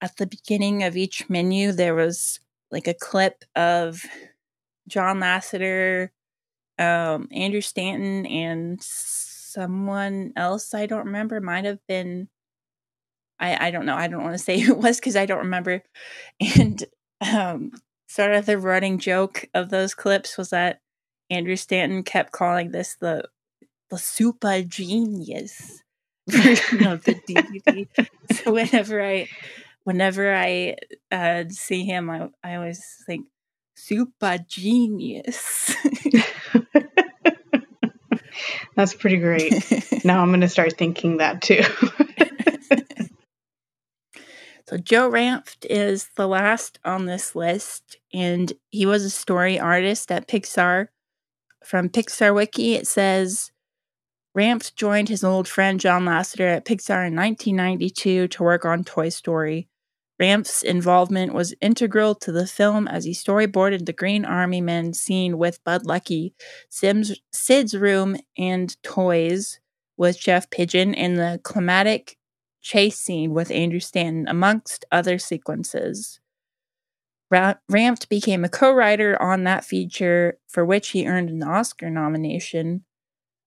at 0.00 0.16
the 0.16 0.26
beginning 0.26 0.82
of 0.82 0.96
each 0.96 1.28
menu, 1.30 1.72
there 1.72 1.94
was 1.94 2.40
like 2.70 2.88
a 2.88 2.94
clip 2.94 3.44
of 3.56 4.02
John 4.88 5.20
Lasseter, 5.20 6.10
um, 6.78 7.28
Andrew 7.32 7.60
Stanton, 7.62 8.26
and 8.26 8.82
someone 8.82 10.32
else 10.36 10.74
I 10.74 10.86
don't 10.86 11.06
remember. 11.06 11.40
Might 11.40 11.64
have 11.66 11.80
been 11.88 12.28
I, 13.42 13.66
I 13.66 13.70
don't 13.72 13.84
know. 13.84 13.96
I 13.96 14.06
don't 14.06 14.22
want 14.22 14.34
to 14.34 14.38
say 14.38 14.58
who 14.60 14.72
it 14.72 14.78
was 14.78 14.98
because 14.98 15.16
I 15.16 15.26
don't 15.26 15.38
remember. 15.38 15.82
And 16.56 16.82
um, 17.20 17.72
sort 18.06 18.32
of 18.32 18.46
the 18.46 18.56
running 18.56 18.98
joke 18.98 19.46
of 19.52 19.68
those 19.70 19.94
clips 19.94 20.38
was 20.38 20.50
that 20.50 20.80
Andrew 21.28 21.56
Stanton 21.56 22.04
kept 22.04 22.32
calling 22.32 22.70
this 22.70 22.96
the 23.00 23.24
the 23.90 23.98
super 23.98 24.62
genius 24.62 25.82
version 26.28 26.86
of 26.86 27.04
the 27.04 27.14
DVD. 27.28 27.86
so 28.32 28.52
whenever 28.52 29.02
I 29.04 29.28
whenever 29.84 30.34
I 30.34 30.76
uh, 31.10 31.44
see 31.48 31.84
him, 31.84 32.08
I 32.10 32.28
I 32.44 32.54
always 32.56 32.84
think 33.06 33.26
super 33.74 34.38
genius. 34.46 35.74
That's 38.74 38.94
pretty 38.94 39.18
great. 39.18 39.52
Now 40.04 40.22
I'm 40.22 40.28
going 40.28 40.40
to 40.40 40.48
start 40.48 40.78
thinking 40.78 41.18
that 41.18 41.42
too. 41.42 41.62
So 44.72 44.78
Joe 44.78 45.10
Ranft 45.10 45.66
is 45.68 46.08
the 46.16 46.26
last 46.26 46.78
on 46.82 47.04
this 47.04 47.36
list, 47.36 47.98
and 48.14 48.50
he 48.70 48.86
was 48.86 49.04
a 49.04 49.10
story 49.10 49.60
artist 49.60 50.10
at 50.10 50.26
Pixar. 50.26 50.88
From 51.62 51.90
Pixar 51.90 52.34
Wiki, 52.34 52.72
it 52.72 52.86
says 52.86 53.52
Ranft 54.34 54.74
joined 54.74 55.10
his 55.10 55.22
old 55.22 55.46
friend 55.46 55.78
John 55.78 56.06
Lasseter 56.06 56.56
at 56.56 56.64
Pixar 56.64 57.06
in 57.06 57.14
1992 57.14 58.28
to 58.28 58.42
work 58.42 58.64
on 58.64 58.82
Toy 58.82 59.10
Story. 59.10 59.68
Ranft's 60.18 60.62
involvement 60.62 61.34
was 61.34 61.54
integral 61.60 62.14
to 62.14 62.32
the 62.32 62.46
film 62.46 62.88
as 62.88 63.04
he 63.04 63.12
storyboarded 63.12 63.84
the 63.84 63.92
Green 63.92 64.24
Army 64.24 64.62
Men 64.62 64.94
scene 64.94 65.36
with 65.36 65.62
Bud 65.64 65.84
Luckey, 65.84 66.32
Sims, 66.70 67.20
Sid's 67.30 67.76
room, 67.76 68.16
and 68.38 68.82
toys 68.82 69.60
with 69.98 70.18
Jeff 70.18 70.48
Pidgeon, 70.48 70.94
in 70.94 71.16
the 71.16 71.40
climatic 71.42 72.16
chase 72.62 72.96
scene 72.98 73.34
with 73.34 73.50
Andrew 73.50 73.80
Stanton, 73.80 74.26
amongst 74.28 74.84
other 74.90 75.18
sequences. 75.18 76.20
Ra- 77.30 77.54
Ranft 77.70 78.08
became 78.08 78.44
a 78.44 78.48
co 78.48 78.72
writer 78.72 79.20
on 79.20 79.44
that 79.44 79.64
feature, 79.64 80.38
for 80.48 80.64
which 80.64 80.90
he 80.90 81.06
earned 81.06 81.30
an 81.30 81.42
Oscar 81.42 81.90
nomination. 81.90 82.84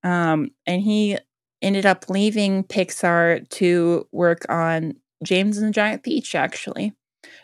Um, 0.04 0.52
and 0.68 0.82
he 0.82 1.18
ended 1.62 1.86
up 1.86 2.10
leaving 2.10 2.64
Pixar 2.64 3.48
to 3.50 4.08
work 4.12 4.46
on 4.50 4.96
James 5.24 5.58
and 5.58 5.68
the 5.70 5.72
Giant 5.72 6.04
Peach, 6.04 6.36
actually, 6.36 6.94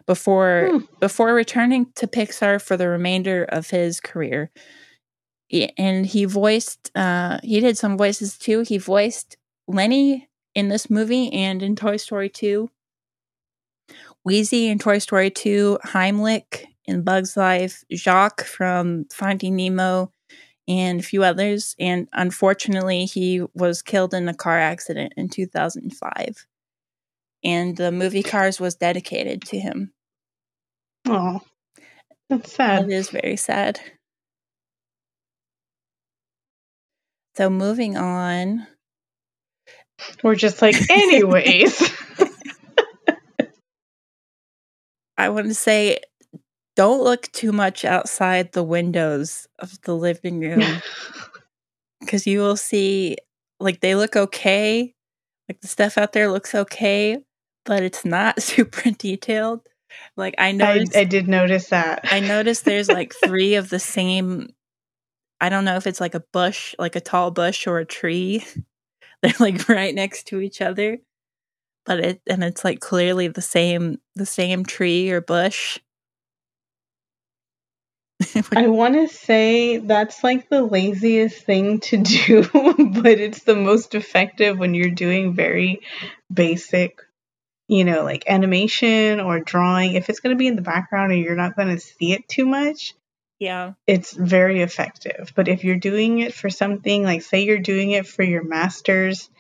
before 0.06 0.70
Hmm. 0.72 0.86
before 1.00 1.34
returning 1.34 1.88
to 1.96 2.08
Pixar 2.08 2.62
for 2.62 2.76
the 2.76 2.88
remainder 2.90 3.44
of 3.44 3.70
his 3.70 4.00
career. 4.00 4.52
And 5.78 6.06
he 6.06 6.26
voiced, 6.26 6.92
uh, 6.96 7.40
he 7.44 7.60
did 7.60 7.78
some 7.78 7.98
voices 7.98 8.38
too. 8.38 8.62
He 8.62 8.78
voiced 8.78 9.38
Lenny 9.68 10.30
in 10.56 10.70
this 10.70 10.90
movie 10.90 11.32
and 11.34 11.62
in 11.62 11.76
Toy 11.76 11.98
Story 11.98 12.30
2. 12.30 12.70
Wheezy 14.24 14.68
in 14.68 14.80
Toy 14.80 15.00
Story 15.00 15.32
2, 15.32 15.80
Heimlich 15.84 16.66
in 16.86 17.04
Bug's 17.04 17.36
Life, 17.36 17.84
Jacques 17.92 18.44
from 18.44 19.06
Finding 19.12 19.56
Nemo, 19.56 20.12
and 20.68 21.00
a 21.00 21.04
few 21.04 21.24
others. 21.24 21.76
And 21.80 22.08
unfortunately, 22.14 23.06
he 23.06 23.44
was 23.56 23.82
killed 23.82 24.14
in 24.14 24.30
a 24.30 24.34
car 24.34 24.60
accident 24.60 25.14
in 25.18 25.30
2005. 25.30 26.46
And 27.44 27.76
the 27.76 27.92
movie 27.92 28.22
Cars 28.22 28.60
was 28.60 28.76
dedicated 28.76 29.42
to 29.44 29.60
him. 29.60 29.94
Oh, 31.08 31.42
That's 32.30 32.54
sad. 32.54 32.84
It 32.84 32.92
is 32.94 33.10
very 33.10 33.36
sad. 33.36 33.80
So 37.36 37.50
moving 37.50 37.98
on. 37.98 38.68
We're 40.24 40.36
just 40.36 40.62
like, 40.62 40.76
anyways. 40.90 41.92
I 45.18 45.30
want 45.30 45.48
to 45.48 45.54
say 45.54 46.00
don't 46.76 47.04
look 47.04 47.32
too 47.32 47.52
much 47.52 47.86
outside 47.86 48.54
the 48.54 48.64
windows 48.64 49.48
of 49.60 49.80
the 49.82 49.96
living 49.96 50.40
room. 50.40 50.64
Because 52.00 52.26
you 52.26 52.40
will 52.40 52.58
see 52.58 53.18
like 53.60 53.80
they 53.80 53.94
look 53.94 54.16
okay. 54.16 54.96
Like 55.48 55.62
the 55.62 55.68
stuff 55.68 56.00
out 56.00 56.14
there 56.14 56.32
looks 56.32 56.56
okay 56.56 57.20
but 57.66 57.84
it's 57.84 58.06
not 58.06 58.42
super 58.42 58.92
detailed. 58.92 59.62
Like 60.16 60.36
i 60.38 60.52
noticed 60.54 60.96
I, 60.96 61.02
I 61.02 61.04
did 61.04 61.28
notice 61.28 61.68
that. 61.70 62.02
I 62.12 62.22
noticed 62.22 62.64
there's 62.64 62.88
like 62.88 63.14
three 63.14 63.56
of 63.56 63.70
the 63.70 63.80
same 63.80 64.50
i 65.42 65.50
don't 65.50 65.66
know 65.66 65.76
if 65.76 65.86
it's 65.86 66.00
like 66.00 66.16
a 66.16 66.24
bush 66.32 66.76
like 66.80 66.96
a 66.96 67.02
tall 67.02 67.32
bush 67.32 67.68
or 67.68 67.80
a 67.80 67.86
tree 67.86 68.46
they're 69.24 69.34
like 69.40 69.68
right 69.70 69.96
next 69.96 70.28
to 70.28 70.40
each 70.40 70.62
other 70.62 71.00
but 71.86 72.00
it 72.00 72.22
and 72.28 72.44
it's 72.44 72.64
like 72.64 72.80
clearly 72.80 73.28
the 73.28 73.42
same 73.42 74.00
the 74.16 74.26
same 74.26 74.66
tree 74.66 75.10
or 75.12 75.22
bush 75.22 75.80
I 78.56 78.68
want 78.68 78.96
to 78.96 79.08
say 79.08 79.78
that's 79.78 80.24
like 80.24 80.50
the 80.50 80.64
laziest 80.64 81.44
thing 81.44 81.80
to 81.82 81.98
do, 81.98 82.44
but 82.54 83.20
it's 83.20 83.44
the 83.44 83.56
most 83.56 83.96
effective 83.96 84.58
when 84.58 84.74
you're 84.74 84.92
doing 84.92 85.34
very 85.34 85.82
basic, 86.32 87.00
you 87.68 87.84
know, 87.84 88.04
like 88.04 88.26
animation 88.28 89.20
or 89.20 89.40
drawing. 89.40 89.94
If 89.94 90.10
it's 90.10 90.20
going 90.20 90.36
to 90.36 90.40
be 90.40 90.48
in 90.48 90.56
the 90.56 90.62
background 90.62 91.12
and 91.12 91.22
you're 91.22 91.36
not 91.36 91.56
going 91.56 91.70
to 91.70 91.80
see 91.80 92.14
it 92.14 92.28
too 92.28 92.46
much, 92.46 92.94
yeah, 93.42 93.74
it's 93.88 94.14
very 94.14 94.62
effective. 94.62 95.34
But 95.36 95.48
if 95.48 95.64
you're 95.64 95.76
doing 95.76 96.20
it 96.20 96.32
for 96.32 96.52
something 96.52 97.04
like, 97.04 97.24
say, 97.24 97.44
you're 97.44 97.58
doing 97.58 97.90
it 97.90 98.06
for 98.06 98.22
your 98.22 98.44
master's, 98.44 99.32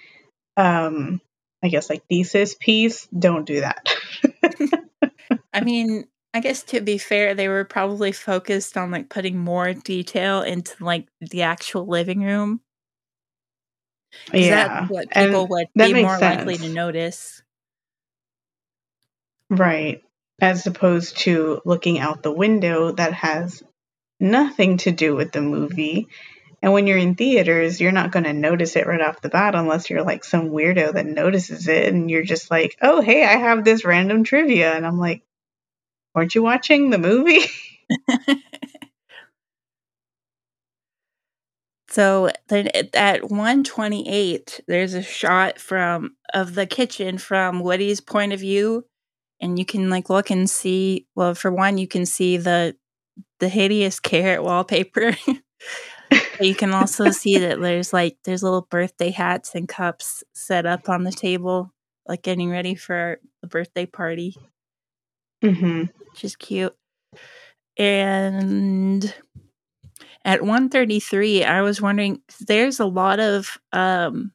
um, 0.58 1.22
I 1.62 1.68
guess 1.68 1.88
like 1.88 2.02
thesis 2.10 2.56
piece, 2.56 3.08
don't 3.18 3.45
do 3.45 3.62
that. 3.62 3.88
I 5.54 5.62
mean, 5.62 6.08
I 6.34 6.39
guess 6.39 6.64
to 6.64 6.82
be 6.82 6.97
fair, 6.97 7.36
they 7.36 7.47
were 7.47 7.64
probably 7.64 8.12
focused 8.12 8.76
on 8.76 8.89
like 8.89 9.08
putting 9.08 9.38
more 9.38 9.72
detail 9.76 10.41
into 10.41 10.84
like 10.84 11.08
the 11.20 11.43
actual 11.43 11.86
living 11.86 12.24
room. 12.24 12.62
Yeah, 14.34 14.49
that's 14.49 14.89
what 14.89 15.12
people 15.12 15.41
and 15.41 15.49
would 15.52 15.68
that 15.76 15.93
be 15.93 16.02
more 16.02 16.18
likely 16.18 16.56
to 16.56 16.64
sense. 16.64 16.74
notice. 16.74 17.43
Right. 19.52 20.02
As 20.41 20.66
opposed 20.66 21.20
to 21.20 21.62
looking 21.66 21.99
out 21.99 22.24
the 22.24 22.32
window 22.32 22.93
that 22.93 23.14
has 23.14 23.62
nothing 24.22 24.78
to 24.78 24.92
do 24.92 25.16
with 25.16 25.32
the 25.32 25.42
movie. 25.42 26.08
And 26.62 26.74
when 26.74 26.86
you're 26.86 26.98
in 26.98 27.16
theaters, 27.16 27.82
you're 27.82 27.92
not 27.92 28.12
going 28.12 28.26
to 28.26 28.34
notice 28.34 28.76
it 28.76 28.86
right 28.86 29.02
off 29.02 29.22
the 29.22 29.30
bat 29.30 29.56
unless 29.56 29.90
you're 29.90 30.04
like 30.04 30.24
some 30.24 30.50
weirdo 30.50 30.94
that 30.94 31.08
notices 31.08 31.68
it 31.68 31.92
and 31.92 32.10
you're 32.10 32.24
just 32.24 32.52
like, 32.52 32.78
oh, 32.82 33.02
hey, 33.02 33.24
I 33.26 33.38
have 33.38 33.64
this 33.64 33.84
random 33.84 34.24
trivia. 34.24 34.72
And 34.74 34.86
I'm 34.86 35.00
like, 35.00 35.24
weren't 36.14 36.36
you 36.36 36.44
watching 36.44 36.90
the 36.92 37.00
movie? 37.00 37.42
So 41.92 42.30
then 42.48 42.70
at- 42.70 42.96
at 42.96 43.30
128, 43.30 44.62
there's 44.66 44.94
a 44.94 45.02
shot 45.04 45.60
from 45.60 46.16
of 46.34 46.56
the 46.56 46.66
kitchen 46.66 47.18
from 47.18 47.60
Woody's 47.60 48.00
point 48.00 48.32
of 48.32 48.40
view. 48.40 48.86
And 49.42 49.60
you 49.60 49.66
can 49.66 49.90
like 49.90 50.10
look 50.10 50.30
and 50.30 50.50
see 50.50 51.08
well, 51.16 51.36
for 51.36 51.52
one, 51.52 51.78
you 51.78 51.90
can 51.90 52.06
see 52.06 52.38
the 52.38 52.78
the 53.39 53.49
hideous 53.49 53.99
carrot 53.99 54.43
wallpaper. 54.43 55.16
You 56.39 56.55
can 56.55 56.72
also 56.74 57.12
see 57.12 57.39
that 57.39 57.59
there's 57.62 57.93
like 57.93 58.18
there's 58.24 58.43
little 58.43 58.68
birthday 58.70 59.12
hats 59.12 59.55
and 59.55 59.68
cups 59.68 60.24
set 60.34 60.66
up 60.66 60.89
on 60.89 61.03
the 61.03 61.12
table, 61.12 61.74
like 62.07 62.24
getting 62.24 62.49
ready 62.49 62.76
for 62.76 63.20
the 63.41 63.47
birthday 63.47 63.86
party, 63.86 64.36
hmm 65.41 65.84
which 66.12 66.24
is 66.24 66.36
cute. 66.36 66.76
And 67.78 69.14
at 70.26 70.41
133, 70.43 71.43
I 71.43 71.62
was 71.62 71.82
wondering 71.82 72.22
there's 72.41 72.80
a 72.80 72.86
lot 72.86 73.20
of 73.20 73.57
um 73.72 74.32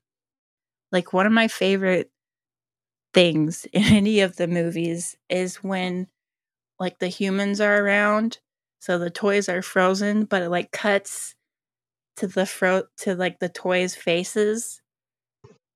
like 0.93 1.13
one 1.13 1.27
of 1.27 1.33
my 1.33 1.49
favorite 1.49 2.11
things 3.15 3.67
in 3.73 3.83
any 3.93 4.21
of 4.21 4.37
the 4.37 4.47
movies 4.47 5.17
is 5.29 5.57
when 5.57 6.09
like 6.79 6.99
the 6.99 7.09
humans 7.09 7.61
are 7.61 7.83
around, 7.85 8.39
so 8.81 8.99
the 8.99 9.11
toys 9.11 9.49
are 9.49 9.63
frozen, 9.63 10.25
but 10.25 10.43
it 10.43 10.51
like 10.51 10.71
cuts 10.73 11.35
to 12.17 12.27
the 12.27 12.47
fro 12.47 12.85
to 12.99 13.15
like 13.15 13.39
the 13.41 13.49
toys' 13.49 13.95
faces. 13.95 14.81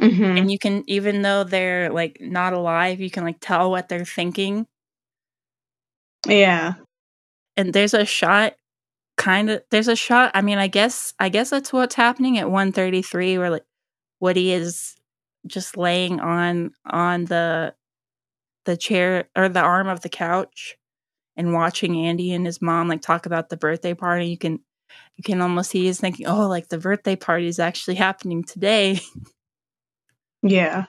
Hmm 0.00 0.38
and 0.38 0.50
you 0.50 0.58
can 0.58 0.82
even 0.88 1.22
though 1.22 1.44
they're 1.44 1.90
like 1.90 2.18
not 2.20 2.52
alive 2.54 3.00
you 3.00 3.10
can 3.10 3.24
like 3.24 3.38
tell 3.40 3.70
what 3.70 3.88
they're 3.88 4.04
thinking. 4.04 4.66
Yeah. 6.26 6.74
and 7.56 7.72
there's 7.72 7.94
a 7.94 8.04
shot 8.04 8.54
kind 9.18 9.50
of 9.50 9.62
there's 9.70 9.88
a 9.88 9.96
shot 9.96 10.30
i 10.34 10.42
mean 10.42 10.58
i 10.58 10.66
guess 10.68 11.14
i 11.20 11.28
guess 11.28 11.50
that's 11.50 11.72
what's 11.72 11.94
happening 11.94 12.38
at 12.38 12.50
133 12.50 13.38
where 13.38 13.50
like 13.50 13.64
woody 14.20 14.52
is 14.52 14.96
just 15.46 15.76
laying 15.76 16.20
on 16.20 16.72
on 16.86 17.26
the 17.26 17.74
the 18.66 18.76
chair 18.76 19.28
or 19.36 19.48
the 19.48 19.60
arm 19.60 19.88
of 19.88 20.02
the 20.02 20.08
couch 20.10 20.78
and 21.40 21.52
watching 21.52 22.06
andy 22.06 22.32
and 22.32 22.46
his 22.46 22.62
mom 22.62 22.86
like 22.88 23.02
talk 23.02 23.26
about 23.26 23.48
the 23.48 23.56
birthday 23.56 23.94
party 23.94 24.26
you 24.28 24.38
can 24.38 24.60
you 25.16 25.24
can 25.24 25.40
almost 25.40 25.70
see 25.70 25.84
he's 25.84 26.00
thinking 26.00 26.26
oh 26.26 26.46
like 26.48 26.68
the 26.68 26.78
birthday 26.78 27.16
party 27.16 27.46
is 27.48 27.58
actually 27.58 27.96
happening 27.96 28.44
today 28.44 29.00
Yeah. 30.42 30.86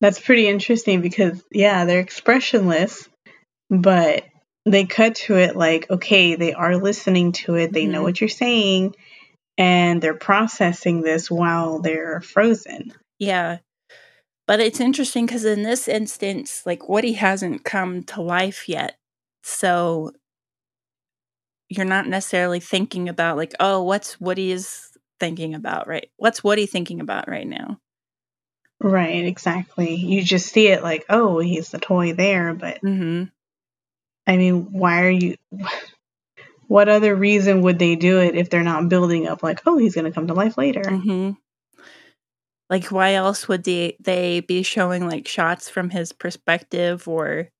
That's 0.00 0.20
pretty 0.20 0.48
interesting 0.48 1.00
because, 1.00 1.42
yeah, 1.52 1.84
they're 1.84 2.00
expressionless, 2.00 3.08
but 3.70 4.24
they 4.66 4.84
cut 4.84 5.16
to 5.16 5.36
it 5.36 5.56
like, 5.56 5.90
okay, 5.90 6.34
they 6.34 6.52
are 6.52 6.76
listening 6.76 7.32
to 7.32 7.54
it. 7.54 7.72
They 7.72 7.86
know 7.86 8.00
Mhm. 8.00 8.04
what 8.04 8.20
you're 8.20 8.28
saying, 8.28 8.94
and 9.58 10.00
they're 10.02 10.14
processing 10.14 11.02
this 11.02 11.30
while 11.30 11.80
they're 11.80 12.20
frozen. 12.20 12.92
Yeah. 13.18 13.58
But 14.48 14.60
it's 14.60 14.80
interesting 14.80 15.26
because 15.26 15.44
in 15.44 15.62
this 15.62 15.86
instance, 15.88 16.62
like 16.66 16.88
Woody 16.88 17.12
hasn't 17.12 17.64
come 17.64 18.02
to 18.04 18.22
life 18.22 18.68
yet. 18.68 18.96
So 19.42 20.12
you're 21.68 21.86
not 21.86 22.06
necessarily 22.06 22.60
thinking 22.60 23.08
about, 23.08 23.36
like, 23.36 23.54
oh, 23.60 23.82
what's 23.82 24.20
Woody's 24.20 24.90
thinking 25.18 25.54
about, 25.54 25.88
right? 25.88 26.10
What's 26.16 26.44
Woody 26.44 26.66
thinking 26.66 27.00
about 27.00 27.28
right 27.28 27.46
now? 27.46 27.78
Right, 28.80 29.24
exactly. 29.24 29.94
You 29.94 30.22
just 30.22 30.52
see 30.52 30.68
it 30.68 30.82
like, 30.82 31.04
oh, 31.08 31.38
he's 31.38 31.70
the 31.70 31.78
toy 31.78 32.12
there, 32.14 32.52
but 32.54 32.78
hmm 32.78 33.24
I 34.26 34.36
mean, 34.36 34.72
why 34.72 35.02
are 35.02 35.10
you. 35.10 35.36
What 36.68 36.88
other 36.88 37.14
reason 37.14 37.60
would 37.62 37.78
they 37.78 37.96
do 37.96 38.18
it 38.20 38.34
if 38.34 38.48
they're 38.48 38.62
not 38.62 38.88
building 38.88 39.26
up 39.28 39.42
like, 39.42 39.60
oh, 39.66 39.76
he's 39.76 39.94
going 39.94 40.06
to 40.06 40.10
come 40.10 40.28
to 40.28 40.34
life 40.34 40.56
later? 40.56 40.82
hmm 40.88 41.32
Like, 42.70 42.86
why 42.86 43.12
else 43.12 43.46
would 43.46 43.64
they, 43.64 43.98
they 44.00 44.40
be 44.40 44.62
showing 44.62 45.06
like 45.06 45.28
shots 45.28 45.68
from 45.68 45.90
his 45.90 46.12
perspective 46.12 47.06
or 47.06 47.50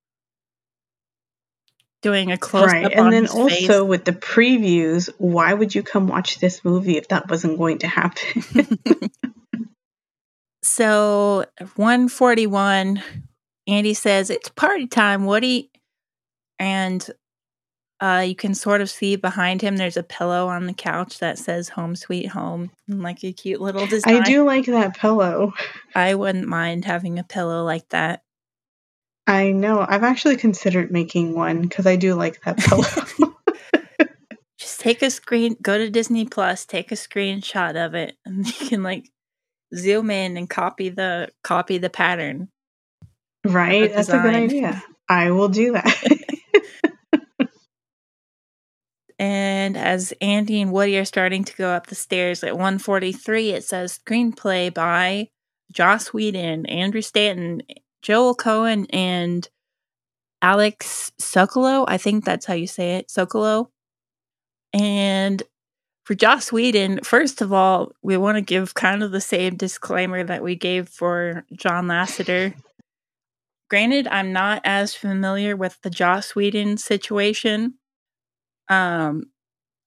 doing 2.03 2.31
a 2.33 2.37
close 2.37 2.67
Right. 2.73 2.85
up 2.87 2.93
And 2.95 3.13
then 3.13 3.23
his 3.23 3.33
face? 3.33 3.69
also 3.71 3.85
with 3.85 4.05
the 4.05 4.13
previews, 4.13 5.09
why 5.19 5.55
would 5.55 5.75
you 5.75 5.83
come 5.83 6.07
watch 6.09 6.39
this 6.41 6.65
movie 6.65 6.97
if 6.99 7.09
that 7.09 7.31
wasn't 7.31 7.59
going 7.59 7.79
to 7.79 7.87
happen? 7.89 8.43
So 10.65 11.45
141, 11.75 13.03
Andy 13.67 13.95
says, 13.95 14.31
It's 14.31 14.49
party 14.51 14.87
time, 14.87 15.25
Woody. 15.27 15.71
And 16.59 17.05
uh, 18.01 18.25
you 18.27 18.37
can 18.37 18.55
sort 18.55 18.81
of 18.81 18.89
see 18.89 19.17
behind 19.17 19.61
him 19.61 19.77
there's 19.77 19.97
a 19.97 20.03
pillow 20.05 20.47
on 20.49 20.67
the 20.67 20.73
couch 20.73 21.19
that 21.19 21.39
says 21.39 21.69
home 21.71 21.97
sweet 21.97 22.27
home. 22.29 22.71
and, 22.89 23.03
Like 23.03 23.25
a 23.25 23.33
cute 23.33 23.61
little 23.61 23.87
design. 23.87 24.23
I 24.23 24.25
do 24.25 24.45
like 24.45 24.67
that 24.67 24.97
pillow. 24.97 25.53
I 25.97 26.15
wouldn't 26.15 26.47
mind 26.47 26.85
having 26.85 27.19
a 27.19 27.25
pillow 27.25 27.65
like 27.65 27.89
that. 27.89 28.23
I 29.27 29.53
know. 29.53 29.85
I've 29.89 30.03
actually 30.03 30.37
considered 30.37 30.91
making 30.91 31.35
one 31.35 31.63
because 31.63 31.87
I 31.87 31.97
do 31.97 32.15
like 32.15 32.43
that 32.43 32.59
pillow. 32.59 32.85
Just 34.59 34.81
take 34.81 35.03
a 35.03 35.11
screen, 35.11 35.57
go 35.63 35.79
to 35.79 35.91
Disney 35.91 36.25
Plus, 36.25 36.65
take 36.65 36.93
a 36.93 36.97
screenshot 36.97 37.77
of 37.77 37.95
it, 37.95 38.17
and 38.25 38.47
you 38.61 38.69
can 38.69 38.83
like 38.83 39.09
zoom 39.75 40.11
in 40.11 40.37
and 40.37 40.49
copy 40.49 40.89
the 40.89 41.31
copy 41.43 41.79
the 41.79 41.91
pattern. 41.91 42.49
right? 43.45 43.91
the 43.91 43.97
That's 43.97 44.09
a 44.09 44.19
good 44.19 44.35
idea. 44.35 44.83
I 45.09 45.31
will 45.31 45.49
do 45.49 45.73
that. 45.73 46.23
And 49.23 49.77
as 49.77 50.13
Andy 50.21 50.61
and 50.61 50.73
Woody 50.73 50.99
are 50.99 51.05
starting 51.05 51.45
to 51.45 51.55
go 51.55 51.69
up 51.69 51.87
the 51.87 51.95
stairs 51.95 52.43
at 52.43 52.55
143, 52.55 53.51
it 53.51 53.63
says 53.63 54.01
screenplay 54.05 54.75
by 54.75 55.29
Joss 55.71 56.13
Whedon, 56.13 56.67
Andrew 56.67 57.03
Stanton, 57.03 57.63
Joel 58.03 58.35
Cohen, 58.35 58.87
and 58.91 59.49
Alex 60.43 61.13
Sokolow. 61.21 61.85
I 61.87 61.97
think 61.97 62.25
that's 62.25 62.47
how 62.47 62.55
you 62.55 62.67
say 62.67 62.97
it, 62.97 63.09
Sokolow. 63.09 63.69
And 64.73 65.43
for 66.05 66.15
Joss 66.15 66.51
Whedon, 66.51 67.01
first 67.05 67.41
of 67.41 67.53
all, 67.53 67.93
we 68.03 68.17
want 68.17 68.37
to 68.37 68.43
give 68.43 68.75
kind 68.75 69.03
of 69.03 69.13
the 69.13 69.21
same 69.21 69.57
disclaimer 69.57 70.25
that 70.25 70.43
we 70.43 70.57
gave 70.57 70.89
for 70.89 71.45
John 71.55 71.87
Lasseter. 71.87 72.55
Granted, 73.71 74.09
I'm 74.09 74.33
not 74.33 74.61
as 74.65 74.95
familiar 74.95 75.57
with 75.57 75.79
the 75.83 75.91
Joss 75.91 76.35
Whedon 76.35 76.77
situation, 76.77 77.75
um, 78.69 79.25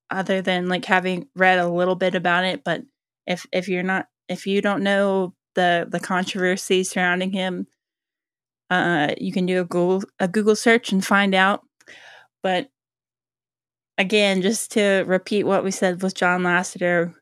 other 0.09 0.41
than 0.41 0.67
like 0.67 0.85
having 0.85 1.27
read 1.35 1.59
a 1.59 1.69
little 1.69 1.95
bit 1.95 2.15
about 2.15 2.45
it. 2.45 2.63
But 2.63 2.83
if 3.27 3.45
if 3.51 3.67
you're 3.67 3.83
not 3.83 4.07
if 4.29 4.47
you 4.47 4.61
don't 4.61 4.83
know 4.83 5.35
the 5.55 5.85
the 5.89 5.99
controversy 5.99 6.83
surrounding 6.83 7.31
him, 7.31 7.67
uh, 8.69 9.13
you 9.19 9.31
can 9.31 9.45
do 9.45 9.61
a 9.61 9.65
Google 9.65 10.03
a 10.19 10.27
Google 10.27 10.55
search 10.55 10.91
and 10.91 11.05
find 11.05 11.35
out. 11.35 11.61
But 12.41 12.69
again, 13.97 14.41
just 14.41 14.71
to 14.73 15.03
repeat 15.07 15.43
what 15.43 15.63
we 15.63 15.71
said 15.71 16.01
with 16.01 16.15
John 16.15 16.43
Lasseter, 16.43 17.13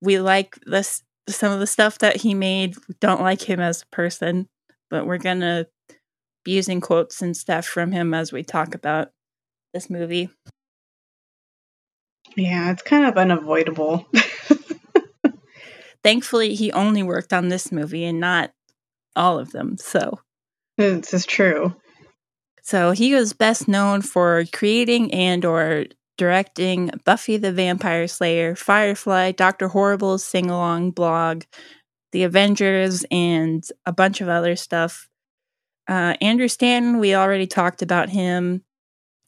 we 0.00 0.18
like 0.20 0.56
this 0.66 1.02
some 1.28 1.52
of 1.52 1.60
the 1.60 1.66
stuff 1.66 1.98
that 1.98 2.16
he 2.16 2.34
made. 2.34 2.76
We 2.88 2.94
don't 3.00 3.22
like 3.22 3.42
him 3.42 3.60
as 3.60 3.82
a 3.82 3.94
person, 3.94 4.48
but 4.90 5.06
we're 5.06 5.18
gonna 5.18 5.66
be 6.44 6.52
using 6.52 6.80
quotes 6.80 7.20
and 7.20 7.36
stuff 7.36 7.66
from 7.66 7.92
him 7.92 8.14
as 8.14 8.32
we 8.32 8.42
talk 8.42 8.74
about 8.74 9.10
this 9.74 9.90
movie. 9.90 10.30
Yeah, 12.36 12.70
it's 12.70 12.82
kind 12.82 13.06
of 13.06 13.16
unavoidable. 13.16 14.06
Thankfully, 16.04 16.54
he 16.54 16.72
only 16.72 17.02
worked 17.02 17.32
on 17.32 17.48
this 17.48 17.72
movie 17.72 18.04
and 18.04 18.20
not 18.20 18.52
all 19.18 19.38
of 19.38 19.50
them. 19.52 19.76
So 19.76 20.20
this 20.78 21.12
is 21.12 21.26
true. 21.26 21.74
So 22.62 22.92
he 22.92 23.14
was 23.14 23.32
best 23.32 23.68
known 23.68 24.02
for 24.02 24.44
creating 24.52 25.12
and 25.12 25.44
or 25.44 25.86
directing 26.16 26.90
Buffy 27.04 27.36
the 27.36 27.52
Vampire 27.52 28.06
Slayer, 28.08 28.54
Firefly, 28.54 29.32
Doctor 29.32 29.68
Horrible's 29.68 30.24
sing-along 30.24 30.90
blog, 30.90 31.44
The 32.12 32.24
Avengers, 32.24 33.04
and 33.10 33.64
a 33.86 33.92
bunch 33.92 34.20
of 34.20 34.28
other 34.28 34.56
stuff. 34.56 35.08
Uh, 35.88 36.14
Andrew 36.20 36.48
Stanton, 36.48 36.98
we 36.98 37.14
already 37.14 37.46
talked 37.46 37.80
about 37.80 38.10
him. 38.10 38.64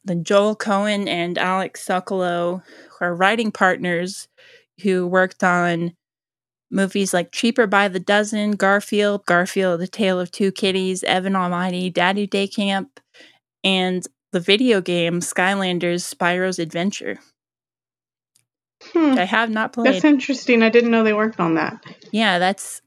Then 0.03 0.23
Joel 0.23 0.55
Cohen 0.55 1.07
and 1.07 1.37
Alex 1.37 1.83
Sokolow 1.85 2.61
are 2.99 3.15
writing 3.15 3.51
partners 3.51 4.27
who 4.83 5.07
worked 5.07 5.43
on 5.43 5.93
movies 6.71 7.13
like 7.13 7.31
Cheaper 7.31 7.67
by 7.67 7.87
the 7.87 7.99
Dozen, 7.99 8.51
Garfield, 8.51 9.25
Garfield, 9.25 9.81
The 9.81 9.87
Tale 9.87 10.19
of 10.19 10.31
Two 10.31 10.51
Kitties, 10.51 11.03
Evan 11.03 11.35
Almighty, 11.35 11.89
Daddy 11.89 12.25
Day 12.25 12.47
Camp, 12.47 12.99
and 13.63 14.05
the 14.31 14.39
video 14.39 14.81
game 14.81 15.19
Skylanders 15.19 16.03
Spyro's 16.03 16.59
Adventure. 16.59 17.19
Hmm. 18.83 19.17
I 19.17 19.25
have 19.25 19.49
not 19.49 19.73
played. 19.73 19.93
That's 19.93 20.05
interesting. 20.05 20.63
I 20.63 20.69
didn't 20.69 20.91
know 20.91 21.03
they 21.03 21.13
worked 21.13 21.39
on 21.39 21.55
that. 21.55 21.83
Yeah, 22.11 22.39
that's 22.39 22.81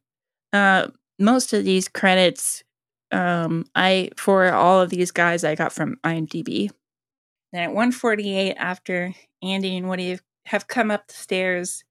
uh 0.52 0.88
most 1.18 1.52
of 1.52 1.64
these 1.64 1.88
credits 1.88 2.64
um 3.12 3.66
I 3.74 4.10
for 4.16 4.52
all 4.52 4.80
of 4.80 4.90
these 4.90 5.12
guys 5.12 5.44
I 5.44 5.54
got 5.54 5.72
from 5.72 5.98
IMDb. 6.02 6.70
Then 7.52 7.62
at 7.62 7.68
148 7.68 8.54
after 8.54 9.14
Andy 9.42 9.76
and 9.76 9.88
Woody 9.88 10.18
have 10.46 10.66
come 10.66 10.90
up 10.90 11.06
the 11.06 11.14
stairs, 11.14 11.84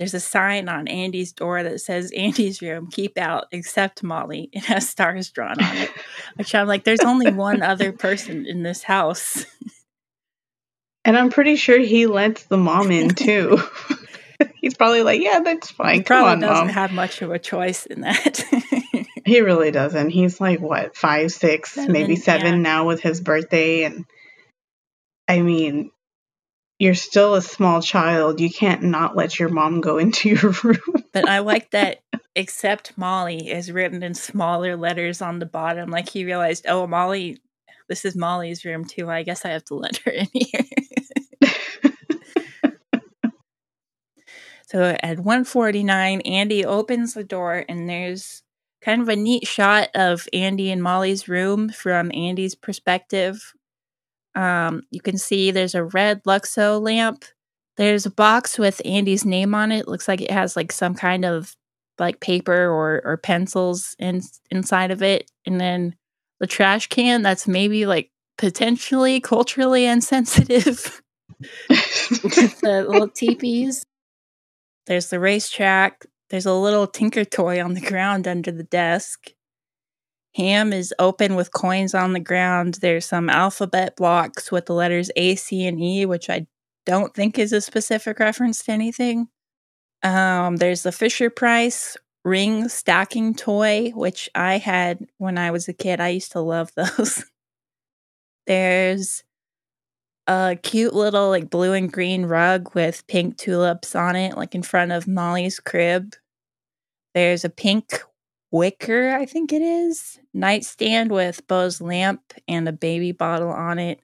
there's 0.00 0.14
a 0.14 0.20
sign 0.20 0.70
on 0.70 0.88
Andy's 0.88 1.30
door 1.30 1.62
that 1.62 1.82
says 1.82 2.10
Andy's 2.16 2.62
room, 2.62 2.88
keep 2.90 3.18
out 3.18 3.44
except 3.52 4.02
Molly. 4.02 4.48
It 4.60 4.64
has 4.64 4.88
stars 4.88 5.30
drawn 5.30 5.62
on 5.62 5.76
it. 5.76 5.90
Which 6.36 6.54
I'm 6.54 6.66
like, 6.66 6.84
there's 6.84 7.00
only 7.00 7.30
one 7.30 7.62
other 7.62 7.92
person 7.92 8.46
in 8.46 8.62
this 8.62 8.82
house. 8.82 9.44
And 11.04 11.18
I'm 11.18 11.28
pretty 11.28 11.56
sure 11.56 11.78
he 11.78 12.06
lets 12.06 12.44
the 12.44 12.56
mom 12.56 12.90
in 12.90 13.10
too. 13.10 13.58
He's 14.54 14.74
probably 14.74 15.02
like, 15.02 15.20
yeah, 15.20 15.40
that's 15.40 15.70
fine. 15.70 15.96
He 15.96 16.02
probably 16.02 16.32
on, 16.32 16.40
doesn't 16.40 16.66
mom. 16.68 16.74
have 16.74 16.92
much 16.92 17.20
of 17.20 17.30
a 17.30 17.38
choice 17.38 17.84
in 17.84 18.00
that. 18.00 18.42
he 19.26 19.40
really 19.42 19.70
doesn't. 19.70 20.10
He's 20.10 20.40
like 20.40 20.60
what, 20.60 20.96
five, 20.96 21.30
six, 21.30 21.72
seven, 21.72 21.92
maybe 21.92 22.16
seven 22.16 22.54
yeah. 22.54 22.62
now 22.62 22.86
with 22.86 23.02
his 23.02 23.20
birthday 23.20 23.84
and 23.84 24.06
I 25.28 25.42
mean, 25.42 25.90
you're 26.80 26.94
still 26.94 27.34
a 27.34 27.42
small 27.42 27.82
child. 27.82 28.40
You 28.40 28.50
can't 28.50 28.82
not 28.82 29.14
let 29.14 29.38
your 29.38 29.50
mom 29.50 29.82
go 29.82 29.98
into 29.98 30.30
your 30.30 30.50
room. 30.64 31.04
but 31.12 31.28
I 31.28 31.40
like 31.40 31.70
that 31.72 32.00
except 32.34 32.96
Molly 32.96 33.50
is 33.50 33.70
written 33.70 34.02
in 34.02 34.14
smaller 34.14 34.76
letters 34.76 35.20
on 35.20 35.40
the 35.40 35.46
bottom. 35.46 35.90
Like 35.90 36.08
he 36.08 36.24
realized, 36.24 36.64
oh, 36.66 36.86
Molly, 36.86 37.38
this 37.88 38.06
is 38.06 38.16
Molly's 38.16 38.64
room 38.64 38.86
too. 38.86 39.10
I 39.10 39.22
guess 39.24 39.44
I 39.44 39.50
have 39.50 39.64
to 39.66 39.74
let 39.74 39.98
her 39.98 40.10
in 40.10 40.28
here. 40.32 41.52
so 44.66 44.96
at 45.02 45.18
149, 45.18 46.22
Andy 46.22 46.64
opens 46.64 47.12
the 47.12 47.24
door 47.24 47.62
and 47.68 47.90
there's 47.90 48.42
kind 48.80 49.02
of 49.02 49.10
a 49.10 49.16
neat 49.16 49.46
shot 49.46 49.90
of 49.94 50.26
Andy 50.32 50.70
and 50.70 50.82
Molly's 50.82 51.28
room 51.28 51.68
from 51.68 52.10
Andy's 52.14 52.54
perspective 52.54 53.52
um, 54.34 54.82
you 54.90 55.00
can 55.00 55.18
see 55.18 55.50
there's 55.50 55.74
a 55.74 55.84
red 55.84 56.22
Luxo 56.24 56.80
lamp. 56.80 57.24
There's 57.76 58.06
a 58.06 58.10
box 58.10 58.58
with 58.58 58.82
Andy's 58.84 59.24
name 59.24 59.54
on 59.54 59.72
it. 59.72 59.88
Looks 59.88 60.08
like 60.08 60.20
it 60.20 60.30
has 60.30 60.56
like 60.56 60.72
some 60.72 60.94
kind 60.94 61.24
of 61.24 61.54
like 61.98 62.20
paper 62.20 62.66
or 62.68 63.02
or 63.04 63.16
pencils 63.16 63.94
in 63.98 64.22
inside 64.50 64.90
of 64.90 65.02
it. 65.02 65.30
And 65.46 65.60
then 65.60 65.96
the 66.38 66.46
trash 66.46 66.88
can 66.88 67.22
that's 67.22 67.46
maybe 67.46 67.86
like 67.86 68.10
potentially 68.38 69.20
culturally 69.20 69.84
insensitive 69.84 71.02
the 71.68 72.86
little 72.88 73.08
teepees. 73.08 73.84
There's 74.86 75.10
the 75.10 75.20
racetrack. 75.20 76.06
There's 76.30 76.46
a 76.46 76.54
little 76.54 76.86
tinker 76.86 77.24
toy 77.24 77.62
on 77.62 77.74
the 77.74 77.80
ground 77.80 78.26
under 78.26 78.50
the 78.50 78.64
desk. 78.64 79.32
Hamm 80.36 80.72
is 80.72 80.94
open 80.98 81.34
with 81.34 81.52
coins 81.52 81.94
on 81.94 82.12
the 82.12 82.20
ground. 82.20 82.74
There's 82.74 83.04
some 83.04 83.28
alphabet 83.28 83.96
blocks 83.96 84.52
with 84.52 84.66
the 84.66 84.74
letters 84.74 85.10
A, 85.16 85.34
C, 85.34 85.66
and 85.66 85.80
E, 85.80 86.06
which 86.06 86.30
I 86.30 86.46
don't 86.86 87.14
think 87.14 87.38
is 87.38 87.52
a 87.52 87.60
specific 87.60 88.18
reference 88.18 88.62
to 88.64 88.72
anything. 88.72 89.28
Um, 90.02 90.56
there's 90.56 90.82
the 90.82 90.92
Fisher 90.92 91.30
Price 91.30 91.96
ring 92.24 92.68
stacking 92.68 93.34
toy, 93.34 93.90
which 93.94 94.28
I 94.34 94.58
had 94.58 95.06
when 95.18 95.38
I 95.38 95.50
was 95.50 95.68
a 95.68 95.72
kid. 95.72 96.00
I 96.00 96.08
used 96.08 96.32
to 96.32 96.40
love 96.40 96.70
those. 96.76 97.24
there's 98.46 99.24
a 100.26 100.56
cute 100.62 100.94
little 100.94 101.28
like 101.28 101.50
blue 101.50 101.72
and 101.72 101.92
green 101.92 102.26
rug 102.26 102.74
with 102.74 103.06
pink 103.08 103.36
tulips 103.36 103.94
on 103.96 104.16
it, 104.16 104.36
like 104.36 104.54
in 104.54 104.62
front 104.62 104.92
of 104.92 105.08
Molly's 105.08 105.58
crib. 105.58 106.14
There's 107.14 107.44
a 107.44 107.50
pink 107.50 108.00
wicker, 108.50 109.12
I 109.12 109.26
think 109.26 109.52
it 109.52 109.62
is, 109.62 110.18
nightstand 110.34 111.10
with 111.12 111.46
Bo's 111.46 111.80
lamp 111.80 112.22
and 112.48 112.68
a 112.68 112.72
baby 112.72 113.12
bottle 113.12 113.50
on 113.50 113.78
it. 113.78 114.00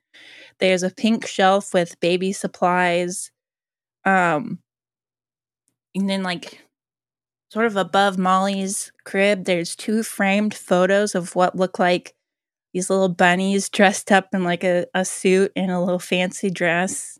There's 0.60 0.82
a 0.82 0.90
pink 0.90 1.26
shelf 1.26 1.74
with 1.74 2.00
baby 2.00 2.32
supplies. 2.32 3.30
Um, 4.04 4.60
and 5.94 6.08
then, 6.08 6.22
like, 6.22 6.60
sort 7.50 7.66
of 7.66 7.76
above 7.76 8.18
Molly's 8.18 8.92
crib, 9.04 9.44
there's 9.44 9.76
two 9.76 10.02
framed 10.02 10.54
photos 10.54 11.14
of 11.14 11.34
what 11.36 11.56
look 11.56 11.78
like 11.78 12.14
these 12.74 12.90
little 12.90 13.08
bunnies 13.08 13.68
dressed 13.70 14.12
up 14.12 14.28
in 14.34 14.44
like 14.44 14.64
a, 14.64 14.86
a 14.94 15.04
suit 15.04 15.52
and 15.56 15.70
a 15.70 15.80
little 15.80 15.98
fancy 15.98 16.50
dress. 16.50 17.18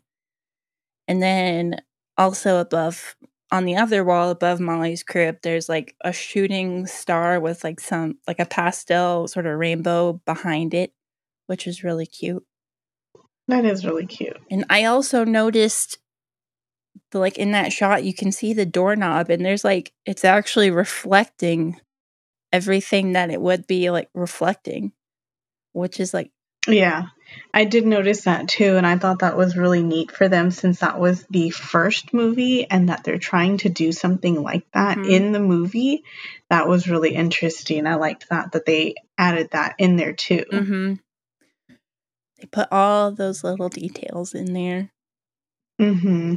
And 1.07 1.21
then 1.21 1.81
also 2.17 2.59
above 2.59 3.15
on 3.51 3.65
the 3.65 3.77
other 3.77 4.03
wall 4.03 4.29
above 4.29 4.59
Molly's 4.59 5.03
crib, 5.03 5.37
there's 5.41 5.69
like 5.69 5.95
a 6.03 6.11
shooting 6.11 6.85
star 6.85 7.39
with 7.39 7.63
like 7.63 7.79
some 7.79 8.17
like 8.27 8.39
a 8.39 8.45
pastel 8.45 9.27
sort 9.27 9.45
of 9.45 9.57
rainbow 9.57 10.21
behind 10.25 10.73
it, 10.73 10.93
which 11.47 11.67
is 11.67 11.83
really 11.83 12.05
cute. 12.05 12.43
That 13.47 13.63
is 13.65 13.85
really 13.85 14.05
cute. 14.05 14.37
And 14.51 14.65
I 14.69 14.85
also 14.85 15.23
noticed 15.23 15.99
the, 17.11 17.19
like 17.19 17.37
in 17.37 17.51
that 17.51 17.71
shot 17.71 18.03
you 18.03 18.13
can 18.13 18.31
see 18.31 18.53
the 18.53 18.65
doorknob 18.65 19.29
and 19.29 19.45
there's 19.45 19.63
like 19.63 19.93
it's 20.05 20.25
actually 20.25 20.71
reflecting 20.71 21.79
everything 22.51 23.13
that 23.13 23.29
it 23.29 23.39
would 23.39 23.65
be 23.65 23.89
like 23.89 24.09
reflecting, 24.13 24.91
which 25.71 25.99
is 25.99 26.13
like 26.13 26.31
yeah. 26.67 27.03
I 27.53 27.65
did 27.65 27.85
notice 27.85 28.21
that 28.25 28.47
too, 28.47 28.75
and 28.75 28.85
I 28.85 28.97
thought 28.97 29.19
that 29.19 29.37
was 29.37 29.57
really 29.57 29.83
neat 29.83 30.11
for 30.11 30.27
them 30.27 30.51
since 30.51 30.79
that 30.79 30.99
was 30.99 31.25
the 31.29 31.49
first 31.49 32.13
movie 32.13 32.69
and 32.69 32.89
that 32.89 33.03
they're 33.03 33.17
trying 33.17 33.57
to 33.59 33.69
do 33.69 33.91
something 33.91 34.41
like 34.41 34.69
that 34.71 34.97
mm-hmm. 34.97 35.09
in 35.09 35.31
the 35.31 35.39
movie. 35.39 36.03
That 36.49 36.67
was 36.67 36.87
really 36.87 37.15
interesting. 37.15 37.87
I 37.87 37.95
liked 37.95 38.29
that 38.29 38.51
that 38.51 38.65
they 38.65 38.95
added 39.17 39.51
that 39.51 39.75
in 39.77 39.95
there 39.95 40.13
too. 40.13 40.45
Mm-hmm. 40.51 40.93
They 42.39 42.45
put 42.51 42.67
all 42.71 43.11
those 43.11 43.43
little 43.43 43.69
details 43.69 44.33
in 44.33 44.53
there. 44.53 44.91
Mm-hmm. 45.81 46.35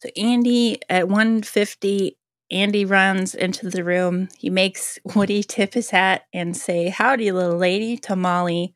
So 0.00 0.08
Andy 0.16 0.78
at 0.88 1.08
150 1.08 2.16
Andy 2.50 2.84
runs 2.84 3.34
into 3.34 3.68
the 3.68 3.82
room. 3.82 4.28
He 4.38 4.50
makes 4.50 4.98
Woody 5.04 5.42
tip 5.42 5.74
his 5.74 5.90
hat 5.90 6.26
and 6.32 6.56
say, 6.56 6.88
Howdy, 6.88 7.32
little 7.32 7.58
lady, 7.58 7.96
to 7.98 8.14
Molly. 8.14 8.74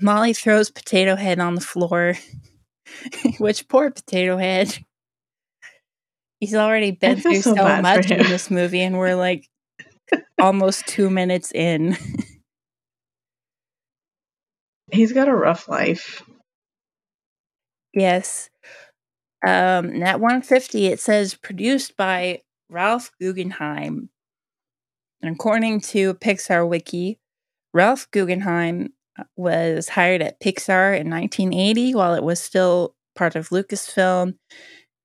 Molly 0.00 0.32
throws 0.32 0.70
Potato 0.70 1.16
Head 1.16 1.38
on 1.38 1.54
the 1.54 1.60
floor, 1.60 2.14
which 3.38 3.68
poor 3.68 3.90
Potato 3.90 4.36
Head. 4.36 4.78
He's 6.40 6.54
already 6.54 6.92
been 6.92 7.20
through 7.20 7.42
so, 7.42 7.54
so 7.54 7.82
much 7.82 8.10
in 8.10 8.18
this 8.18 8.50
movie, 8.50 8.80
and 8.80 8.96
we're 8.96 9.14
like 9.16 9.46
almost 10.40 10.86
two 10.86 11.10
minutes 11.10 11.52
in. 11.52 11.96
He's 14.92 15.12
got 15.12 15.28
a 15.28 15.34
rough 15.34 15.68
life. 15.68 16.22
Yes. 17.92 18.48
Um, 19.46 20.02
at 20.02 20.20
150, 20.20 20.86
it 20.86 21.00
says 21.00 21.34
produced 21.34 21.96
by 21.96 22.40
Ralph 22.68 23.10
Guggenheim. 23.20 24.10
And 25.22 25.34
according 25.34 25.80
to 25.82 26.14
Pixar 26.14 26.68
Wiki, 26.68 27.18
Ralph 27.72 28.10
Guggenheim 28.10 28.94
was 29.36 29.90
hired 29.90 30.22
at 30.22 30.40
Pixar 30.40 30.98
in 30.98 31.10
1980 31.10 31.94
while 31.94 32.14
it 32.14 32.22
was 32.22 32.40
still 32.40 32.94
part 33.14 33.36
of 33.36 33.48
Lucasfilm. 33.48 34.34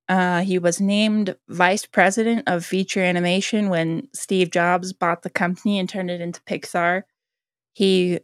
Uh, 0.07 0.41
he 0.41 0.59
was 0.59 0.79
named 0.79 1.35
vice 1.49 1.85
president 1.85 2.43
of 2.47 2.65
feature 2.65 3.01
animation 3.01 3.69
when 3.69 4.07
Steve 4.13 4.51
Jobs 4.51 4.93
bought 4.93 5.23
the 5.23 5.29
company 5.29 5.79
and 5.79 5.89
turned 5.89 6.11
it 6.11 6.21
into 6.21 6.41
Pixar. 6.41 7.03
He 7.73 8.19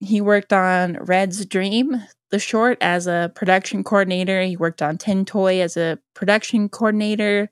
he 0.00 0.20
worked 0.20 0.52
on 0.52 0.98
Red's 1.00 1.46
Dream, 1.46 2.02
the 2.30 2.38
short, 2.38 2.78
as 2.80 3.06
a 3.06 3.32
production 3.34 3.84
coordinator. 3.84 4.42
He 4.42 4.56
worked 4.56 4.82
on 4.82 4.98
Tin 4.98 5.24
Toy 5.24 5.60
as 5.60 5.76
a 5.76 5.98
production 6.14 6.68
coordinator 6.68 7.50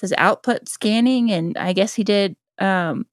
says 0.00 0.14
output 0.18 0.68
scanning, 0.68 1.30
and 1.30 1.56
I 1.56 1.72
guess 1.72 1.94
he 1.94 2.04
did. 2.04 2.36
Um, 2.58 3.06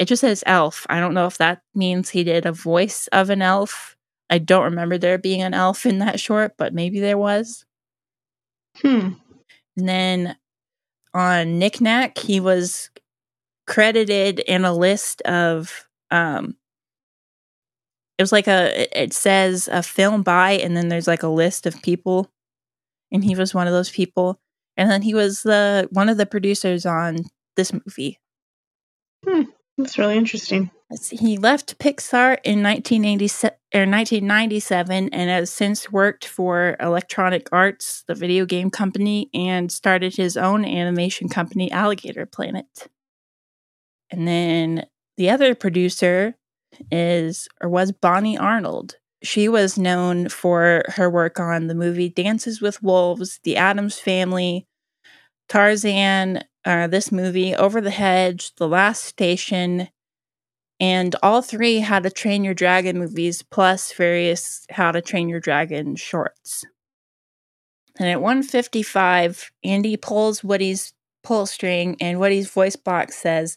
it 0.00 0.08
just 0.08 0.22
says 0.22 0.42
elf. 0.46 0.86
I 0.88 0.98
don't 0.98 1.12
know 1.12 1.26
if 1.26 1.36
that 1.36 1.60
means 1.74 2.08
he 2.08 2.24
did 2.24 2.46
a 2.46 2.52
voice 2.52 3.06
of 3.08 3.28
an 3.28 3.42
elf. 3.42 3.98
I 4.30 4.38
don't 4.38 4.64
remember 4.64 4.96
there 4.96 5.18
being 5.18 5.42
an 5.42 5.52
elf 5.52 5.84
in 5.84 5.98
that 5.98 6.18
short, 6.18 6.54
but 6.56 6.72
maybe 6.72 7.00
there 7.00 7.18
was. 7.18 7.66
Hmm. 8.78 9.10
And 9.76 9.88
then 9.88 10.36
on 11.12 11.58
Knick 11.58 11.82
Knack, 11.82 12.16
he 12.16 12.40
was 12.40 12.88
credited 13.66 14.40
in 14.40 14.64
a 14.64 14.72
list 14.72 15.20
of 15.22 15.86
um 16.10 16.56
it 18.18 18.22
was 18.22 18.32
like 18.32 18.48
a 18.48 19.00
it 19.00 19.12
says 19.12 19.68
a 19.70 19.82
film 19.82 20.22
by 20.22 20.52
and 20.52 20.76
then 20.76 20.88
there's 20.88 21.06
like 21.06 21.22
a 21.22 21.28
list 21.28 21.66
of 21.66 21.80
people 21.82 22.32
and 23.12 23.22
he 23.22 23.36
was 23.36 23.54
one 23.54 23.68
of 23.68 23.72
those 23.72 23.90
people 23.90 24.40
and 24.76 24.90
then 24.90 25.02
he 25.02 25.14
was 25.14 25.42
the 25.42 25.88
one 25.92 26.08
of 26.08 26.16
the 26.16 26.26
producers 26.26 26.84
on 26.86 27.18
this 27.56 27.72
movie. 27.72 28.18
Hmm, 29.24 29.42
that's 29.82 29.98
really 29.98 30.16
interesting. 30.16 30.70
He 31.10 31.36
left 31.36 31.78
Pixar 31.78 32.38
in 32.42 32.62
1987 32.62 33.56
or 33.72 33.86
1997 33.86 35.10
and 35.12 35.30
has 35.30 35.50
since 35.50 35.92
worked 35.92 36.26
for 36.26 36.76
Electronic 36.80 37.48
Arts, 37.52 38.02
the 38.08 38.14
video 38.14 38.44
game 38.44 38.70
company, 38.70 39.30
and 39.32 39.70
started 39.70 40.16
his 40.16 40.36
own 40.36 40.64
animation 40.64 41.28
company, 41.28 41.70
Alligator 41.70 42.26
Planet. 42.26 42.88
And 44.10 44.26
then 44.26 44.86
the 45.16 45.30
other 45.30 45.54
producer 45.54 46.34
is 46.90 47.48
or 47.60 47.68
was 47.68 47.92
Bonnie 47.92 48.38
Arnold. 48.38 48.96
She 49.22 49.48
was 49.48 49.78
known 49.78 50.28
for 50.28 50.82
her 50.88 51.10
work 51.10 51.38
on 51.38 51.66
the 51.66 51.74
movie 51.74 52.08
Dances 52.08 52.60
with 52.60 52.82
Wolves, 52.82 53.38
The 53.44 53.56
Addams 53.56 53.98
Family, 53.98 54.66
Tarzan, 55.48 56.42
uh, 56.64 56.86
this 56.86 57.10
movie, 57.10 57.54
Over 57.54 57.80
the 57.80 57.90
Hedge, 57.90 58.54
The 58.56 58.68
Last 58.68 59.04
Station, 59.04 59.88
and 60.78 61.14
all 61.22 61.42
three 61.42 61.80
How 61.80 61.98
to 61.98 62.10
Train 62.10 62.44
Your 62.44 62.54
Dragon 62.54 62.98
movies, 62.98 63.42
plus 63.42 63.92
various 63.92 64.66
How 64.70 64.92
to 64.92 65.00
Train 65.00 65.28
Your 65.28 65.40
Dragon 65.40 65.96
shorts. 65.96 66.64
And 67.98 68.08
at 68.08 68.22
155, 68.22 69.50
Andy 69.64 69.96
pulls 69.96 70.42
Woody's 70.42 70.92
pull 71.22 71.46
string, 71.46 71.96
and 72.00 72.18
Woody's 72.18 72.50
voice 72.50 72.76
box 72.76 73.16
says, 73.16 73.56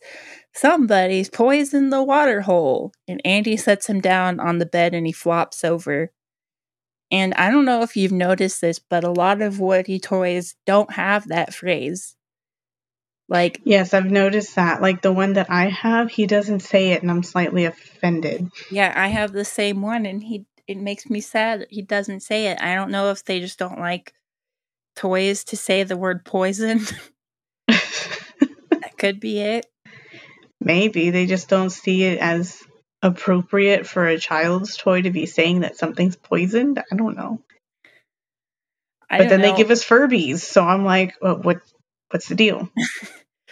Somebody's 0.53 1.29
poisoned 1.29 1.91
the 1.91 2.03
water 2.03 2.41
hole. 2.41 2.91
And 3.07 3.21
Andy 3.25 3.57
sets 3.57 3.87
him 3.87 4.01
down 4.01 4.39
on 4.39 4.59
the 4.59 4.65
bed 4.65 4.93
and 4.93 5.05
he 5.07 5.13
flops 5.13 5.63
over. 5.63 6.11
And 7.11 7.33
I 7.35 7.49
don't 7.49 7.65
know 7.65 7.81
if 7.81 7.95
you've 7.95 8.11
noticed 8.11 8.61
this, 8.61 8.79
but 8.79 9.03
a 9.03 9.11
lot 9.11 9.41
of 9.41 9.59
Woody 9.59 9.99
toys 9.99 10.55
don't 10.65 10.93
have 10.93 11.27
that 11.27 11.53
phrase. 11.53 12.15
Like, 13.29 13.61
yes, 13.63 13.93
I've 13.93 14.09
noticed 14.09 14.55
that. 14.55 14.81
Like 14.81 15.01
the 15.01 15.13
one 15.13 15.33
that 15.33 15.49
I 15.49 15.69
have, 15.69 16.11
he 16.11 16.27
doesn't 16.27 16.59
say 16.59 16.91
it, 16.91 17.01
and 17.01 17.09
I'm 17.09 17.23
slightly 17.23 17.65
offended. 17.65 18.49
Yeah, 18.69 18.93
I 18.95 19.07
have 19.07 19.31
the 19.31 19.45
same 19.45 19.81
one, 19.81 20.05
and 20.05 20.23
he 20.23 20.45
it 20.67 20.77
makes 20.77 21.09
me 21.09 21.19
sad 21.19 21.67
he 21.69 21.81
doesn't 21.81 22.21
say 22.21 22.47
it. 22.47 22.61
I 22.61 22.75
don't 22.75 22.91
know 22.91 23.11
if 23.11 23.23
they 23.25 23.39
just 23.39 23.59
don't 23.59 23.79
like 23.79 24.13
toys 24.95 25.43
to 25.45 25.57
say 25.57 25.83
the 25.83 25.97
word 25.97 26.25
poison. 26.25 26.81
that 27.67 28.97
could 28.97 29.19
be 29.19 29.39
it. 29.39 29.65
Maybe 30.59 31.09
they 31.09 31.25
just 31.25 31.49
don't 31.49 31.71
see 31.71 32.03
it 32.03 32.19
as 32.19 32.61
appropriate 33.03 33.85
for 33.85 34.07
a 34.07 34.17
child's 34.17 34.77
toy 34.77 35.01
to 35.01 35.11
be 35.11 35.25
saying 35.25 35.59
that 35.59 35.77
something's 35.77 36.15
poisoned? 36.15 36.81
I 36.91 36.95
don't 36.95 37.17
know. 37.17 37.41
I 39.09 39.17
but 39.19 39.29
then 39.29 39.41
know. 39.41 39.51
they 39.51 39.57
give 39.57 39.69
us 39.69 39.83
Furbies, 39.83 40.39
so 40.39 40.63
I'm 40.63 40.85
like, 40.85 41.15
well, 41.21 41.35
what? 41.35 41.61
What's 42.13 42.27
the 42.27 42.35
deal? 42.35 42.69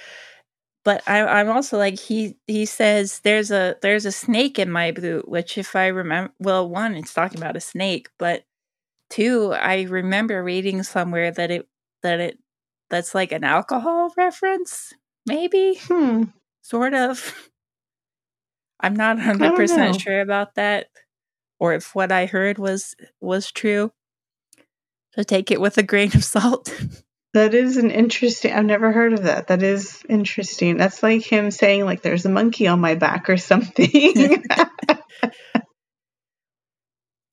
but 0.85 1.01
I, 1.07 1.41
am 1.41 1.49
also 1.49 1.79
like 1.79 1.97
he 1.99 2.37
he 2.45 2.67
says 2.67 3.19
there's 3.21 3.49
a 3.49 3.75
there's 3.81 4.05
a 4.05 4.11
snake 4.11 4.59
in 4.59 4.69
my 4.69 4.91
boot, 4.91 5.27
which 5.27 5.57
if 5.57 5.75
I 5.75 5.87
remember, 5.87 6.31
well, 6.39 6.69
one 6.69 6.93
it's 6.93 7.11
talking 7.11 7.39
about 7.39 7.57
a 7.57 7.59
snake, 7.59 8.09
but 8.19 8.43
two 9.09 9.51
I 9.51 9.81
remember 9.83 10.43
reading 10.43 10.83
somewhere 10.83 11.31
that 11.31 11.49
it 11.49 11.67
that 12.03 12.19
it 12.19 12.37
that's 12.91 13.15
like 13.15 13.31
an 13.31 13.43
alcohol 13.43 14.13
reference, 14.15 14.93
maybe, 15.25 15.79
hmm. 15.81 16.25
sort 16.61 16.93
of. 16.93 17.33
I'm 18.83 18.95
not 18.95 19.17
100% 19.17 20.01
sure 20.01 20.21
about 20.21 20.55
that 20.55 20.87
or 21.59 21.73
if 21.73 21.93
what 21.93 22.11
I 22.11 22.27
heard 22.27 22.57
was 22.57 22.95
was 23.21 23.51
true. 23.51 23.91
So 25.15 25.23
take 25.23 25.51
it 25.51 25.61
with 25.61 25.77
a 25.77 25.83
grain 25.83 26.11
of 26.15 26.23
salt. 26.23 26.75
That 27.33 27.53
is 27.53 27.77
an 27.77 27.91
interesting. 27.91 28.51
I've 28.51 28.65
never 28.65 28.91
heard 28.91 29.13
of 29.13 29.23
that. 29.23 29.47
That 29.47 29.63
is 29.63 30.03
interesting. 30.09 30.75
That's 30.77 31.01
like 31.01 31.23
him 31.23 31.49
saying 31.49 31.85
like 31.85 32.01
there's 32.01 32.25
a 32.25 32.29
monkey 32.29 32.67
on 32.67 32.81
my 32.81 32.95
back 32.95 33.29
or 33.29 33.37
something. 33.37 33.89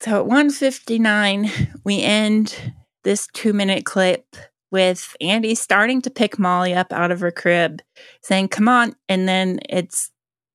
so 0.00 0.20
at 0.20 0.26
159 0.26 1.50
we 1.84 2.02
end 2.02 2.72
this 3.02 3.26
2-minute 3.34 3.84
clip 3.84 4.36
with 4.70 5.16
Andy 5.20 5.54
starting 5.54 6.00
to 6.02 6.10
pick 6.10 6.38
Molly 6.38 6.74
up 6.74 6.92
out 6.92 7.10
of 7.10 7.20
her 7.20 7.30
crib, 7.32 7.82
saying, 8.22 8.48
Come 8.48 8.68
on. 8.68 8.94
And 9.08 9.28
then 9.28 9.60
it's 9.68 10.12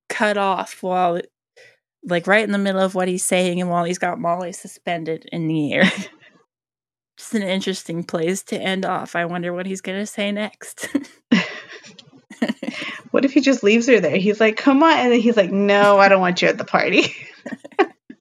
cut 0.10 0.38
off 0.38 0.84
while 0.84 1.20
like 2.06 2.28
right 2.28 2.44
in 2.44 2.52
the 2.52 2.58
middle 2.58 2.82
of 2.82 2.96
what 2.96 3.08
he's 3.08 3.26
saying 3.26 3.60
and 3.62 3.70
while 3.70 3.84
he's 3.84 3.98
got 3.98 4.20
Molly 4.20 4.52
suspended 4.52 5.28
in 5.32 5.48
the 5.48 5.74
air. 5.74 5.84
Just 7.18 7.36
an 7.36 7.43
interesting 7.43 8.03
place 8.03 8.43
to 8.43 8.57
end 8.57 8.86
off. 8.86 9.16
I 9.16 9.26
wonder 9.26 9.53
what 9.53 9.66
he's 9.66 9.82
going 9.82 9.99
to 9.99 10.05
say 10.05 10.32
next. 10.32 10.88
what 13.11 13.26
if 13.26 13.34
he 13.34 13.41
just 13.41 13.64
leaves 13.64 13.88
her 13.88 13.99
there? 13.99 14.18
He's 14.18 14.39
like, 14.39 14.57
"Come 14.57 14.82
on." 14.82 14.97
And 14.97 15.11
then 15.11 15.20
he's 15.20 15.38
like, 15.38 15.51
"No, 15.51 15.99
I 15.99 16.09
don't 16.09 16.22
want 16.22 16.41
you 16.41 16.47
at 16.47 16.57
the 16.57 16.66
party." 16.66 17.14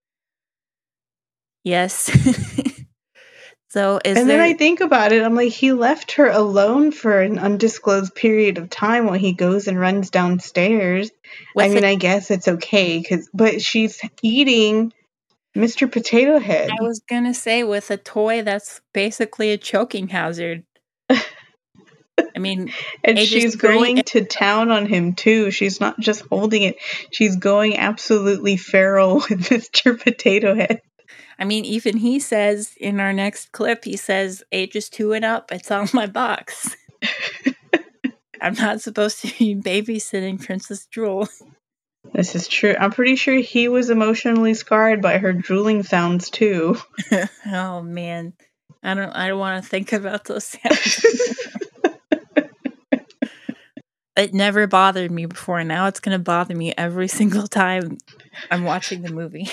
yes. 1.64 2.10
So 3.72 4.00
is 4.04 4.18
and 4.18 4.28
there... 4.28 4.36
then 4.36 4.40
I 4.40 4.52
think 4.52 4.82
about 4.82 5.12
it, 5.12 5.22
I'm 5.22 5.34
like, 5.34 5.50
he 5.50 5.72
left 5.72 6.12
her 6.12 6.28
alone 6.28 6.92
for 6.92 7.22
an 7.22 7.38
undisclosed 7.38 8.14
period 8.14 8.58
of 8.58 8.68
time 8.68 9.06
while 9.06 9.18
he 9.18 9.32
goes 9.32 9.66
and 9.66 9.80
runs 9.80 10.10
downstairs. 10.10 11.10
I 11.58 11.68
mean, 11.68 11.82
I 11.82 11.94
guess 11.94 12.30
it's 12.30 12.48
okay, 12.48 13.02
cause 13.02 13.30
but 13.32 13.62
she's 13.62 13.98
eating 14.20 14.92
Mr. 15.56 15.90
Potato 15.90 16.38
Head. 16.38 16.70
I 16.70 16.82
was 16.82 17.00
gonna 17.08 17.34
say 17.34 17.62
with 17.62 17.90
a 17.90 17.96
toy 17.96 18.42
that's 18.42 18.80
basically 18.92 19.52
a 19.52 19.58
choking 19.58 20.08
hazard. 20.08 20.64
I 22.34 22.38
mean, 22.38 22.72
and 23.04 23.18
she's 23.18 23.56
going 23.56 24.02
to 24.06 24.24
town 24.24 24.70
on 24.70 24.86
him 24.86 25.14
too. 25.14 25.50
She's 25.50 25.80
not 25.80 26.00
just 26.00 26.22
holding 26.22 26.62
it; 26.62 26.76
she's 27.10 27.36
going 27.36 27.76
absolutely 27.76 28.56
feral 28.56 29.16
with 29.30 29.48
Mr. 29.48 30.00
Potato 30.00 30.54
Head. 30.54 30.80
I 31.38 31.44
mean, 31.44 31.64
even 31.64 31.96
he 31.96 32.20
says 32.20 32.74
in 32.78 33.00
our 33.00 33.12
next 33.12 33.52
clip, 33.52 33.84
he 33.84 33.96
says, 33.96 34.44
ages 34.52 34.88
two 34.88 35.12
and 35.12 35.24
up, 35.24 35.50
it's 35.50 35.70
on 35.70 35.88
my 35.92 36.06
box. 36.06 36.76
I'm 38.40 38.54
not 38.54 38.80
supposed 38.80 39.20
to 39.22 39.38
be 39.38 39.54
babysitting 39.54 40.44
Princess 40.44 40.86
Drool. 40.86 41.28
This 42.12 42.34
is 42.34 42.48
true. 42.48 42.74
I'm 42.78 42.90
pretty 42.90 43.16
sure 43.16 43.34
he 43.34 43.68
was 43.68 43.88
emotionally 43.88 44.54
scarred 44.54 45.00
by 45.00 45.18
her 45.18 45.32
drooling 45.32 45.82
sounds 45.82 46.30
too. 46.30 46.76
oh 47.46 47.82
man. 47.82 48.34
I 48.82 48.94
don't 48.94 49.10
I 49.12 49.28
don't 49.28 49.38
want 49.38 49.62
to 49.62 49.68
think 49.68 49.92
about 49.92 50.24
those 50.24 50.44
sounds. 50.62 51.06
it 54.16 54.34
never 54.34 54.66
bothered 54.66 55.10
me 55.10 55.26
before. 55.26 55.62
Now 55.64 55.86
it's 55.86 56.00
going 56.00 56.18
to 56.18 56.22
bother 56.22 56.54
me 56.56 56.74
every 56.76 57.08
single 57.08 57.46
time 57.46 57.98
I'm 58.50 58.64
watching 58.64 59.02
the 59.02 59.12
movie. 59.12 59.48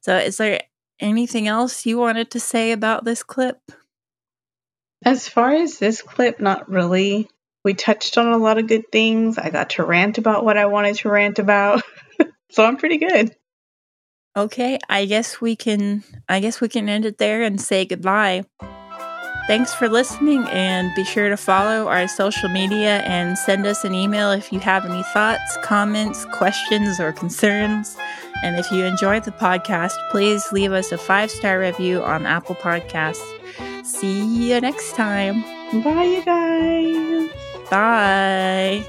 so, 0.00 0.16
is 0.16 0.36
there 0.36 0.62
anything 1.00 1.46
else 1.46 1.86
you 1.86 1.98
wanted 1.98 2.30
to 2.32 2.40
say 2.40 2.72
about 2.72 3.04
this 3.04 3.22
clip? 3.22 3.58
As 5.04 5.28
far 5.28 5.52
as 5.52 5.78
this 5.78 6.02
clip, 6.02 6.40
not 6.40 6.68
really. 6.68 7.28
We 7.64 7.74
touched 7.74 8.18
on 8.18 8.26
a 8.26 8.38
lot 8.38 8.58
of 8.58 8.66
good 8.66 8.90
things. 8.90 9.38
I 9.38 9.50
got 9.50 9.70
to 9.70 9.84
rant 9.84 10.18
about 10.18 10.44
what 10.44 10.56
I 10.56 10.66
wanted 10.66 10.96
to 10.96 11.08
rant 11.08 11.38
about. 11.38 11.82
so 12.50 12.64
I'm 12.64 12.76
pretty 12.76 12.98
good. 12.98 13.34
Okay, 14.36 14.78
I 14.88 15.04
guess 15.04 15.40
we 15.40 15.56
can 15.56 16.02
I 16.28 16.40
guess 16.40 16.60
we 16.60 16.68
can 16.68 16.88
end 16.88 17.04
it 17.04 17.18
there 17.18 17.42
and 17.42 17.60
say 17.60 17.84
goodbye. 17.84 18.44
Thanks 19.46 19.74
for 19.74 19.88
listening 19.88 20.44
and 20.50 20.94
be 20.94 21.04
sure 21.04 21.28
to 21.28 21.36
follow 21.36 21.88
our 21.88 22.06
social 22.06 22.48
media 22.48 23.00
and 23.00 23.36
send 23.36 23.66
us 23.66 23.84
an 23.84 23.92
email 23.92 24.30
if 24.30 24.52
you 24.52 24.60
have 24.60 24.86
any 24.86 25.02
thoughts, 25.12 25.58
comments, 25.62 26.24
questions, 26.26 27.00
or 27.00 27.12
concerns. 27.12 27.96
And 28.44 28.56
if 28.56 28.70
you 28.70 28.84
enjoyed 28.84 29.24
the 29.24 29.32
podcast, 29.32 29.94
please 30.10 30.52
leave 30.52 30.72
us 30.72 30.92
a 30.92 30.98
five 30.98 31.30
star 31.30 31.58
review 31.58 32.02
on 32.02 32.24
Apple 32.24 32.54
Podcasts. 32.54 33.20
See 33.84 34.24
you 34.24 34.60
next 34.60 34.94
time. 34.94 35.42
Bye, 35.82 36.04
you 36.04 36.24
guys. 36.24 37.41
Bye. 37.72 38.84